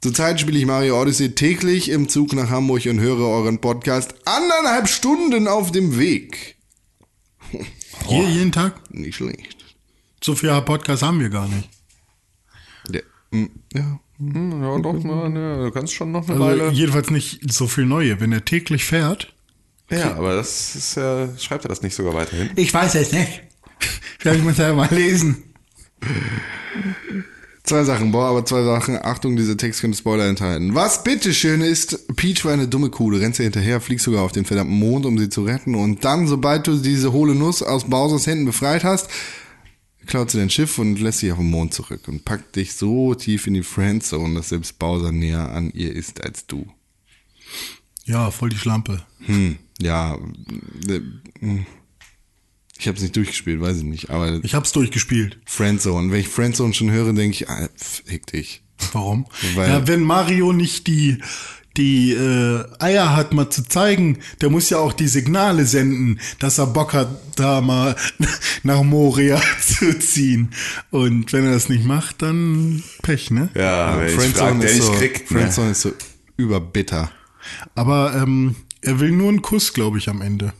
[0.00, 4.88] Zurzeit spiele ich Mario Odyssey täglich im Zug nach Hamburg und höre euren Podcast anderthalb
[4.88, 6.56] Stunden auf dem Weg.
[8.08, 8.80] Hier jeden Tag?
[8.92, 9.56] Nicht schlecht.
[10.22, 11.68] So viel Podcast haben wir gar nicht.
[13.32, 13.44] Mm,
[13.74, 14.00] ja.
[14.20, 16.70] Ja, doch, mal, ne, du kannst schon noch eine Also Weile.
[16.72, 18.20] jedenfalls nicht so viel neue.
[18.20, 19.34] Wenn er täglich fährt.
[19.90, 22.50] Ja, aber das ist ja, schreibt er das nicht sogar weiterhin?
[22.54, 23.42] Ich weiß es nicht.
[24.20, 25.42] Vielleicht muss er mal lesen.
[27.64, 28.98] Zwei Sachen, boah, aber zwei Sachen.
[29.02, 30.74] Achtung, dieser Text könnte Spoiler enthalten.
[30.74, 33.10] Was bitteschön ist, Peach war eine dumme Kuh.
[33.10, 35.74] Du rennst ihr hinterher, fliegst sogar auf den verdammten Mond, um sie zu retten.
[35.74, 39.08] Und dann, sobald du diese hohle Nuss aus Bowsers Händen befreit hast,
[40.06, 43.14] klaut sie dein Schiff und lässt sich auf den Mond zurück und packt dich so
[43.14, 46.66] tief in die Friendzone, dass selbst Bowser näher an ihr ist als du.
[48.04, 49.04] Ja, voll die Schlampe.
[49.26, 50.16] Hm, ja.
[50.88, 51.00] äh,
[51.40, 51.66] hm.
[52.78, 54.10] Ich habe es nicht durchgespielt, weiß ich nicht.
[54.10, 55.38] Aber Ich hab's durchgespielt.
[55.44, 56.10] Friendzone.
[56.10, 58.62] Wenn ich Friendzone schon höre, denke ich, ah, fick dich.
[58.92, 59.26] Warum?
[59.54, 61.18] Weil- ja, wenn Mario nicht die
[61.76, 66.58] die äh, Eier hat, mal zu zeigen, der muss ja auch die Signale senden, dass
[66.58, 67.96] er Bock hat, da mal
[68.62, 70.50] nach Moria zu ziehen.
[70.90, 73.50] Und wenn er das nicht macht, dann Pech, ne?
[73.54, 75.30] Ja, frag, Friendzone der ist, nicht so, kriegt.
[75.30, 75.38] Ne?
[75.38, 75.92] Friendzone ist so
[76.36, 77.10] überbitter.
[77.74, 80.52] Aber ähm, er will nur einen Kuss, glaube ich, am Ende.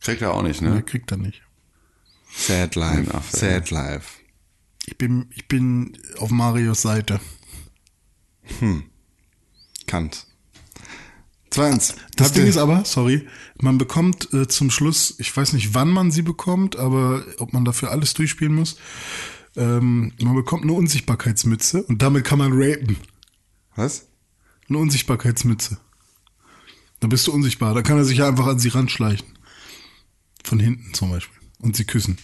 [0.00, 0.82] Kriegt er auch nicht, Er ne?
[0.82, 1.42] kriegt er nicht.
[2.34, 2.98] Sad life.
[2.98, 4.20] Enough, Sad life.
[4.86, 7.20] Ich bin, ich bin auf Marios Seite.
[9.90, 10.24] Kant.
[11.50, 11.96] Zweitens.
[12.14, 13.26] Das Ding ist aber, sorry,
[13.60, 17.64] man bekommt äh, zum Schluss, ich weiß nicht, wann man sie bekommt, aber ob man
[17.64, 18.76] dafür alles durchspielen muss,
[19.56, 22.98] ähm, man bekommt eine Unsichtbarkeitsmütze und damit kann man rapen.
[23.74, 24.06] Was?
[24.68, 25.78] Eine Unsichtbarkeitsmütze.
[27.00, 27.74] Da bist du unsichtbar.
[27.74, 29.26] Da kann er sich ja einfach an sie ranschleichen.
[30.44, 31.36] Von hinten zum Beispiel.
[31.58, 32.16] Und sie küssen.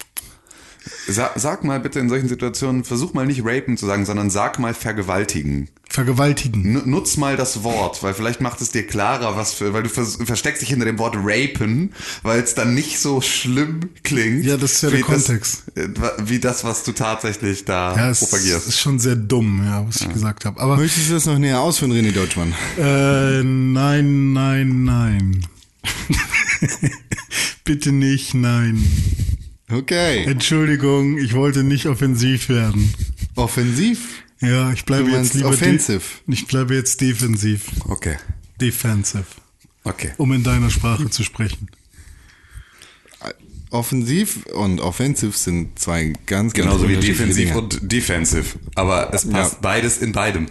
[1.09, 4.59] Sa sag mal bitte in solchen Situationen, versuch mal nicht rapen zu sagen, sondern sag
[4.59, 5.69] mal vergewaltigen.
[5.89, 6.65] Vergewaltigen.
[6.65, 9.89] N nutz mal das Wort, weil vielleicht macht es dir klarer, was für, weil du
[9.89, 11.93] vers versteckst dich hinter dem Wort rapen,
[12.23, 14.45] weil es dann nicht so schlimm klingt.
[14.45, 15.63] Ja, das ist ja der wie Kontext.
[15.75, 15.89] Das, äh,
[16.27, 18.69] wie das, was du tatsächlich da Ja, es propagierst.
[18.69, 20.61] ist schon sehr dumm, ja, was ich gesagt habe.
[20.61, 22.53] Aber Möchtest du das noch näher ausführen, René Deutschmann?
[22.79, 25.47] Äh, nein, nein, nein.
[27.65, 28.85] Bitte nicht, nein.
[29.71, 30.25] Okay.
[30.25, 32.93] Entschuldigung, ich wollte nicht offensiv werden.
[33.35, 34.23] Offensiv?
[34.41, 36.03] Ja, ich bleibe jetzt lieber offensive?
[36.27, 37.67] De ich bleibe jetzt defensiv.
[37.89, 38.17] Okay.
[38.61, 39.25] Defensive.
[39.85, 40.13] Okay.
[40.19, 41.69] Um in deiner Sprache zu sprechen.
[43.71, 47.59] Offensiv und offensiv sind zwei ganz, ganz Genauso wie defensiv Dinge.
[47.59, 48.59] und defensive.
[48.77, 49.59] Aber es passt Ja.
[49.61, 50.47] beides in beidem.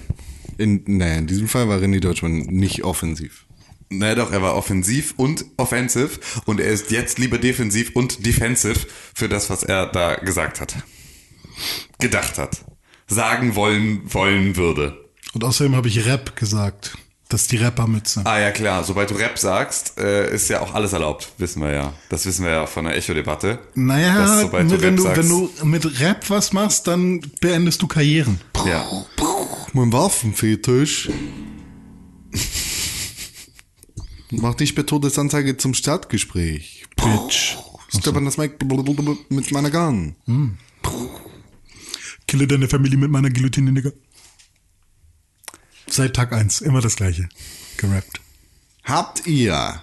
[0.58, 3.45] In, naja, in diesem Fall war René Deutschmann nicht offensiv.
[3.90, 8.80] Naja doch, er war offensiv und offensive und er ist jetzt lieber defensiv und defensive
[9.14, 10.76] für das, was er da gesagt hat.
[12.00, 12.66] Gedacht hat.
[13.08, 14.98] Sagen wollen, wollen würde.
[15.34, 16.98] Und außerdem habe ich Rap gesagt.
[17.30, 18.22] Das ist die Rappermütze.
[18.24, 21.72] Ah ja klar, sobald du Rap sagst, äh, ist ja auch alles erlaubt, wissen wir
[21.72, 21.94] ja.
[22.10, 23.58] Das wissen wir ja von der Echo-Debatte.
[23.74, 27.22] Naja, Dass, sobald du wenn, Rap du, sagst- wenn du mit Rap was machst, dann
[27.42, 28.40] beendest du Karrieren.
[28.68, 28.86] Ja.
[29.74, 31.10] Mein Waffenfetisch.
[34.42, 36.86] Mach dich bei Todesanzeige zum Stadtgespräch.
[36.96, 37.58] Bitch.
[37.90, 38.56] Steppen das Mic
[39.30, 40.16] mit meiner Gun.
[42.28, 43.92] Kille deine Familie mit meiner Guillotine, Digga.
[45.88, 47.30] Seit Tag eins immer das gleiche.
[47.78, 48.20] Gerappt.
[48.84, 49.82] Habt ihr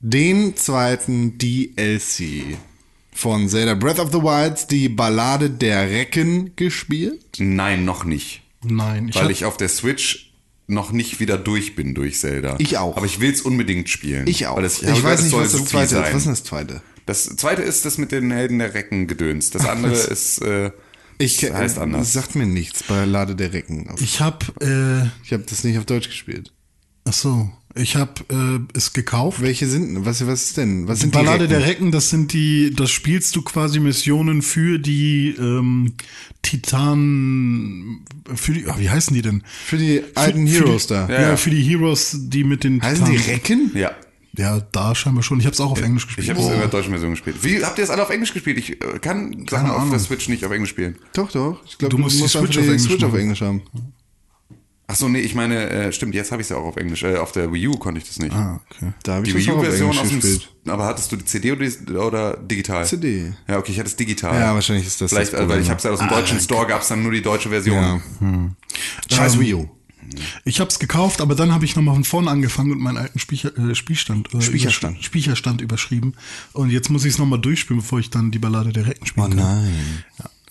[0.00, 2.56] den zweiten DLC
[3.12, 7.36] von Zelda Breath of the Wild, die Ballade der Recken, gespielt?
[7.38, 8.42] Nein, noch nicht.
[8.62, 10.29] Nein, ich weil ich auf der Switch
[10.70, 12.56] noch nicht wieder durch bin durch Zelda.
[12.58, 12.96] Ich auch.
[12.96, 14.26] Aber ich will es unbedingt spielen.
[14.26, 14.56] Ich auch.
[14.56, 16.02] Weil es, ich habe weiß gehört, es nicht, was das zweite ist.
[16.02, 16.82] Was ist denn das zweite?
[17.06, 19.50] Das zweite ist das mit den Helden der Recken gedöns.
[19.50, 20.70] Das andere ist, äh,
[21.18, 22.02] Ich das heißt anders.
[22.02, 22.82] Das sagt mir nichts.
[22.84, 23.88] Ballade der Recken.
[24.00, 26.52] Ich hab, äh, Ich habe das nicht auf Deutsch gespielt.
[27.04, 29.40] ach so, ich hab äh, es gekauft.
[29.42, 30.04] Welche sind?
[30.04, 30.88] Was, was ist denn?
[30.88, 31.60] Was Die sind Ballade die Recken?
[31.60, 35.92] der Recken, das sind die, das spielst du quasi Missionen für die ähm,
[36.42, 38.00] Titan,
[38.34, 39.42] für die, ah, wie heißen die denn?
[39.64, 41.08] Für die alten für Heroes die, da.
[41.08, 41.36] Ja, Ja.
[41.36, 43.30] für die Heroes, die mit den Heißen die Titanen.
[43.34, 43.70] Recken?
[43.74, 43.92] ja.
[44.38, 45.40] Ja, da scheinbar schon.
[45.40, 46.24] Ich habe es auch auf Englisch gespielt.
[46.24, 47.36] Ich habe es in der deutschen Version gespielt.
[47.42, 48.58] Wie habt ihr es alle auf Englisch gespielt?
[48.58, 49.90] Ich äh, kann Sachen auf Ahnung.
[49.90, 50.94] der Switch nicht auf Englisch spielen.
[51.14, 51.60] Doch, doch.
[51.66, 53.12] Ich glaube, Du musst die Switch auf Englisch Switch auf.
[53.14, 53.62] Englisch haben.
[54.92, 57.04] Ach so, nee, ich meine, äh, stimmt, jetzt habe ich es ja auch auf Englisch.
[57.04, 58.34] Äh, auf der Wii U konnte ich das nicht.
[58.34, 58.92] Ah, okay.
[59.04, 60.40] Da habe ich Die Wii auf U-Version aus dem.
[60.72, 61.66] Aber hattest du die CD oder,
[62.06, 62.84] oder digital?
[62.86, 63.32] CD.
[63.46, 64.34] Ja, okay, ich hatte es digital.
[64.38, 66.66] Ja, wahrscheinlich ist das Vielleicht, das weil ich habe es ja aus dem deutschen Store,
[66.66, 67.76] gab es dann nur die deutsche Version.
[68.20, 69.14] Ja.
[69.16, 69.68] Scheiß Wii U.
[70.44, 73.20] Ich habe es gekauft, aber dann habe ich nochmal von vorne angefangen und meinen alten
[73.20, 74.98] Spiecher, äh, Spielstand, äh, Speicherstand.
[74.98, 76.14] übersch- Speicherstand überschrieben.
[76.52, 79.36] Und jetzt muss ich es nochmal durchspielen, bevor ich dann die Ballade der Recken spielen
[79.36, 79.38] kann.
[79.38, 80.04] Oh nein.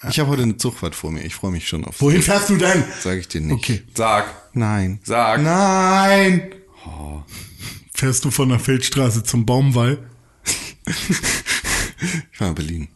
[0.08, 1.24] Ich habe heute eine Zugfahrt vor mir.
[1.26, 2.00] Ich freue mich schon auf.
[2.00, 2.84] Wohin fährst du denn?
[3.02, 3.54] Sag ich dir nicht.
[3.56, 3.84] Okay.
[3.94, 4.34] Sag.
[4.54, 5.00] Nein.
[5.04, 5.42] Sag.
[5.42, 6.52] Nein.
[7.94, 10.10] Fährst du von der Feldstraße zum Baumwall?
[12.32, 12.88] Ich war in Berlin.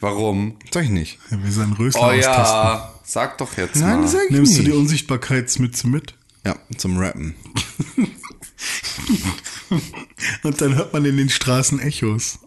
[0.00, 0.58] Warum?
[0.70, 1.18] Sag ich nicht.
[1.30, 4.08] Ja, wir seinen Rösler Oh ja, sag doch jetzt Nein, mal.
[4.08, 4.70] sag ich Nimmst du nicht.
[4.70, 6.14] die Unsichtbarkeitsmütze mit?
[6.44, 7.34] ja, zum Rappen.
[10.42, 12.38] Und dann hört man in den Straßen Echos.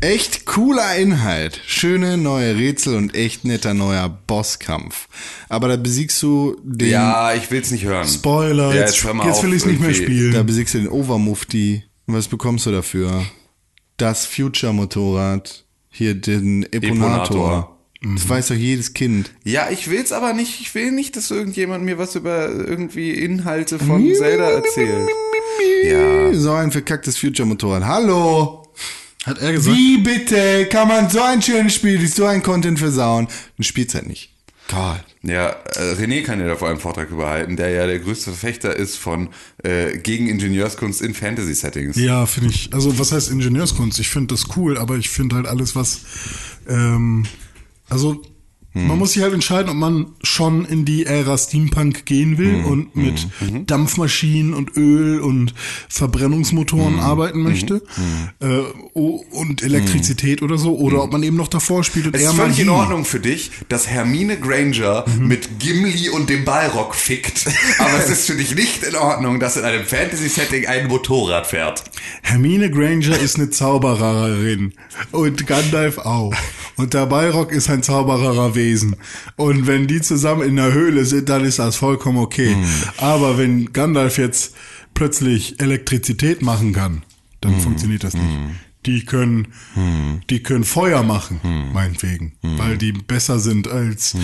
[0.00, 1.60] Echt cooler Inhalt.
[1.66, 5.08] Schöne neue Rätsel und echt netter neuer Bosskampf.
[5.48, 8.08] Aber da besiegst du den, Ja, ich will's nicht hören.
[8.08, 10.32] Spoiler, Ja, jetzt, jetzt auf, will ich es nicht mehr spielen.
[10.32, 11.84] da besiegst du den Overmufti.
[12.06, 13.24] Und was bekommst du dafür?
[13.98, 15.64] Das Future-Motorrad.
[15.90, 16.86] Hier den Eponator.
[16.92, 17.76] Eponator.
[18.14, 19.30] Das weiß doch jedes Kind.
[19.44, 20.60] Ja, ich will's aber nicht.
[20.62, 25.08] Ich will nicht, dass irgendjemand mir was über irgendwie Inhalte von Zelda erzählt.
[25.84, 26.32] Ja.
[26.34, 27.84] So ein verkacktes Future-Motorrad.
[27.84, 28.59] Hallo!
[29.24, 29.76] Hat er gesagt?
[29.76, 33.28] Wie bitte kann man so ein schönes Spiel so ein Content versauen?
[33.56, 34.30] Dann spielt's halt nicht.
[34.68, 35.04] Gott.
[35.22, 38.74] Ja, äh, René kann ja da vor allem Vortrag überhalten, der ja der größte Verfechter
[38.74, 39.28] ist von
[39.62, 41.96] äh, gegen Ingenieurskunst in Fantasy-Settings.
[41.96, 42.72] Ja, finde ich.
[42.72, 43.98] Also was heißt Ingenieurskunst?
[43.98, 46.00] Ich finde das cool, aber ich finde halt alles, was
[46.68, 47.26] ähm,
[47.90, 48.22] also
[48.72, 52.94] man muss sich halt entscheiden, ob man schon in die Ära Steampunk gehen will und
[52.94, 53.26] mit
[53.66, 55.54] Dampfmaschinen und Öl und
[55.88, 57.82] Verbrennungsmotoren arbeiten möchte
[58.40, 58.46] Äh,
[58.94, 62.32] oh, und Elektrizität oder so, oder ob man eben noch davor spielt und Es ist
[62.34, 62.80] völlig in Magie.
[62.80, 65.26] Ordnung für dich, dass Hermine Granger Mhm.
[65.28, 67.46] mit Gimli und dem Balrog fickt.
[67.78, 71.82] Aber es ist für dich nicht in Ordnung, dass in einem Fantasy-Setting ein Motorrad fährt.
[72.22, 74.72] Hermine Granger ist eine Zaubererin
[75.12, 76.32] und Gandalf auch.
[76.76, 77.82] Und der Balrog ist ein
[78.60, 78.96] Zaubererwesen.
[79.36, 82.56] Und wenn die zusammen in der Höhle sind, dann ist das vollkommen okay.
[82.98, 84.54] Aber wenn Gandalf jetzt
[84.94, 87.02] plötzlich Elektrizität machen kann,
[87.40, 88.38] dann funktioniert das nicht.
[88.86, 89.48] Die können,
[90.30, 91.40] die können Feuer machen,
[91.72, 94.14] meinetwegen, weil die besser sind als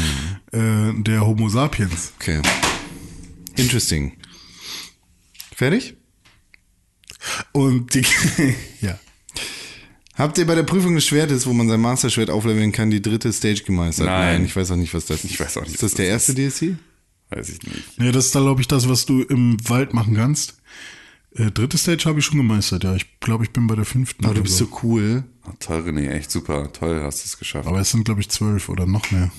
[0.53, 2.13] äh, der Homo sapiens.
[2.19, 2.41] Okay.
[3.57, 4.13] Interesting.
[5.55, 5.97] Fertig?
[7.53, 8.05] Und die,
[8.81, 8.99] ja.
[10.17, 13.31] Habt ihr bei der Prüfung des Schwertes, wo man sein Master-Schwert aufleveln kann, die dritte
[13.33, 14.07] Stage gemeistert?
[14.07, 14.47] Nein.
[14.47, 15.31] ich weiß auch nicht, was das ist.
[15.31, 16.79] Ich weiß auch nicht, Ist das was der das erste DLC?
[17.29, 17.83] Weiß ich nicht.
[17.99, 20.57] Ja, das ist da, glaube ich, das, was du im Wald machen kannst.
[21.35, 22.95] Äh, dritte Stage habe ich schon gemeistert, ja.
[22.95, 24.25] Ich glaube, ich bin bei der fünften.
[24.25, 24.65] Aber du oder bist so.
[24.65, 25.25] so cool.
[25.47, 26.73] Oh, toll, René, echt super.
[26.73, 27.69] Toll, hast du es geschafft.
[27.69, 29.31] Aber es sind, glaube ich, zwölf oder noch mehr.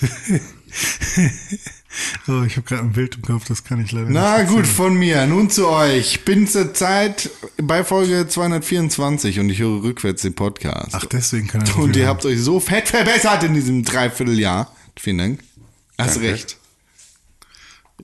[2.28, 4.50] oh, ich habe gerade ein Bild im Kopf, das kann ich leider Na nicht.
[4.50, 5.26] gut, von mir.
[5.26, 6.24] Nun zu euch.
[6.24, 7.30] Bin zur Zeit
[7.62, 10.90] bei Folge 224 und ich höre rückwärts den Podcast.
[10.94, 14.74] Ach, deswegen kann er so und ihr habt euch so fett verbessert in diesem Dreivierteljahr.
[14.98, 15.40] Vielen Dank.
[15.98, 16.32] Hast Danke.
[16.32, 16.58] recht.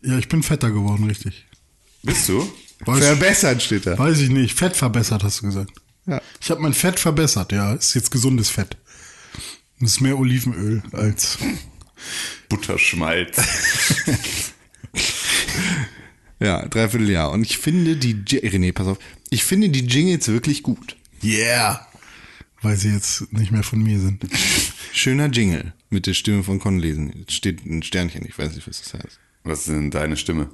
[0.02, 1.46] Ja, ich bin fetter geworden, richtig.
[2.02, 2.50] Bist du?
[2.84, 3.96] Weiß, Verbessert steht da.
[3.96, 4.58] weiß ich nicht.
[4.58, 5.70] Fett verbessert, hast du gesagt.
[6.06, 6.20] Ja.
[6.40, 7.74] Ich habe mein Fett verbessert, ja.
[7.74, 8.76] Ist jetzt gesundes Fett.
[9.78, 11.38] Das ist mehr Olivenöl als.
[12.48, 13.36] Butterschmalz.
[16.42, 17.30] Ja, Dreivierteljahr.
[17.30, 18.98] Und ich finde die, René, pass auf.
[19.30, 20.96] Ich finde die Jingles wirklich gut.
[21.22, 21.86] Yeah!
[22.62, 24.26] Weil sie jetzt nicht mehr von mir sind.
[24.92, 27.12] Schöner Jingle mit der Stimme von Conlesen.
[27.16, 29.20] Jetzt steht ein Sternchen, ich weiß nicht, was das heißt.
[29.44, 30.50] Was ist denn deine Stimme?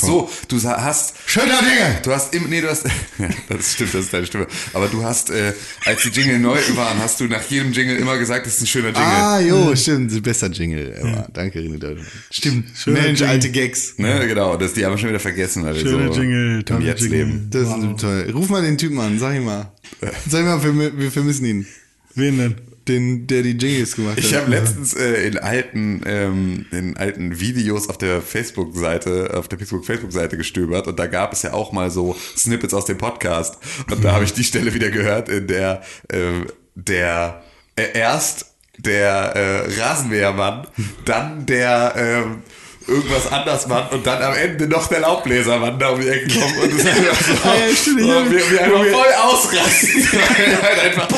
[0.00, 1.98] Ach so, du hast Schöner Jingle!
[2.02, 2.84] Du hast im, nee, du hast,
[3.18, 4.46] ja, das stimmt, das ist deine Stimme.
[4.72, 5.52] Aber du hast, äh,
[5.84, 8.66] als die Jingle neu waren, hast du nach jedem Jingle immer gesagt, das ist ein
[8.66, 9.02] schöner Jingle.
[9.02, 10.10] Ah, jo, stimmt.
[10.10, 10.94] Silvester Jingle.
[11.02, 12.06] Ja, danke, René Deutschmann.
[12.30, 12.68] Stimmt.
[12.76, 13.34] Schöner Mensch, Jingle.
[13.34, 13.94] alte Gags.
[13.98, 16.64] Ne, genau, das die haben wir schon wieder vergessen, weil wir Schöner so Jingle, im
[16.64, 17.18] toller Jetzt Jingle.
[17.18, 17.48] leben.
[17.50, 18.30] Das ist toll.
[18.34, 19.72] Ruf mal den Typen an, sag ihm mal.
[20.28, 21.66] Sag ihm mal, wir, wir vermissen ihn.
[22.14, 22.54] Wen denn?
[22.88, 24.24] Den, der die Jingles gemacht hat.
[24.24, 29.58] Ich habe letztens äh, in alten ähm, in alten Videos auf der Facebook-Seite, auf der
[29.58, 33.58] Facebook-Facebook-Seite gestöbert und da gab es ja auch mal so Snippets aus dem Podcast
[33.90, 37.42] und da habe ich die Stelle wieder gehört, in der äh, der
[37.76, 40.66] äh, erst der äh, Rasenmähermann,
[41.04, 42.42] dann der ähm,
[42.88, 46.56] irgendwas anders Mann und dann am Ende noch der Laubbläsermann da um die Ecke kommt
[46.62, 48.30] und es ist einfach so, Ja, stimmt, ja.
[48.30, 50.08] wir, wir einfach voll ausrasten.
[50.62, 51.08] Halt einfach,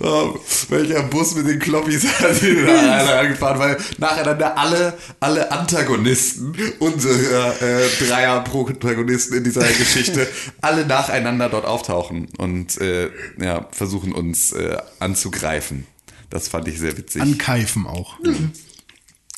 [0.00, 0.38] oh,
[0.68, 6.54] welcher Bus mit den Kloppis hat ihn da alle angefahren, weil nacheinander alle, alle Antagonisten
[6.80, 10.26] unserer äh, Dreier-Protagonisten in dieser Geschichte
[10.60, 15.86] alle nacheinander dort auftauchen und äh, ja, versuchen uns äh, anzugreifen.
[16.30, 17.22] Das fand ich sehr witzig.
[17.22, 18.16] Ankeifen auch.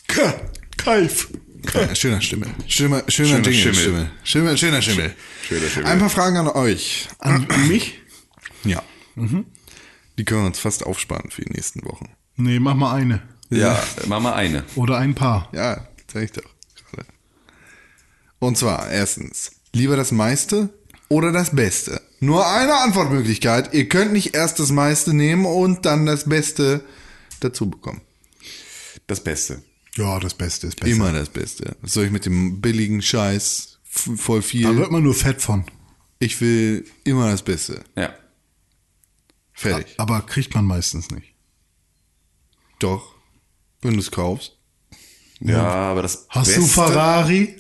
[0.08, 0.34] Ka-
[0.86, 1.28] Keif.
[1.74, 2.46] Ja, schöner Stimme.
[2.68, 3.54] Schöner, schöner, Schöner Jingle.
[3.54, 3.74] Schimmel.
[3.74, 4.10] Stimme.
[4.22, 5.14] Schöner, schöner Schimmel.
[5.48, 5.86] Schöner Schimmel.
[5.90, 7.08] Ein paar Fragen an euch.
[7.18, 7.98] An mich?
[8.64, 8.82] Ja.
[9.16, 12.10] Die können wir uns fast aufsparen für die nächsten Wochen.
[12.36, 13.22] Nee, mach mal eine.
[13.50, 14.62] ja, mach mal eine.
[14.76, 15.48] Oder ein paar.
[15.52, 16.42] Ja, sag ich doch.
[18.38, 20.68] Und zwar, erstens, lieber das meiste
[21.08, 22.00] oder das Beste?
[22.20, 23.74] Nur eine Antwortmöglichkeit.
[23.74, 26.84] Ihr könnt nicht erst das meiste nehmen und dann das Beste
[27.40, 28.02] dazu bekommen.
[29.06, 29.62] Das Beste.
[29.96, 30.92] Ja, das Beste ist besser.
[30.92, 31.76] Immer das Beste.
[31.80, 33.78] Was soll ich mit dem billigen Scheiß?
[33.84, 34.76] Voll Da viel.
[34.76, 35.64] wird man nur fett von.
[36.18, 37.82] Ich will immer das Beste.
[37.96, 38.14] Ja.
[39.52, 39.94] Fertig.
[39.98, 41.34] Aber kriegt man meistens nicht.
[42.78, 43.14] Doch.
[43.80, 44.58] Wenn du es kaufst.
[45.40, 47.56] Ja, aber das Hast Beste du Ferrari?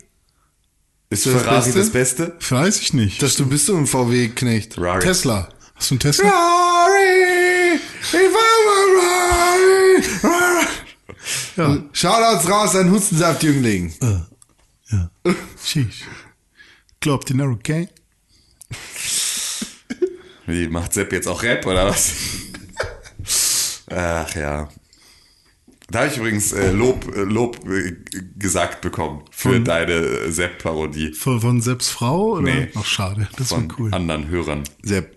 [1.08, 1.78] Ist das Ferrari Beste?
[1.78, 2.36] das Beste?
[2.50, 3.22] Weiß ich nicht.
[3.22, 4.74] Dass du bist so ein VW-Knecht.
[5.00, 5.48] Tesla.
[5.74, 6.28] Hast du einen Tesla?
[6.28, 7.80] Ferrari!
[8.02, 10.55] Ich war Ferrari!
[11.56, 11.82] Ja.
[11.92, 13.94] Shoutouts raus an Hustensaft-Jüngling.
[14.90, 15.10] ja.
[15.64, 16.02] Sheesh.
[17.00, 17.88] Glaubt ihr Narrow Gang?
[20.46, 22.12] Wie macht Sepp jetzt auch Rap oder was?
[23.90, 24.68] Ach ja.
[25.88, 27.96] Da habe ich übrigens äh, Lob, äh, Lob äh,
[28.36, 32.32] gesagt bekommen für Von- deine äh, Sepp-Parodie Von, von Seps Frau?
[32.32, 32.42] Oder?
[32.42, 32.68] Nee.
[32.74, 33.28] Ach, schade.
[33.36, 33.94] Das war von cool.
[33.94, 34.64] anderen Hörern.
[34.82, 35.16] Sepp,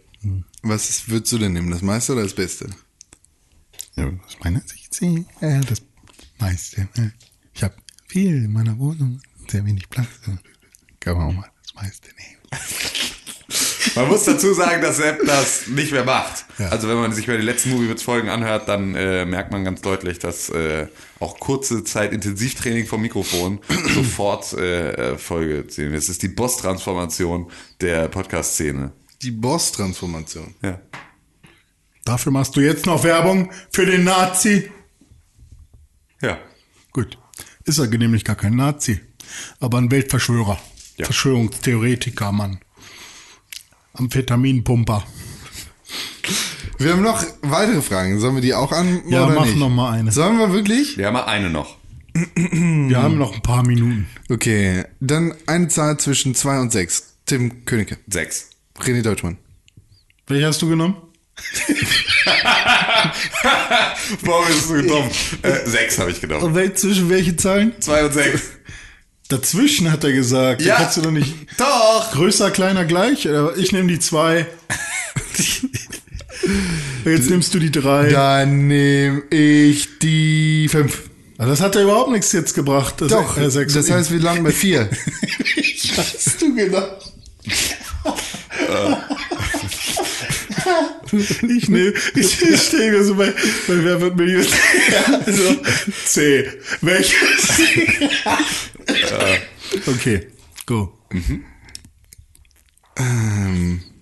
[0.61, 1.71] Was würdest du denn nehmen?
[1.71, 2.67] Das meiste oder das Beste?
[3.95, 5.81] Ja, aus meiner Sicht sehe äh, das
[6.39, 6.81] meiste.
[6.95, 7.09] Äh,
[7.53, 7.75] ich habe
[8.07, 10.07] viel in meiner Wohnung, sehr wenig Platz.
[10.99, 12.39] Kann man auch mal das meiste nehmen.
[13.95, 16.45] Man muss dazu sagen, dass Sepp das nicht mehr macht.
[16.57, 16.69] Ja.
[16.69, 20.19] Also wenn man sich mal die letzten Movie-Folgen anhört, dann äh, merkt man ganz deutlich,
[20.19, 20.87] dass äh,
[21.19, 23.59] auch kurze Zeit Intensivtraining vom Mikrofon
[23.95, 25.93] sofort äh, Folge ziehen.
[25.93, 27.49] Das ist die Boss-Transformation
[27.81, 28.91] der Podcast-Szene.
[29.21, 30.53] Die Boss-Transformation.
[30.61, 30.79] Ja.
[32.05, 34.69] Dafür machst du jetzt noch Werbung für den Nazi?
[36.21, 36.37] Ja.
[36.91, 37.17] Gut.
[37.65, 38.99] Ist er nämlich gar kein Nazi,
[39.59, 40.59] aber ein Weltverschwörer.
[40.97, 41.05] Ja.
[41.05, 42.59] Verschwörungstheoretiker, Mann.
[43.93, 45.03] Amphetaminpumper.
[46.77, 48.19] Wir haben noch weitere Fragen.
[48.19, 49.01] Sollen wir die auch an?
[49.07, 49.57] Ja, oder mach nicht?
[49.57, 50.11] noch mal eine.
[50.11, 50.97] Sollen wir wirklich?
[50.97, 51.77] Wir haben mal eine noch.
[52.13, 54.07] Wir haben noch ein paar Minuten.
[54.29, 57.15] Okay, dann eine Zahl zwischen 2 und 6.
[57.25, 57.97] Tim Königke.
[58.07, 58.49] Sechs.
[58.79, 59.37] René Deutschmann.
[60.27, 60.95] Welche hast du genommen?
[64.21, 65.09] Warum bist du dumm?
[65.41, 66.43] Äh, sechs habe ich genommen.
[66.43, 67.73] Und wel zwischen welche Zahlen?
[67.79, 68.41] Zwei und sechs.
[69.29, 70.61] Dazwischen hat er gesagt.
[70.61, 70.75] Ja.
[70.75, 71.33] Da kannst du doch nicht.
[71.57, 72.11] Doch!
[72.11, 73.27] Größer, kleiner, gleich?
[73.57, 74.47] Ich nehme die zwei.
[77.05, 78.09] Jetzt nimmst du die drei.
[78.09, 81.09] Dann nehme ich die 5.
[81.37, 82.95] Also das hat ja überhaupt nichts jetzt gebracht.
[82.97, 84.89] Das Doch, sechs das heißt, wir landen bei 4.
[85.95, 87.13] Was hast du gedacht?
[91.11, 93.33] ich nehme, ich, ich stehe mir so bei,
[93.67, 94.49] bei Wer wird Millionär?
[95.25, 95.55] Also,
[96.05, 96.47] C.
[96.81, 97.59] Welches?
[99.87, 100.27] okay,
[100.65, 100.93] go.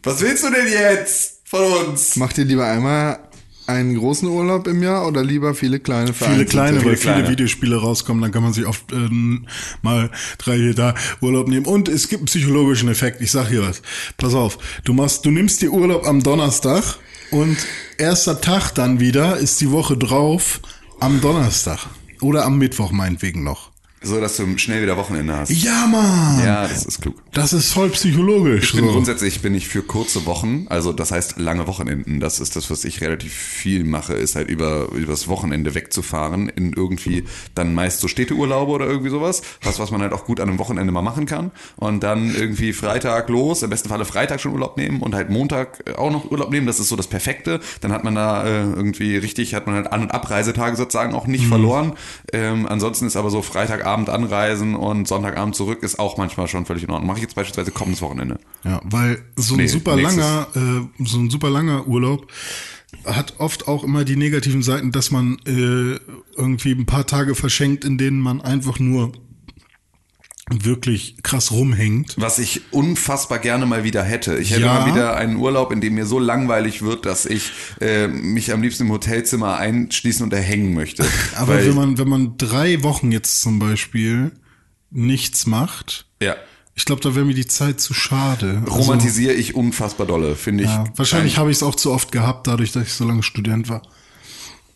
[0.03, 2.15] Was willst du denn jetzt von uns?
[2.15, 3.26] Macht ihr lieber einmal
[3.67, 6.51] einen großen Urlaub im Jahr oder lieber viele kleine Viele vereinzelte?
[6.51, 7.29] kleine, weil viele kleine.
[7.29, 9.45] Videospiele rauskommen, dann kann man sich oft ähm,
[9.81, 11.65] mal drei, vier Tage Urlaub nehmen.
[11.65, 13.21] Und es gibt einen psychologischen Effekt.
[13.21, 13.81] Ich sag hier was.
[14.17, 16.83] Pass auf, du machst, du nimmst dir Urlaub am Donnerstag
[17.31, 17.57] und
[17.97, 20.61] erster Tag dann wieder ist die Woche drauf
[20.99, 21.79] am Donnerstag.
[22.21, 23.71] Oder am Mittwoch meinetwegen noch.
[24.01, 25.49] So, dass du schnell wieder Wochenende hast.
[25.49, 26.45] Ja, Mann!
[26.45, 27.15] Ja, das ist klug.
[27.33, 28.65] Das ist voll psychologisch.
[28.65, 28.91] Ich bin so.
[28.91, 32.19] grundsätzlich bin ich für kurze Wochen, also das heißt lange Wochenenden.
[32.19, 36.73] Das ist das, was ich relativ viel mache, ist halt über übers Wochenende wegzufahren in
[36.73, 37.23] irgendwie
[37.55, 40.59] dann meist so Städteurlaube oder irgendwie sowas, was was man halt auch gut an einem
[40.59, 44.77] Wochenende mal machen kann und dann irgendwie Freitag los, im besten Falle Freitag schon Urlaub
[44.77, 46.67] nehmen und halt Montag äh, auch noch Urlaub nehmen.
[46.67, 47.59] Das ist so das Perfekte.
[47.81, 51.25] Dann hat man da äh, irgendwie richtig, hat man halt An- und Abreisetage sozusagen auch
[51.25, 51.93] nicht verloren.
[52.31, 53.41] Ähm, ansonsten ist aber so
[53.87, 57.07] Freitagabend anreisen und Sonntagabend zurück ist auch manchmal schon völlig in Ordnung.
[57.07, 58.39] Mache ich jetzt beispielsweise kommendes Wochenende.
[58.63, 60.17] Ja, weil so ein Nee, super nächstes.
[60.17, 62.27] langer, äh, so ein super langer Urlaub
[63.05, 65.99] hat oft auch immer die negativen Seiten, dass man äh,
[66.37, 69.11] irgendwie ein paar Tage verschenkt, in denen man einfach nur
[70.49, 72.15] wirklich krass rumhängt.
[72.17, 74.37] Was ich unfassbar gerne mal wieder hätte.
[74.37, 74.79] Ich hätte Ja.
[74.79, 77.51] mal wieder einen Urlaub, in dem mir so langweilig wird, dass ich
[77.81, 81.05] äh, mich am liebsten im Hotelzimmer einschließen und erhängen möchte.
[81.35, 84.31] Aber Weil- wenn man, wenn man drei Wochen jetzt zum Beispiel
[84.89, 86.35] nichts macht, ja,
[86.75, 88.61] ich glaube, da wäre mir die Zeit zu schade.
[88.65, 90.69] Also, romantisiere ich unfassbar dolle, finde ich.
[90.69, 93.67] ja, wahrscheinlich habe ich es auch zu oft gehabt, dadurch, dass ich so lange Student
[93.67, 93.81] war.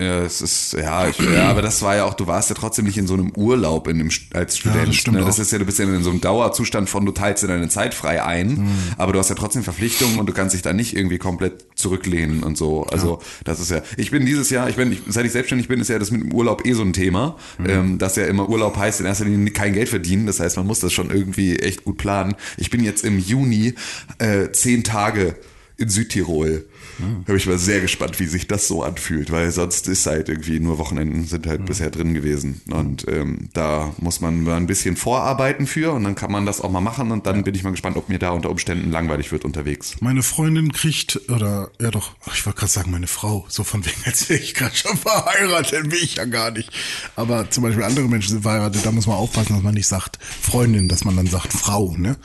[0.01, 2.85] Ja, es ist, ja, ich, ja, aber das war ja auch, du warst ja trotzdem
[2.85, 4.87] nicht in so einem Urlaub in dem, als Student.
[4.87, 5.25] das stimmt ne?
[5.25, 7.69] Das ist ja, du bist ja in so einem Dauerzustand von, du teilst dir deine
[7.69, 8.67] Zeit frei ein, Mhm.
[8.97, 12.43] aber du hast ja trotzdem Verpflichtungen und du kannst dich da nicht irgendwie komplett zurücklehnen
[12.43, 12.83] und so.
[12.85, 15.79] Also, das ist ja, ich bin dieses Jahr, ich bin, ich, seit ich selbstständig bin,
[15.79, 17.69] ist ja das mit dem Urlaub eh so ein Thema, Mhm.
[17.69, 20.25] ähm, dass ja immer Urlaub heißt in erster Linie kein Geld verdienen.
[20.25, 22.35] Das heißt, man muss das schon irgendwie echt gut planen.
[22.57, 23.75] Ich bin jetzt im Juni,
[24.17, 25.35] äh, zehn Tage
[25.77, 26.65] in Südtirol.
[26.99, 30.29] Da bin ich mal sehr gespannt, wie sich das so anfühlt, weil sonst ist halt
[30.29, 32.61] irgendwie nur Wochenenden sind halt bisher drin gewesen.
[32.69, 36.61] Und ähm, da muss man mal ein bisschen vorarbeiten für und dann kann man das
[36.61, 39.31] auch mal machen und dann bin ich mal gespannt, ob mir da unter Umständen langweilig
[39.31, 39.95] wird unterwegs.
[39.99, 44.01] Meine Freundin kriegt, oder, ja doch, ich wollte gerade sagen, meine Frau, so von wegen,
[44.05, 46.71] als wäre ich gerade schon verheiratet, bin ich ja gar nicht.
[47.15, 50.19] Aber zum Beispiel andere Menschen sind verheiratet, da muss man aufpassen, dass man nicht sagt
[50.21, 52.15] Freundin, dass man dann sagt Frau, ne?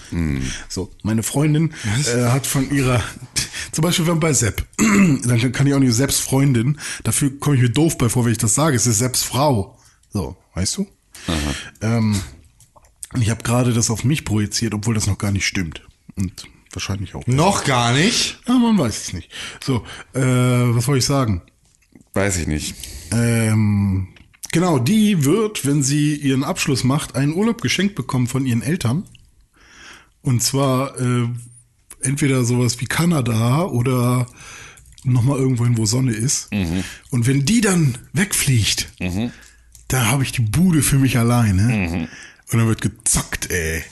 [0.69, 1.73] So, meine Freundin
[2.15, 3.03] äh, hat von ihrer,
[3.73, 7.63] zum Beispiel wenn bei Sepp, dann kann ich auch nicht selbst Freundin, dafür komme ich
[7.63, 9.79] mir doof bei vor, wenn ich das sage, es ist selbst Frau.
[10.11, 10.87] So, weißt du?
[11.81, 12.21] Ähm,
[13.13, 15.83] und ich habe gerade das auf mich projiziert, obwohl das noch gar nicht stimmt.
[16.17, 17.27] Und wahrscheinlich auch.
[17.27, 18.41] Noch gar nicht.
[18.47, 19.31] Ja, man weiß es nicht.
[19.63, 19.85] So,
[20.15, 21.43] äh, was wollte ich sagen?
[22.15, 22.75] Weiß ich nicht.
[23.13, 24.09] Ähm,
[24.53, 29.05] genau, die wird, wenn sie ihren Abschluss macht, einen Urlaub geschenkt bekommen von ihren Eltern.
[30.23, 31.29] Und zwar äh,
[32.07, 34.27] entweder sowas wie Kanada oder
[35.05, 36.49] nochmal irgendwo hin, wo Sonne ist.
[37.11, 38.89] Und wenn die dann wegfliegt,
[39.89, 41.63] da habe ich die Bude für mich alleine.
[42.53, 43.83] Und dann wird gezockt, ey.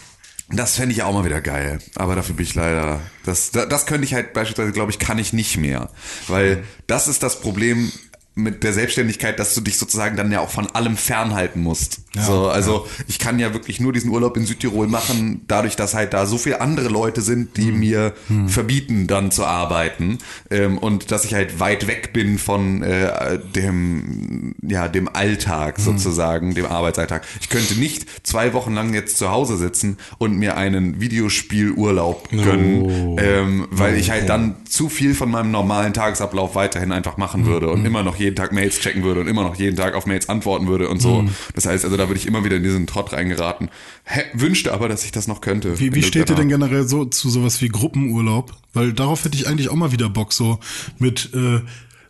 [0.51, 1.79] Das fände ich auch mal wieder geil.
[1.95, 3.01] Aber dafür bin ich leider.
[3.25, 5.89] Das, das, das könnte ich halt beispielsweise, glaube ich, kann ich nicht mehr.
[6.29, 7.91] Weil das ist das Problem
[8.37, 12.01] mit der Selbstständigkeit, dass du dich sozusagen dann ja auch von allem fernhalten musst.
[12.27, 16.15] so, also ich kann ja wirklich nur diesen Urlaub in Südtirol machen, dadurch, dass halt
[16.15, 18.15] da so viele andere Leute sind, die mir
[18.49, 20.19] verbieten, dann zu arbeiten.
[20.51, 26.55] Ähm, und dass ich halt weit weg bin von äh, dem, ja, dem Alltag sozusagen,
[26.55, 27.25] dem Arbeitsalltag.
[27.41, 33.17] Ich könnte nicht zwei Wochen lang jetzt zu Hause sitzen und mir einen Videospielurlaub gönnen,
[33.19, 37.71] ähm, weil ich halt dann zu viel von meinem normalen Tagesablauf weiterhin einfach machen würde
[37.71, 40.29] und immer noch jeden Tag Mails checken würde und immer noch jeden Tag auf Mails
[40.29, 41.25] antworten würde und so.
[41.55, 43.71] Das heißt, also da würde ich immer wieder in diesen Trott reingeraten.
[44.05, 45.79] Hä, wünschte aber, dass ich das noch könnte.
[45.79, 48.53] Wie, wie steht ihr denn generell so zu sowas wie Gruppenurlaub?
[48.73, 50.59] Weil darauf hätte ich eigentlich auch mal wieder Bock, so
[50.99, 51.61] mit äh,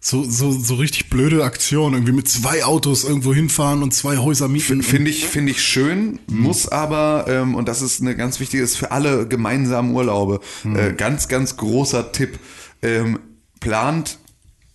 [0.01, 4.49] so, so, so richtig blöde Aktionen, irgendwie mit zwei Autos irgendwo hinfahren und zwei Häuser
[4.49, 4.83] mieten.
[4.83, 8.77] Finde ich, finde ich schön, muss aber, ähm, und das ist eine ganz wichtige, ist
[8.77, 12.39] für alle gemeinsamen Urlaube, äh, ganz, ganz großer Tipp,
[12.83, 13.19] ähm,
[13.61, 14.19] plant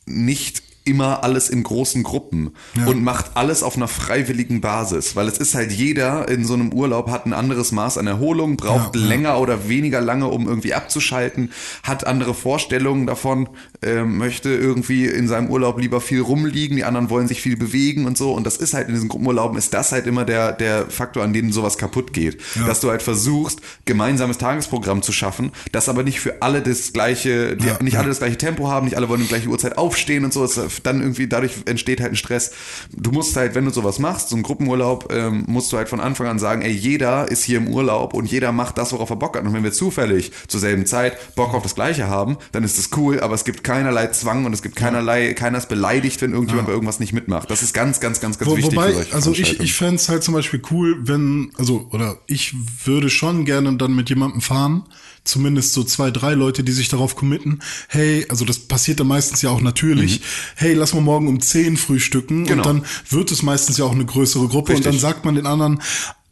[0.07, 2.51] nicht immer alles in großen Gruppen
[2.85, 6.73] und macht alles auf einer freiwilligen Basis, weil es ist halt jeder in so einem
[6.73, 9.07] Urlaub hat ein anderes Maß an Erholung, braucht Ja, ja.
[9.07, 11.51] länger oder weniger lange, um irgendwie abzuschalten,
[11.83, 13.49] hat andere Vorstellungen davon,
[13.81, 18.05] ähm, möchte irgendwie in seinem Urlaub lieber viel rumliegen, die anderen wollen sich viel bewegen
[18.05, 18.31] und so.
[18.33, 21.33] Und das ist halt in diesen Gruppenurlauben ist das halt immer der der Faktor, an
[21.33, 26.19] dem sowas kaputt geht, dass du halt versuchst gemeinsames Tagesprogramm zu schaffen, das aber nicht
[26.19, 27.99] für alle das gleiche, die, Ja, nicht ja.
[27.99, 30.43] alle das gleiche Tempo haben, nicht alle wollen um die gleiche Uhrzeit aufstehen und so,
[30.43, 32.51] es, dann irgendwie dadurch entsteht halt ein Stress.
[32.91, 35.99] Du musst halt, wenn du sowas machst, so einen Gruppenurlaub, ähm, musst du halt von
[35.99, 39.15] Anfang an sagen, ey, jeder ist hier im Urlaub und jeder macht das, worauf er
[39.15, 39.45] Bock hat.
[39.45, 42.89] Und wenn wir zufällig zur selben Zeit Bock auf das Gleiche haben, dann ist das
[42.97, 46.67] cool, aber es gibt keinerlei Zwang und es gibt keinerlei, keiner ist beleidigt, wenn irgendjemand
[46.67, 47.49] bei irgendwas nicht mitmacht.
[47.49, 48.73] Das ist ganz, ganz, ganz, ganz Wo, wichtig.
[48.73, 52.55] für wobei, also ich, ich fände es halt zum Beispiel cool, wenn, also, oder ich
[52.85, 54.83] würde schon gerne dann mit jemandem fahren,
[55.23, 59.41] zumindest so zwei, drei Leute, die sich darauf committen, hey, also das passiert dann meistens
[59.41, 60.21] ja auch natürlich,
[60.55, 62.45] hey, lass mal morgen um 10 frühstücken Mhm.
[62.45, 62.57] Genau.
[62.57, 64.87] und dann wird es meistens ja auch eine größere Gruppe Richtig.
[64.87, 65.81] und dann sagt man den anderen,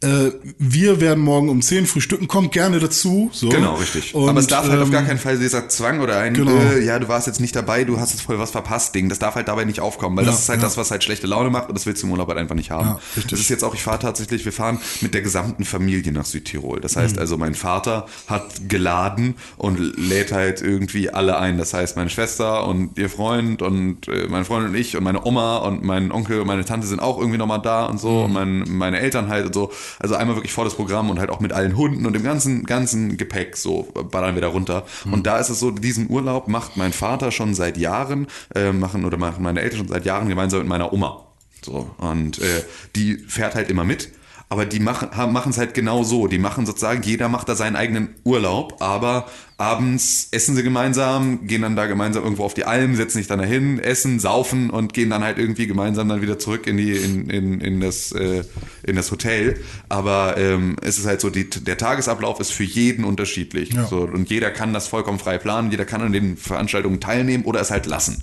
[0.00, 3.30] äh, wir werden morgen um 10 frühstücken, kommt gerne dazu.
[3.32, 3.48] So.
[3.48, 4.14] Genau, richtig.
[4.14, 6.52] Und, Aber es darf halt auf ähm, gar keinen Fall dieser Zwang oder ein, Genau.
[6.52, 9.08] äh, ja, du warst jetzt nicht dabei, du hast jetzt voll was verpasst, Ding.
[9.08, 10.66] Das darf halt dabei nicht aufkommen, weil Ja, das ist halt ja.
[10.66, 12.70] das, was halt schlechte Laune macht und das willst du im Urlaub halt einfach nicht
[12.70, 12.86] haben.
[12.86, 13.26] Ja, richtig.
[13.32, 16.80] das ist jetzt auch, ich fahre tatsächlich, wir fahren mit der gesamten Familie nach Südtirol.
[16.80, 17.20] Das heißt Mhm.
[17.20, 21.58] also, mein Vater hat geladen und lädt halt irgendwie alle ein.
[21.58, 25.24] Das heißt, meine Schwester und ihr Freund und äh, mein Freund und ich und meine
[25.26, 28.32] Oma und mein Onkel und meine Tante sind auch irgendwie nochmal da und so und
[28.32, 29.72] mein, meine Eltern halt und so.
[29.98, 33.16] Also einmal wirklich volles Programm und halt auch mit allen Hunden und dem ganzen, ganzen
[33.16, 34.86] Gepäck so ballern wir da runter.
[35.10, 39.04] Und da ist es so, diesen Urlaub macht mein Vater schon seit Jahren, äh, machen
[39.04, 41.24] oder machen meine Eltern schon seit Jahren gemeinsam mit meiner Oma.
[41.64, 42.62] So, und äh,
[42.96, 44.12] die fährt halt immer mit.
[44.50, 45.10] Aber die machen
[45.50, 46.26] es halt genau so.
[46.26, 49.26] Die machen sozusagen, jeder macht da seinen eigenen Urlaub, aber
[49.58, 53.40] abends essen sie gemeinsam, gehen dann da gemeinsam irgendwo auf die Alm, setzen sich dann
[53.40, 57.28] dahin, essen, saufen und gehen dann halt irgendwie gemeinsam dann wieder zurück in die in,
[57.28, 58.44] in, in das äh,
[58.84, 59.58] in das Hotel.
[59.88, 63.72] Aber ähm, es ist halt so, die, der Tagesablauf ist für jeden unterschiedlich.
[63.72, 63.86] Ja.
[63.86, 67.60] So, und jeder kann das vollkommen frei planen, jeder kann an den Veranstaltungen teilnehmen oder
[67.60, 68.22] es halt lassen.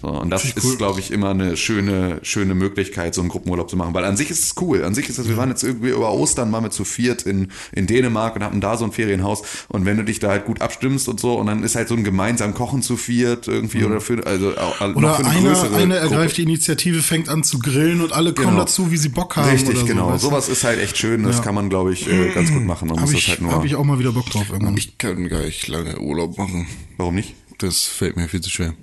[0.00, 0.76] So, und das ich ist, cool.
[0.76, 3.94] glaube ich, immer eine schöne, schöne Möglichkeit, so einen Gruppenurlaub zu machen.
[3.94, 4.84] Weil an sich ist es cool.
[4.84, 7.48] An sich ist es, wir waren jetzt irgendwie über Ostern waren wir zu viert in,
[7.72, 9.42] in Dänemark und hatten da so ein Ferienhaus.
[9.68, 11.96] Und wenn du dich da halt gut abstimmst und so, und dann ist halt so
[11.96, 14.96] ein gemeinsam Kochen zu viert irgendwie oder für, also Mhm.
[14.96, 16.14] Oder für eine einer, größere einer Gruppe.
[16.14, 18.60] ergreift die Initiative, fängt an zu grillen und alle kommen Genau.
[18.60, 19.50] dazu, wie sie Bock haben.
[19.50, 20.12] Richtig, oder genau.
[20.16, 20.28] So?
[20.28, 21.24] Sowas ist halt echt schön.
[21.24, 21.42] Das Ja.
[21.42, 22.86] kann man, glaube ich, äh, ganz gut machen.
[22.88, 23.50] Man muss Habe das ich, halt nur.
[23.52, 24.76] hab ich auch mal wieder Bock drauf irgendwann.
[24.76, 26.66] Ich kann gar nicht lange Urlaub machen.
[26.98, 27.34] warum nicht?
[27.58, 28.74] Das fällt mir viel zu schwer.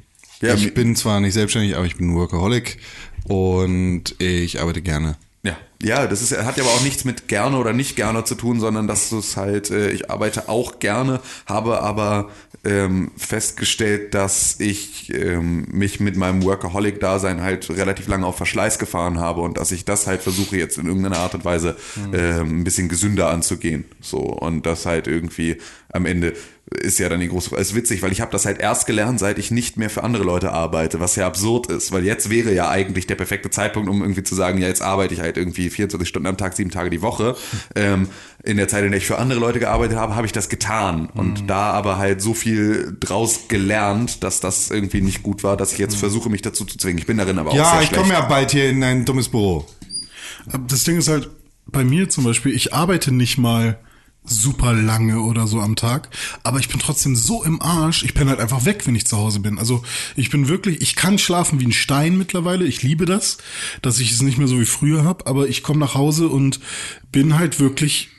[0.48, 2.78] Ja, ich bin zwar nicht selbstständig, aber ich bin Workaholic
[3.26, 5.16] und ich arbeite gerne.
[5.44, 8.34] Ja, ja, das ist, hat ja aber auch nichts mit gerne oder nicht gerne zu
[8.34, 12.30] tun, sondern dass du es halt, äh, ich arbeite auch gerne, habe aber
[12.64, 19.20] ähm, festgestellt, dass ich ähm, mich mit meinem Workaholic-Dasein halt relativ lange auf Verschleiß gefahren
[19.20, 21.78] habe und dass ich das halt versuche jetzt in irgendeiner Art und Weise
[22.12, 23.86] ähm, ein bisschen gesünder anzugehen.
[24.02, 25.58] So und das halt irgendwie
[25.96, 26.34] am Ende
[26.82, 27.62] ist ja dann die große Frage.
[27.62, 30.24] Ist witzig, weil ich habe das halt erst gelernt, seit ich nicht mehr für andere
[30.24, 34.02] Leute arbeite, was ja absurd ist, weil jetzt wäre ja eigentlich der perfekte Zeitpunkt, um
[34.02, 36.90] irgendwie zu sagen, ja, jetzt arbeite ich halt irgendwie 24 Stunden am Tag, sieben Tage
[36.90, 37.36] die Woche.
[37.76, 38.08] Ähm,
[38.44, 41.08] in der Zeit, in der ich für andere Leute gearbeitet habe, habe ich das getan
[41.14, 45.72] und da aber halt so viel draus gelernt, dass das irgendwie nicht gut war, dass
[45.74, 46.98] ich jetzt versuche, mich dazu zu zwingen.
[46.98, 48.02] Ich bin darin aber auch Ja, sehr ich schlecht.
[48.02, 49.66] komme ja bald hier in ein dummes Büro.
[50.52, 51.30] Aber Das Ding ist halt,
[51.68, 53.78] bei mir zum Beispiel, ich arbeite nicht mal
[54.26, 56.10] super lange oder so am Tag,
[56.44, 59.18] aber ich bin trotzdem so im Arsch, ich bin halt einfach weg, wenn ich zu
[59.18, 59.60] Hause bin.
[59.60, 59.84] Also
[60.16, 63.38] ich bin wirklich, ich kann schlafen wie ein Stein mittlerweile, ich liebe das,
[63.82, 66.60] dass ich es nicht mehr so wie früher habe, aber ich komme nach Hause und
[67.12, 68.10] bin halt wirklich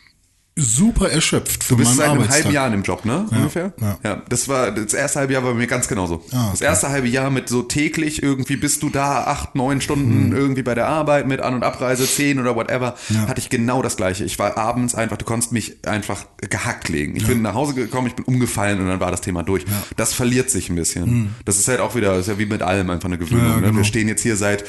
[0.58, 3.26] super erschöpft Du von bist meinem seit einem halben Jahr in dem Job, ne?
[3.30, 3.74] Ungefähr?
[4.02, 4.22] ja.
[4.28, 6.24] Das war das erste halbe Jahr war bei mir ganz genauso.
[6.32, 6.64] Ah, Das okay.
[6.64, 10.36] erste halbe Jahr mit so täglich irgendwie bist du da acht, neun Stunden Hm.
[10.36, 12.94] irgendwie bei der Arbeit mit An- und Abreise, zehn oder whatever,
[13.28, 14.24] hatte ich genau das gleiche.
[14.24, 17.16] Ich war abends einfach, du konntest mich einfach gehackt legen.
[17.16, 19.64] Ich bin nach Hause gekommen, ich bin umgefallen und dann war das Thema durch.
[19.96, 21.34] Das verliert sich ein bisschen.
[21.44, 23.46] Das ist halt auch wieder, ist ja wie mit allem einfach eine Gewöhnung.
[23.46, 23.62] Ja, ne?
[23.62, 23.76] genau.
[23.76, 24.64] Wir stehen jetzt hier seit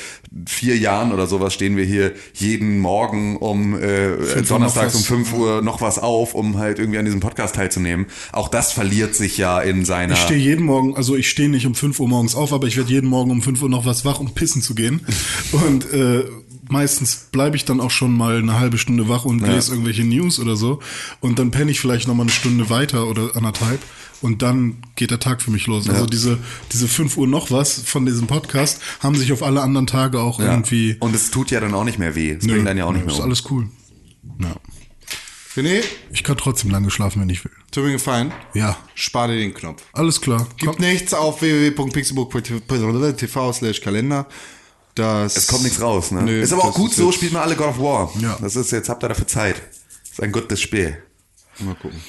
[0.47, 5.01] vier Jahren oder sowas, stehen wir hier jeden Morgen um äh, Donnerstags um.
[5.03, 8.07] 5 Uhr noch was auf, um halt irgendwie an diesem Podcast teilzunehmen.
[8.31, 10.13] Auch das verliert sich ja in seiner.
[10.13, 12.77] Ich stehe jeden Morgen, also ich stehe nicht um 5 Uhr morgens auf, aber ich
[12.77, 15.05] werde jeden Morgen um 5 Uhr noch was wach, um pissen zu gehen.
[15.51, 16.23] Und äh,
[16.69, 20.39] meistens bleibe ich dann auch schon mal eine halbe Stunde wach und lese irgendwelche News
[20.39, 20.79] oder so.
[21.21, 23.79] Und dann penne ich vielleicht noch mal eine Stunde weiter oder anderthalb.
[24.21, 25.87] Und dann geht der Tag für mich los.
[25.89, 26.39] Also diese,
[26.71, 30.39] diese 5 Uhr noch was von diesem Podcast haben sich auf alle anderen Tage auch
[30.39, 30.47] ja.
[30.47, 30.97] irgendwie.
[30.99, 32.31] Und es tut ja dann auch nicht mehr weh.
[32.31, 33.25] Es bringt dann ja auch nicht mehr Ist um.
[33.25, 33.69] alles cool.
[34.39, 34.55] Ja.
[35.57, 37.51] René, Ich kann trotzdem lange schlafen, wenn ich will.
[37.71, 38.31] tu mir gefallen.
[38.53, 39.83] Ja, Spar dir den Knopf.
[39.93, 40.47] alles klar.
[40.57, 44.27] Gibt nichts auf www.pixelbook.tv slash Kalender.
[44.95, 46.23] Das Es kommt nichts raus, ne?
[46.23, 48.11] Nö, ist aber auch gut so, spielt man alle God of War.
[48.19, 48.37] Ja.
[48.41, 49.61] Das ist, jetzt habt ihr dafür Zeit.
[50.01, 50.97] Das ist ein gutes Spiel.
[51.59, 51.99] Mal gucken.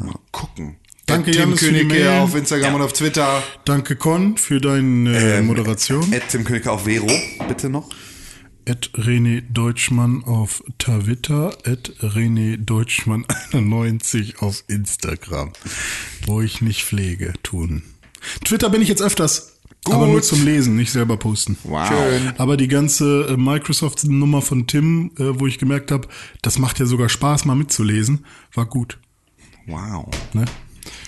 [0.00, 0.76] Mal gucken.
[1.06, 3.42] Danke, Tim Janis, für die Königke auf Instagram und auf Twitter.
[3.64, 6.12] Danke, Con, für deine Ähm, Moderation.
[6.30, 7.10] Tim König auf Vero,
[7.48, 7.88] bitte noch.
[8.64, 15.52] Ed René Deutschmann auf Twitter, Ed René Deutschmann 91 auf Instagram,
[16.26, 17.82] wo ich nicht pflege tun.
[18.44, 21.58] Twitter bin ich jetzt öfters, aber nur zum Lesen, nicht selber posten.
[21.64, 21.88] Wow.
[21.88, 22.32] Schön.
[22.38, 26.06] Aber die ganze äh, Microsoft-Nummer von Tim, äh, wo ich gemerkt habe,
[26.40, 28.24] das macht ja sogar Spaß, mal mitzulesen,
[28.54, 28.98] war gut.
[29.66, 30.08] Wow.
[30.34, 30.44] Ne?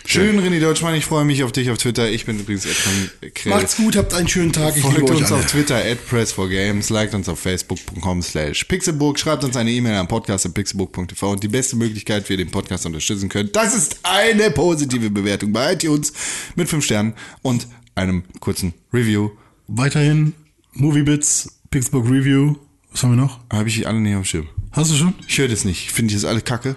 [0.06, 0.94] Schön, René Deutschmann.
[0.94, 2.10] Ich freue mich auf dich auf Twitter.
[2.10, 2.93] Ich bin übrigens Ed von
[3.35, 3.55] Krell.
[3.55, 4.76] Macht's gut, habt einen schönen Tag.
[4.76, 5.40] Ich Folgt uns alle.
[5.40, 10.06] auf Twitter at press4games, liked uns auf facebook.com slash pixelburg, schreibt uns eine E-Mail an
[10.06, 15.09] podcast.pixelburg.tv und die beste Möglichkeit, wie ihr den Podcast unterstützen könnt, das ist eine positive
[15.10, 16.12] Bewertung bei iTunes
[16.55, 19.31] mit 5 Sternen und einem kurzen Review.
[19.68, 20.35] Weiterhin
[20.74, 22.56] Moviebits, Pixburg Review.
[22.93, 23.40] Was haben wir noch?
[23.51, 24.48] Habe ich alle nicht auf dem Schirm.
[24.72, 25.14] Hast du schon?
[25.26, 25.86] Ich höre das nicht.
[25.86, 26.76] Ich finde das alle kacke.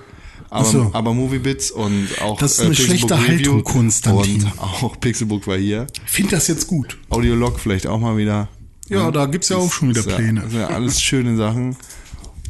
[0.49, 0.90] Aber, so.
[0.94, 4.44] aber Moviebits und auch Das ist eine Pixelbook schlechte Haltung, Konstantin.
[4.44, 5.88] Und auch Pixelbook war hier.
[6.06, 6.98] Find das jetzt gut.
[7.10, 8.48] Audiolog vielleicht auch mal wieder.
[8.90, 10.49] Ja, da gibt's ja auch schon wieder ja- Pläne.
[10.49, 11.76] Sind ja alles schöne Sachen.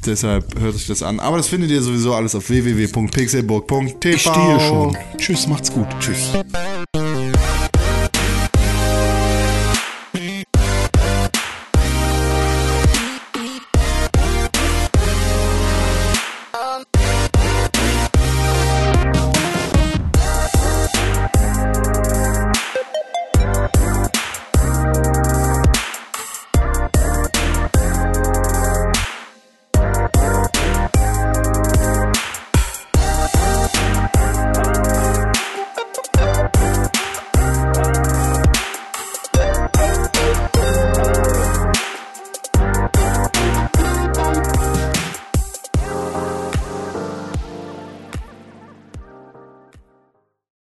[0.06, 1.19] Deshalb hört euch das an.
[1.19, 4.15] Aber das findet ihr sowieso alles auf www.pixelburg.tv.
[4.15, 4.98] Ich stehe schon.
[5.18, 5.88] Tschüss, macht's gut.
[5.99, 6.34] Tschüss.